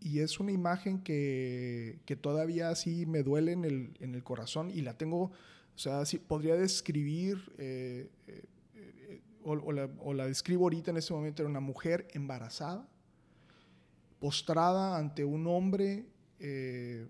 y 0.00 0.20
es 0.20 0.40
una 0.40 0.52
imagen 0.52 1.00
que, 1.02 2.00
que 2.04 2.16
todavía 2.16 2.70
así 2.70 3.06
me 3.06 3.22
duele 3.22 3.52
en 3.52 3.64
el, 3.64 3.96
en 4.00 4.14
el 4.14 4.22
corazón 4.24 4.70
y 4.70 4.82
la 4.82 4.96
tengo, 4.96 5.24
o 5.24 5.78
sea, 5.78 6.04
sí, 6.04 6.18
podría 6.18 6.56
describir, 6.56 7.52
eh, 7.58 8.10
eh, 8.26 8.44
eh, 8.74 9.20
o, 9.42 9.52
o 9.52 9.72
la, 9.72 9.88
o 10.00 10.14
la 10.14 10.26
describo 10.26 10.64
ahorita 10.64 10.90
en 10.90 10.96
este 10.96 11.12
momento, 11.12 11.42
era 11.42 11.50
una 11.50 11.60
mujer 11.60 12.08
embarazada, 12.12 12.88
postrada 14.18 14.96
ante 14.98 15.24
un 15.24 15.46
hombre 15.46 16.04
eh, 16.40 17.06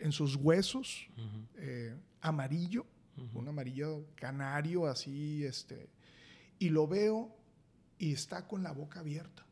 en 0.00 0.12
sus 0.12 0.36
huesos, 0.36 1.08
eh, 1.56 1.94
amarillo, 2.20 2.84
Un 3.34 3.48
amarillo 3.48 4.04
canario 4.14 4.86
así, 4.86 5.44
este, 5.44 5.88
y 6.58 6.68
lo 6.68 6.86
veo 6.86 7.34
y 7.98 8.12
está 8.12 8.46
con 8.46 8.62
la 8.62 8.72
boca 8.72 9.00
abierta. 9.00 9.44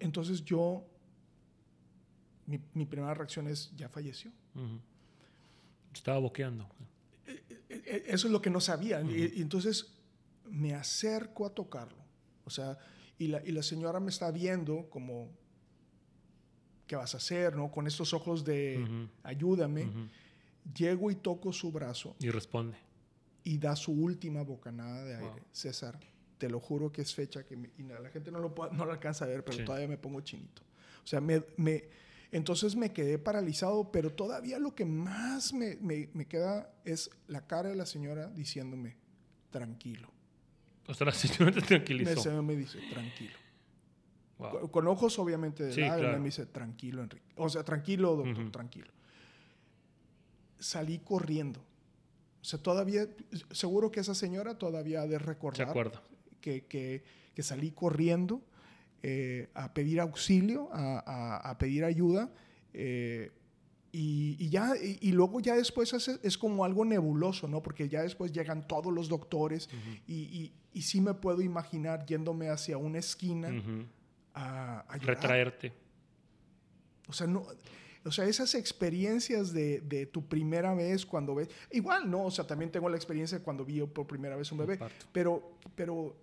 Entonces 0.00 0.44
yo, 0.44 0.84
mi, 2.46 2.60
mi 2.74 2.84
primera 2.86 3.14
reacción 3.14 3.46
es, 3.48 3.72
ya 3.76 3.88
falleció. 3.88 4.30
Estaba 5.92 6.18
boqueando. 6.18 6.68
E- 7.26 7.42
e- 7.68 8.04
Eso 8.08 8.26
es 8.26 8.32
lo 8.32 8.40
que 8.42 8.50
no 8.50 8.60
sabía. 8.60 9.00
Y- 9.02 9.32
y, 9.36 9.42
entonces 9.42 9.94
me 10.50 10.74
acerco 10.74 11.46
a 11.46 11.50
tocarlo. 11.54 12.02
O 12.44 12.50
sea, 12.50 12.76
y 13.18 13.28
la, 13.28 13.42
y 13.46 13.52
la 13.52 13.62
señora 13.62 14.00
me 14.00 14.10
está 14.10 14.30
viendo 14.30 14.88
como, 14.90 15.30
¿qué 16.86 16.96
vas 16.96 17.14
a 17.14 17.18
hacer? 17.18 17.54
¿no? 17.56 17.70
Con 17.70 17.86
estos 17.86 18.12
ojos 18.12 18.44
de, 18.44 18.84
ayúdame. 19.22 19.84
Llego 20.72 21.10
y 21.10 21.16
toco 21.16 21.52
su 21.52 21.70
brazo 21.72 22.16
Y 22.20 22.30
responde. 22.30 22.76
y 23.42 23.58
da 23.58 23.76
su 23.76 23.92
última 23.92 24.42
bocanada 24.42 25.04
de 25.04 25.14
aire. 25.16 25.28
Wow. 25.30 25.40
César, 25.52 25.98
te 26.38 26.48
lo 26.48 26.58
juro 26.60 26.90
que 26.90 27.02
es 27.02 27.14
fecha 27.14 27.44
que 27.44 27.56
me- 27.56 27.70
y 27.78 27.82
la 27.82 28.08
gente 28.10 28.30
no 28.30 28.38
lo, 28.38 28.54
puede- 28.54 28.72
no 28.72 28.84
lo 28.84 28.92
alcanza 28.92 29.24
a 29.24 29.28
ver, 29.28 29.44
pero 29.44 29.58
Sí. 29.58 29.64
todavía 29.64 29.88
me 29.88 29.98
pongo 29.98 30.20
chinito. 30.22 30.62
O 31.02 31.06
sea, 31.06 31.20
me, 31.20 31.42
me- 31.58 31.84
entonces 32.32 32.74
me 32.76 32.92
quedé 32.92 33.18
paralizado, 33.18 33.92
pero 33.92 34.10
todavía 34.10 34.58
lo 34.58 34.74
que 34.74 34.84
más 34.86 35.52
me, 35.52 35.76
me- 35.76 36.08
me 36.14 36.26
queda 36.26 36.72
es 36.84 37.10
la 37.28 37.46
cara 37.46 37.68
de 37.68 37.76
la 37.76 37.86
señora 37.86 38.28
diciéndome, 38.30 38.96
tranquilo. 39.50 40.10
O 40.86 40.94
sea, 40.94 41.06
la 41.06 41.12
señora 41.12 41.52
te 41.52 41.60
Me, 41.60 41.66
tranquilizó. 41.66 42.20
se- 42.22 42.30
me 42.42 42.56
dice, 42.56 42.78
tranquilo. 42.90 43.36
Wow. 44.38 44.50
Con, 44.50 44.68
con 44.68 44.88
ojos 44.88 45.18
obviamente 45.18 45.62
de 45.64 45.72
Sí, 45.72 45.80
lágrimas, 45.82 46.00
claro. 46.00 46.18
me 46.18 46.24
dice, 46.24 46.46
tranquilo, 46.46 47.02
Enrique. 47.02 47.32
O 47.36 47.48
sea, 47.48 47.62
tranquilo, 47.64 48.16
doctor, 48.16 48.40
Ujú. 48.42 48.50
tranquilo. 48.50 48.90
Salí 50.58 50.98
corriendo. 50.98 51.60
O 52.40 52.44
sea, 52.44 52.58
todavía, 52.62 53.06
seguro 53.50 53.90
que 53.90 54.00
esa 54.00 54.14
señora 54.14 54.58
todavía 54.58 55.02
ha 55.02 55.06
de 55.06 55.18
recordar 55.18 55.68
acuerda. 55.68 56.02
que, 56.40 56.64
que- 56.66 57.02
que 57.34 57.42
salí 57.42 57.70
corriendo 57.72 58.42
eh, 59.02 59.48
a 59.54 59.74
pedir 59.74 60.00
auxilio, 60.00 60.68
a, 60.72 60.98
a- 61.06 61.50
a 61.50 61.58
pedir 61.58 61.84
ayuda. 61.84 62.30
eh, 62.72 63.30
y, 63.92 64.36
y 64.40 64.48
ya, 64.50 64.74
y, 64.76 64.98
y 65.00 65.12
luego 65.12 65.38
ya 65.40 65.54
después 65.54 65.92
es, 65.92 66.08
es 66.08 66.36
como 66.36 66.64
algo 66.64 66.84
nebuloso, 66.84 67.46
¿no? 67.46 67.62
Porque 67.62 67.88
ya 67.88 68.02
después 68.02 68.32
llegan 68.32 68.66
todos 68.66 68.92
los 68.92 69.08
doctores 69.08 69.68
Ujú. 69.68 69.96
y, 70.08 70.14
y, 70.14 70.52
y 70.72 70.82
sí 70.82 71.00
me 71.00 71.14
puedo 71.14 71.40
imaginar 71.42 72.04
yéndome 72.04 72.48
hacia 72.48 72.76
una 72.76 72.98
esquina 72.98 73.50
Ujú. 73.50 73.84
a, 74.34 74.80
a 74.80 74.96
llorar. 74.98 75.16
Retraerte. 75.16 75.72
O 77.08 77.12
sea, 77.12 77.26
no, 77.28 77.46
o 78.04 78.10
sea, 78.12 78.26
esas 78.26 78.54
experiencias 78.54 79.52
de, 79.52 79.80
de 79.80 80.06
tu 80.06 80.26
primera 80.26 80.74
vez 80.74 81.06
cuando 81.06 81.34
ves, 81.34 81.48
igual, 81.70 82.10
¿no? 82.10 82.24
O 82.26 82.30
sea, 82.30 82.46
también 82.46 82.70
tengo 82.70 82.88
la 82.88 82.96
experiencia 82.96 83.38
de 83.38 83.44
cuando 83.44 83.64
vi 83.64 83.80
por 83.86 84.06
primera 84.06 84.36
vez 84.36 84.50
un 84.52 84.58
bebé, 84.58 84.78
pero, 85.12 85.56
pero 85.74 86.14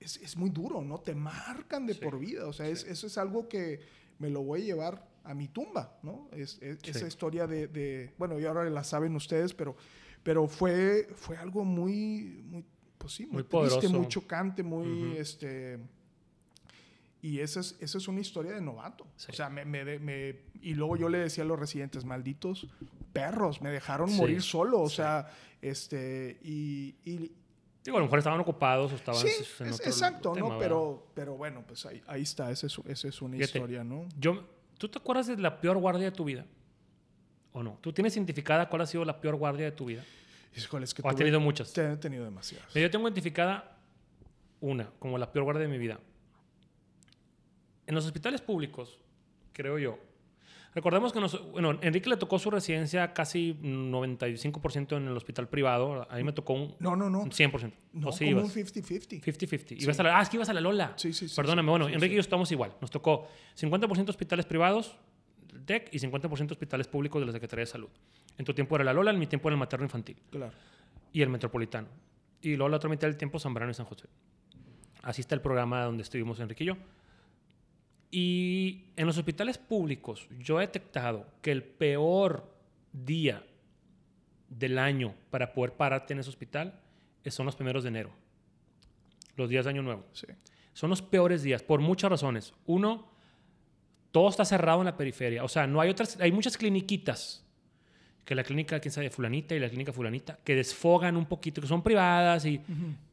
es, 0.00 0.16
es 0.18 0.36
muy 0.36 0.50
duro, 0.50 0.82
¿no? 0.82 0.98
Te 1.00 1.14
marcan 1.14 1.86
de 1.86 1.94
Sí, 1.94 2.00
por 2.00 2.18
vida. 2.18 2.46
O 2.46 2.52
sea, 2.52 2.68
es- 2.68 2.84
eso 2.84 3.06
es 3.06 3.16
algo 3.16 3.48
que 3.48 3.80
me 4.18 4.28
lo 4.28 4.42
voy 4.42 4.62
a 4.62 4.64
llevar 4.66 5.08
a 5.24 5.32
mi 5.34 5.48
tumba, 5.48 5.98
¿no? 6.02 6.28
Es, 6.32 6.58
es- 6.60 6.78
Esa 6.86 7.06
historia 7.06 7.46
de, 7.46 7.68
de- 7.68 8.12
bueno, 8.18 8.38
y 8.38 8.44
ahora 8.44 8.68
la 8.68 8.84
saben 8.84 9.16
ustedes, 9.16 9.54
pero, 9.54 9.76
pero 10.22 10.46
fue, 10.46 11.08
fue 11.14 11.36
algo 11.38 11.64
muy, 11.64 12.42
muy, 12.44 12.64
pues 12.98 13.14
sí, 13.14 13.24
muy, 13.24 13.36
Muy 13.36 13.42
triste, 13.44 13.50
poderoso. 13.56 13.90
muy 13.98 14.08
chocante, 14.08 14.62
muy, 14.62 15.16
este... 15.16 15.78
Y 17.24 17.40
esa 17.40 17.60
es, 17.60 17.76
esa 17.80 17.96
es 17.96 18.06
una 18.06 18.20
historia 18.20 18.52
de 18.52 18.60
novato. 18.60 19.06
Sí. 19.16 19.28
O 19.30 19.34
sea, 19.34 19.48
me, 19.48 19.64
me 19.64 20.40
y 20.60 20.74
luego 20.74 20.98
yo 20.98 21.08
le 21.08 21.16
decía 21.18 21.42
a 21.42 21.46
los 21.46 21.58
residentes, 21.58 22.04
malditos 22.04 22.66
perros, 23.14 23.62
me 23.62 23.70
dejaron 23.70 24.10
Sí, 24.10 24.16
morir 24.16 24.42
solo. 24.42 24.82
O 24.82 24.90
sí. 24.90 24.96
sea, 24.96 25.30
este, 25.62 26.38
y, 26.42 26.94
y- 27.04 27.32
Digo, 27.82 27.96
a 27.96 28.00
lo 28.00 28.06
mejor 28.06 28.18
estaban 28.18 28.40
ocupados 28.40 28.92
o 28.92 28.96
estaban 28.96 29.20
sí, 29.20 29.28
en 29.60 29.66
es- 29.68 29.74
otro 29.74 29.86
exacto, 29.86 30.32
tema, 30.32 30.48
¿no? 30.50 30.58
Pero, 30.58 31.06
pero 31.14 31.34
bueno, 31.36 31.64
pues 31.66 31.86
ahí, 31.86 32.02
ahí 32.06 32.22
está, 32.22 32.50
esa 32.50 32.66
es, 32.66 32.78
esa 32.86 33.08
es 33.08 33.22
una 33.22 33.36
Fíjate, 33.38 33.58
historia, 33.58 33.84
¿no? 33.84 34.06
Yo, 34.18 34.44
¿Tú 34.76 34.88
te 34.88 34.98
acuerdas 34.98 35.26
de 35.26 35.36
la 35.38 35.60
peor 35.60 35.78
guardia 35.78 36.04
de 36.06 36.10
tu 36.12 36.24
vida? 36.24 36.44
¿O 37.52 37.62
no? 37.62 37.78
¿Tú 37.80 37.92
tienes 37.92 38.14
identificada 38.16 38.68
cuál 38.68 38.82
ha 38.82 38.86
sido 38.86 39.04
la 39.04 39.18
peor 39.20 39.36
guardia 39.36 39.64
de 39.66 39.72
tu 39.72 39.84
vida? 39.86 40.02
Híjole, 40.56 40.84
es 40.84 40.92
que 40.92 41.00
¿O 41.02 41.08
has 41.08 41.14
tuve- 41.14 41.18
tenido 41.20 41.40
muchas? 41.40 41.72
te- 41.72 41.92
He 41.92 41.96
tenido 41.96 42.24
demasiadas. 42.24 42.72
Yo 42.74 42.90
tengo 42.90 43.06
identificada 43.06 43.78
una 44.60 44.90
como 44.98 45.16
la 45.16 45.30
peor 45.32 45.44
guardia 45.44 45.62
de 45.62 45.68
mi 45.68 45.78
vida. 45.78 46.00
En 47.86 47.94
los 47.94 48.04
hospitales 48.06 48.40
públicos, 48.40 48.98
creo 49.52 49.78
yo. 49.78 49.98
Recordemos 50.74 51.12
que 51.12 51.20
nos, 51.20 51.50
bueno, 51.52 51.78
Enrique 51.82 52.10
le 52.10 52.16
tocó 52.16 52.36
su 52.40 52.50
residencia 52.50 53.12
casi 53.12 53.54
95% 53.62 54.96
en 54.96 55.06
el 55.06 55.16
hospital 55.16 55.48
privado. 55.48 56.06
A 56.10 56.16
mí 56.16 56.24
me 56.24 56.32
tocó 56.32 56.54
un, 56.54 56.74
No, 56.80 56.96
no, 56.96 57.08
no. 57.08 57.20
un 57.22 57.30
100%. 57.30 57.72
No, 57.92 58.08
¿O 58.08 58.12
sí 58.12 58.24
como 58.24 58.40
ibas? 58.40 58.44
un 58.56 58.64
50-50. 58.64 59.20
50-50. 59.22 59.82
Ibas 59.82 60.00
a 60.00 60.02
la- 60.02 60.18
ah, 60.18 60.22
es 60.22 60.28
que 60.28 60.36
ibas 60.36 60.48
a 60.48 60.52
la 60.54 60.60
Lola. 60.60 60.92
Sí, 60.96 61.12
sí, 61.12 61.28
sí, 61.28 61.36
Perdóname. 61.36 61.66
sí, 61.66 61.70
bueno, 61.70 61.86
sí, 61.86 61.92
Enrique 61.94 62.08
sí. 62.10 62.14
y 62.14 62.16
yo 62.16 62.20
estamos 62.20 62.50
igual. 62.50 62.74
Nos 62.80 62.90
tocó 62.90 63.28
50% 63.56 64.08
hospitales 64.08 64.46
privados, 64.46 64.96
del 65.52 65.64
TEC, 65.64 65.90
y 65.94 65.98
50% 66.00 66.50
hospitales 66.50 66.88
públicos 66.88 67.20
de 67.22 67.26
la 67.26 67.32
Secretaría 67.32 67.62
de 67.62 67.66
Salud. 67.70 67.90
En 68.36 68.44
tu 68.44 68.52
tiempo 68.52 68.74
era 68.74 68.84
la 68.84 68.92
Lola, 68.92 69.12
en 69.12 69.18
mi 69.20 69.28
tiempo 69.28 69.48
era 69.48 69.54
el 69.54 69.60
materno 69.60 69.84
infantil 69.86 70.16
Claro. 70.30 70.52
y 71.12 71.22
el 71.22 71.28
metropolitano. 71.28 71.86
Y 72.42 72.56
luego 72.56 72.68
la 72.70 72.78
otra 72.78 72.90
mitad 72.90 73.06
del 73.06 73.16
tiempo 73.16 73.38
Zambrano 73.38 73.70
y 73.70 73.74
San 73.74 73.86
José. 73.86 74.08
Así 75.02 75.20
está 75.20 75.36
el 75.36 75.40
programa 75.40 75.84
donde 75.84 76.02
estuvimos 76.02 76.40
Enrique 76.40 76.64
y 76.64 76.66
yo. 76.66 76.76
Y 78.16 78.84
en 78.94 79.08
los 79.08 79.18
hospitales 79.18 79.58
públicos 79.58 80.28
yo 80.38 80.60
he 80.60 80.66
detectado 80.66 81.26
que 81.42 81.50
el 81.50 81.64
peor 81.64 82.48
día 82.92 83.44
del 84.48 84.78
año 84.78 85.16
para 85.30 85.52
poder 85.52 85.72
pararte 85.72 86.12
en 86.12 86.20
ese 86.20 86.30
hospital 86.30 86.78
son 87.26 87.44
los 87.44 87.56
primeros 87.56 87.82
de 87.82 87.88
enero. 87.88 88.12
Los 89.34 89.50
días 89.50 89.64
de 89.64 89.72
Año 89.72 89.82
Nuevo. 89.82 90.04
Sí. 90.12 90.28
Son 90.74 90.90
los 90.90 91.02
peores 91.02 91.42
días 91.42 91.64
por 91.64 91.80
muchas 91.80 92.08
razones. 92.08 92.54
Uno, 92.66 93.10
todo 94.12 94.28
está 94.28 94.44
cerrado 94.44 94.78
en 94.78 94.84
la 94.84 94.96
periferia. 94.96 95.42
O 95.42 95.48
sea, 95.48 95.66
no 95.66 95.80
hay 95.80 95.90
otras, 95.90 96.16
hay 96.20 96.30
muchas 96.30 96.56
cliniquitas. 96.56 97.44
Que 98.24 98.36
la 98.36 98.44
clínica, 98.44 98.78
quién 98.78 98.92
sabe, 98.92 99.10
fulanita 99.10 99.56
y 99.56 99.58
la 99.58 99.68
clínica 99.68 99.92
fulanita, 99.92 100.38
que 100.44 100.54
desfogan 100.54 101.16
un 101.16 101.26
poquito, 101.26 101.60
que 101.60 101.66
son 101.66 101.82
privadas, 101.82 102.46
y, 102.46 102.60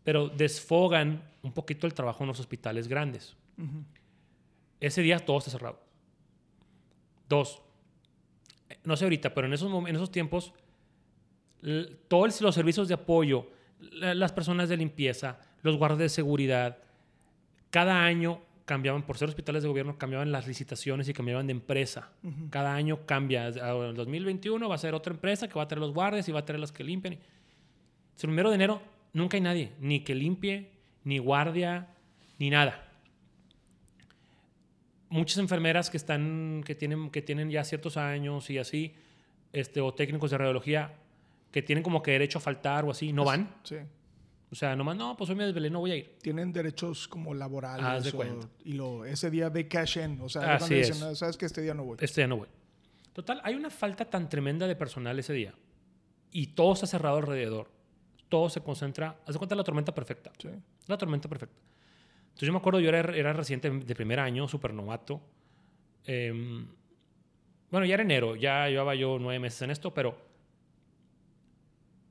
pero 0.04 0.30
desfogan 0.30 1.24
un 1.42 1.54
poquito 1.54 1.88
el 1.88 1.96
trabajo 1.96 2.24
en 2.24 2.28
los 2.28 2.40
hospitales 2.40 2.88
grandes. 2.88 3.36
Ujú. 3.58 3.84
Ese 4.82 5.02
día 5.02 5.20
todo 5.20 5.38
está 5.38 5.52
cerrado. 5.52 5.80
Dos, 7.30 7.62
no 8.84 8.98
sé 8.98 9.06
ahorita, 9.06 9.34
pero 9.34 9.48
en 9.48 9.54
esos, 9.54 9.72
en 9.88 9.96
esos 9.96 10.12
tiempos, 10.12 10.54
todos 12.08 12.42
los 12.42 12.56
servicios 12.56 12.88
de 12.88 12.96
apoyo, 12.96 13.48
la- 13.80 14.14
las 14.16 14.32
personas 14.34 14.68
de 14.70 14.78
limpieza, 14.78 15.40
los 15.62 15.78
guardias 15.78 16.00
de 16.00 16.10
seguridad, 16.10 16.80
cada 17.70 18.04
año 18.04 18.42
cambiaban, 18.66 19.04
por 19.04 19.18
ser 19.18 19.30
hospitales 19.30 19.64
de 19.64 19.70
gobierno, 19.70 19.98
cambiaban 19.98 20.32
las 20.32 20.48
licitaciones 20.48 21.08
y 21.08 21.14
cambiaban 21.14 21.46
de 21.48 21.52
empresa. 21.52 22.10
Cada 22.50 22.74
año 22.74 23.06
cambia. 23.06 23.48
En 23.50 23.58
el 23.58 23.96
2021 23.96 24.68
va 24.68 24.76
a 24.76 24.78
ser 24.78 24.94
otra 24.94 25.14
empresa 25.14 25.48
que 25.48 25.54
va 25.56 25.64
a 25.64 25.68
traer 25.68 25.82
los 25.82 25.94
guardias 25.94 26.28
y 26.28 26.32
va 26.32 26.40
a 26.40 26.46
traer 26.46 26.60
las 26.60 26.72
que 26.72 26.84
limpian. 26.84 27.14
El 27.14 27.20
primero 28.18 28.50
de 28.50 28.56
enero 28.56 28.82
nunca 29.14 29.38
hay 29.38 29.42
nadie, 29.42 29.72
ni 29.80 30.02
que 30.02 30.16
limpie, 30.16 30.70
ni 31.04 31.18
guardia, 31.18 31.88
ni 32.40 32.50
nada 32.50 32.88
muchas 35.12 35.38
enfermeras 35.38 35.90
que 35.92 35.98
están 35.98 36.64
que 36.66 36.74
tienen 36.74 37.10
que 37.12 37.22
tienen 37.22 37.50
ya 37.52 37.64
ciertos 37.64 37.98
años 37.98 38.50
y 38.50 38.58
así 38.58 38.96
este 39.54 39.80
o 39.82 39.94
técnicos 39.94 40.32
de 40.32 40.38
radiología 40.40 40.94
que 41.52 41.62
tienen 41.62 41.84
como 41.84 42.02
que 42.02 42.12
derecho 42.12 42.40
a 42.40 42.42
faltar 42.42 42.86
o 42.86 42.92
así 42.92 43.12
no 43.14 43.26
van 43.26 43.54
Sí. 43.64 43.76
o 44.52 44.56
sea 44.56 44.76
nomás 44.76 44.96
no 44.98 45.16
pues 45.18 45.30
hoy 45.30 45.36
me 45.36 45.46
desvelé 45.46 45.70
no 45.70 45.80
voy 45.82 45.92
a 45.92 45.96
ir 45.98 46.16
Tienen 46.22 46.52
derechos 46.54 47.08
como 47.08 47.34
laborales. 47.34 47.86
Haz 47.86 48.04
de 48.06 48.10
o- 48.12 48.16
cuenta. 48.16 48.48
y 48.64 48.74
lo, 48.74 49.06
ese 49.06 49.30
día 49.30 49.50
de 49.50 49.68
cash 49.68 49.98
in. 49.98 50.20
O 50.22 50.30
sea, 50.30 50.56
Así 50.56 50.76
dicen, 50.76 50.94
es. 50.94 51.00
"No, 51.02 51.14
sabes 51.16 51.36
que 51.38 51.46
este 51.46 51.62
día 51.62 51.74
no 51.74 51.84
voy. 51.84 51.98
este 52.00 52.22
ya 52.22 52.28
no 52.28 52.38
voy 52.38 52.48
total 53.14 53.42
hay 53.44 53.56
una 53.56 53.70
falta 53.70 54.06
tan 54.06 54.30
tremenda 54.30 54.66
de 54.68 54.76
personal 54.76 55.20
ese 55.20 55.34
día 55.34 55.54
y 56.32 56.48
todo 56.48 56.74
está 56.74 56.88
cerrado 56.88 57.18
alrededor 57.18 57.70
todo 58.30 58.50
se 58.50 58.62
concentra 58.62 59.18
haz 59.26 59.34
de 59.34 59.38
cuenta 59.40 59.56
la 59.56 59.64
tormenta 59.66 59.94
perfecta 59.94 60.32
Sí. 60.40 60.48
La 60.88 60.98
tormenta 60.98 61.28
perfecta. 61.28 61.58
Entonces 62.32 62.48
yo 62.48 62.54
me 62.54 62.60
acuerdo, 62.60 62.80
yo 62.80 62.90
era, 62.90 63.16
era 63.16 63.34
residente 63.34 63.70
de 63.70 63.96
primer 63.96 64.20
año, 64.20 64.48
súper 64.48 64.74
novato. 64.74 65.22
Em, 66.06 66.66
bueno, 67.70 67.86
ya 67.86 67.94
era 67.94 68.04
enero, 68.04 68.36
ya 68.36 68.68
llevaba 68.68 68.96
yo 68.96 69.18
nueve 69.20 69.40
meses 69.40 69.62
en 69.62 69.72
esto, 69.72 69.94
pero 69.94 70.18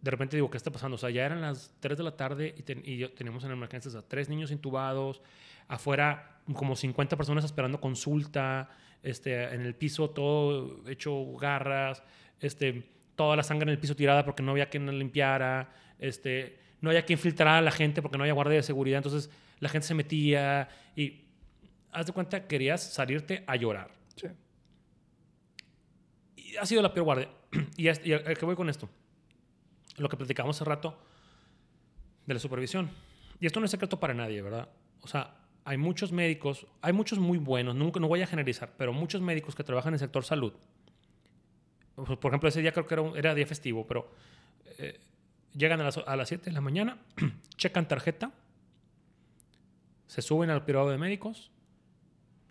de 0.01 0.11
repente 0.11 0.37
digo, 0.37 0.51
¿qué 0.51 0.57
está 0.57 0.71
pasando? 0.71 0.95
O 0.95 0.99
sea, 0.99 1.11
ya 1.11 1.27
eran 1.27 1.41
las 1.43 1.75
3 1.81 1.99
de 1.99 2.05
la 2.05 2.17
tarde 2.17 2.55
y, 2.57 2.63
ten- 2.63 2.83
y 2.85 2.97
yo, 2.97 3.13
teníamos 3.13 3.45
en 3.45 3.51
emergencias 3.51 3.95
a 3.95 4.03
tres 4.07 4.29
niños 4.31 4.51
intubados, 4.51 5.21
afuera 5.69 6.41
como 6.55 6.75
50 6.75 7.17
personas 7.17 7.45
esperando 7.45 7.81
consulta, 7.81 8.71
este, 9.03 9.45
en 9.55 9.61
el 9.61 9.75
piso 9.75 10.11
todo 10.11 10.89
hecho 10.89 11.35
garras, 11.37 12.03
este, 12.41 12.89
toda 13.15 13.37
la 13.37 13.43
sangre 13.43 13.65
en 13.65 13.71
el 13.71 13.79
piso 13.79 13.95
tirada 13.95 14.25
porque 14.25 14.43
no 14.43 14.53
había 14.53 14.71
quien 14.71 14.87
la 14.87 14.93
limpiara, 14.93 15.71
este, 15.99 16.59
no 16.81 16.89
había 16.91 17.05
quien 17.05 17.19
filtrar 17.19 17.49
a 17.57 17.61
la 17.61 17.71
gente 17.71 18.01
porque 18.01 18.17
no 18.17 18.25
había 18.25 18.33
guardia 18.33 18.57
de 18.57 18.63
seguridad, 18.63 18.97
entonces 18.99 19.31
la 19.61 19.69
gente 19.69 19.87
se 19.87 19.95
metía 19.95 20.69
y 20.97 21.25
haz 21.93 22.07
de 22.07 22.13
cuenta 22.13 22.47
querías 22.49 22.83
salirte 22.83 23.45
a 23.47 23.57
llorar. 23.57 23.91
Sí. 24.17 24.27
Y 26.37 26.57
ha 26.57 26.67
sido 26.67 26.83
la 26.83 26.93
peor 26.93 27.05
guardia. 27.05 27.29
y, 27.77 27.89
es- 27.89 28.05
y 28.05 28.13
a, 28.13 28.17
a 28.19 28.35
qué 28.35 28.45
voy 28.45 28.57
con 28.57 28.69
esto? 28.69 28.89
Lo 29.97 30.09
que 30.09 30.17
platicamos 30.17 30.57
hace 30.57 30.65
rato 30.65 30.99
de 32.27 32.35
la 32.35 32.41
supervisión. 32.41 32.91
Y 33.41 33.47
esto 33.47 33.61
no 33.61 33.65
es 33.67 33.71
secreto 33.71 33.99
para 34.01 34.15
nadie, 34.15 34.43
¿verdad? 34.43 34.69
O 35.03 35.09
sea, 35.09 35.35
hay 35.65 35.77
muchos 35.77 36.13
médicos, 36.13 36.67
hay 36.83 36.93
muchos 36.93 37.19
muy 37.19 37.39
buenos, 37.39 37.75
nunca, 37.75 38.01
no 38.01 38.09
voy 38.09 38.23
a 38.23 38.27
generalizar, 38.27 38.73
pero 38.77 38.93
muchos 38.93 39.21
médicos 39.21 39.55
que 39.55 39.65
trabajan 39.65 39.91
en 39.91 39.95
el 39.95 40.01
sector 40.01 40.25
salud. 40.25 40.53
Por 41.95 42.19
por 42.19 42.31
ejemplo, 42.31 42.49
ese 42.49 42.61
día 42.63 42.73
creo 42.73 42.87
que 42.87 42.95
era, 42.95 43.03
un- 43.03 43.17
era 43.17 43.35
día 43.35 43.47
festivo, 43.47 43.87
pero 43.87 44.11
eh, 44.79 44.99
llegan 45.55 45.81
a 45.81 45.85
las, 45.85 45.99
a 45.99 46.17
las 46.17 46.29
7 46.29 46.47
de 46.47 46.53
la 46.53 46.61
mañana, 46.61 46.99
checan 47.57 47.89
tarjeta, 47.89 48.33
se 50.11 50.23
suben 50.23 50.51
al 50.51 50.65
privado 50.65 50.91
de 50.91 50.99
médicos 50.99 51.53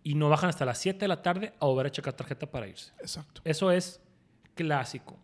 y 0.01 0.15
no 0.15 0.29
bajan 0.29 0.49
hasta 0.49 0.63
las 0.63 0.77
7 0.77 0.97
de 0.99 1.07
la 1.09 1.21
tarde 1.21 1.53
a 1.59 1.65
volver 1.65 1.87
a 1.87 1.91
checar 1.91 2.13
tarjeta 2.13 2.49
para 2.49 2.67
irse. 2.69 2.93
Exacto. 3.01 3.41
Eso 3.43 3.69
es 3.71 3.99
clásico. 4.55 5.19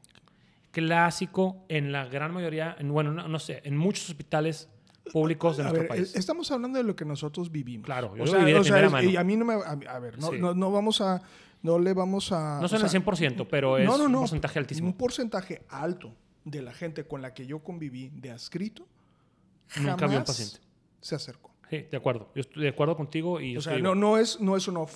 Clásico 0.71 1.63
en 1.69 1.93
la 1.93 2.05
gran 2.05 2.33
mayoría, 2.33 2.75
en, 2.77 2.91
bueno, 2.91 3.13
no, 3.13 3.27
no 3.29 3.39
sé, 3.39 3.61
en 3.63 3.77
muchos 3.77 4.09
hospitales 4.09 4.67
públicos 5.13 5.55
de 5.55 5.63
A 5.63 5.65
nuestro 5.67 5.81
ver, 5.83 5.87
país. 5.87 6.09
es- 6.09 6.15
estamos 6.17 6.51
hablando 6.51 6.77
de 6.77 6.83
lo 6.83 6.93
que 6.95 7.05
nosotros 7.05 7.49
vivimos. 7.51 7.85
Claro, 7.85 8.15
yo 8.17 8.23
o 8.23 8.25
lo 8.25 8.31
sea, 8.31 8.39
viví 8.39 8.51
de 8.51 8.59
o 8.59 8.63
sea, 8.63 8.71
primera 8.73 8.87
es- 8.87 8.91
mano. 8.91 9.09
y 9.09 9.15
a 9.15 9.23
mí 9.23 9.37
no 9.37 9.45
me... 9.45 9.53
A, 9.53 9.99
ver, 9.99 10.19
no, 10.19 10.31
Sí. 10.31 10.37
no, 10.39 10.53
no 10.53 10.71
vamos 10.71 10.99
a... 10.99 11.21
No 11.63 11.79
le 11.79 11.93
vamos 11.93 12.31
a... 12.33 12.59
no 12.61 12.67
son 12.67 12.81
el 12.83 12.89
sea, 12.89 12.99
100%, 13.01 13.47
pero 13.49 13.77
es 13.77 13.85
no, 13.85 13.97
no, 13.97 14.09
no, 14.09 14.17
un 14.19 14.23
porcentaje 14.23 14.59
altísimo. 14.59 14.87
Un 14.89 14.97
porcentaje 14.97 15.63
alto 15.69 16.13
de 16.43 16.61
la 16.61 16.73
gente 16.73 17.05
con 17.07 17.21
la 17.21 17.33
que 17.33 17.47
yo 17.47 17.59
conviví 17.59 18.09
de 18.13 18.31
adscrito 18.31 18.85
Nunca 19.77 19.95
vio 19.95 20.05
un 20.05 20.11
jamás 20.11 20.27
paciente. 20.27 20.59
se 21.01 21.15
acercó. 21.15 21.54
Sí, 21.69 21.85
de 21.89 21.97
acuerdo. 21.97 22.29
Yo 22.35 22.41
estoy 22.41 22.63
de 22.63 22.69
acuerdo 22.69 22.95
contigo 22.95 23.41
y 23.41 23.57
O 23.57 23.61
sea, 23.61 23.77
no, 23.79 23.95
no, 23.95 24.17
es, 24.17 24.39
no 24.39 24.55
es 24.55 24.67
una 24.67 24.79
ofensa. 24.81 24.93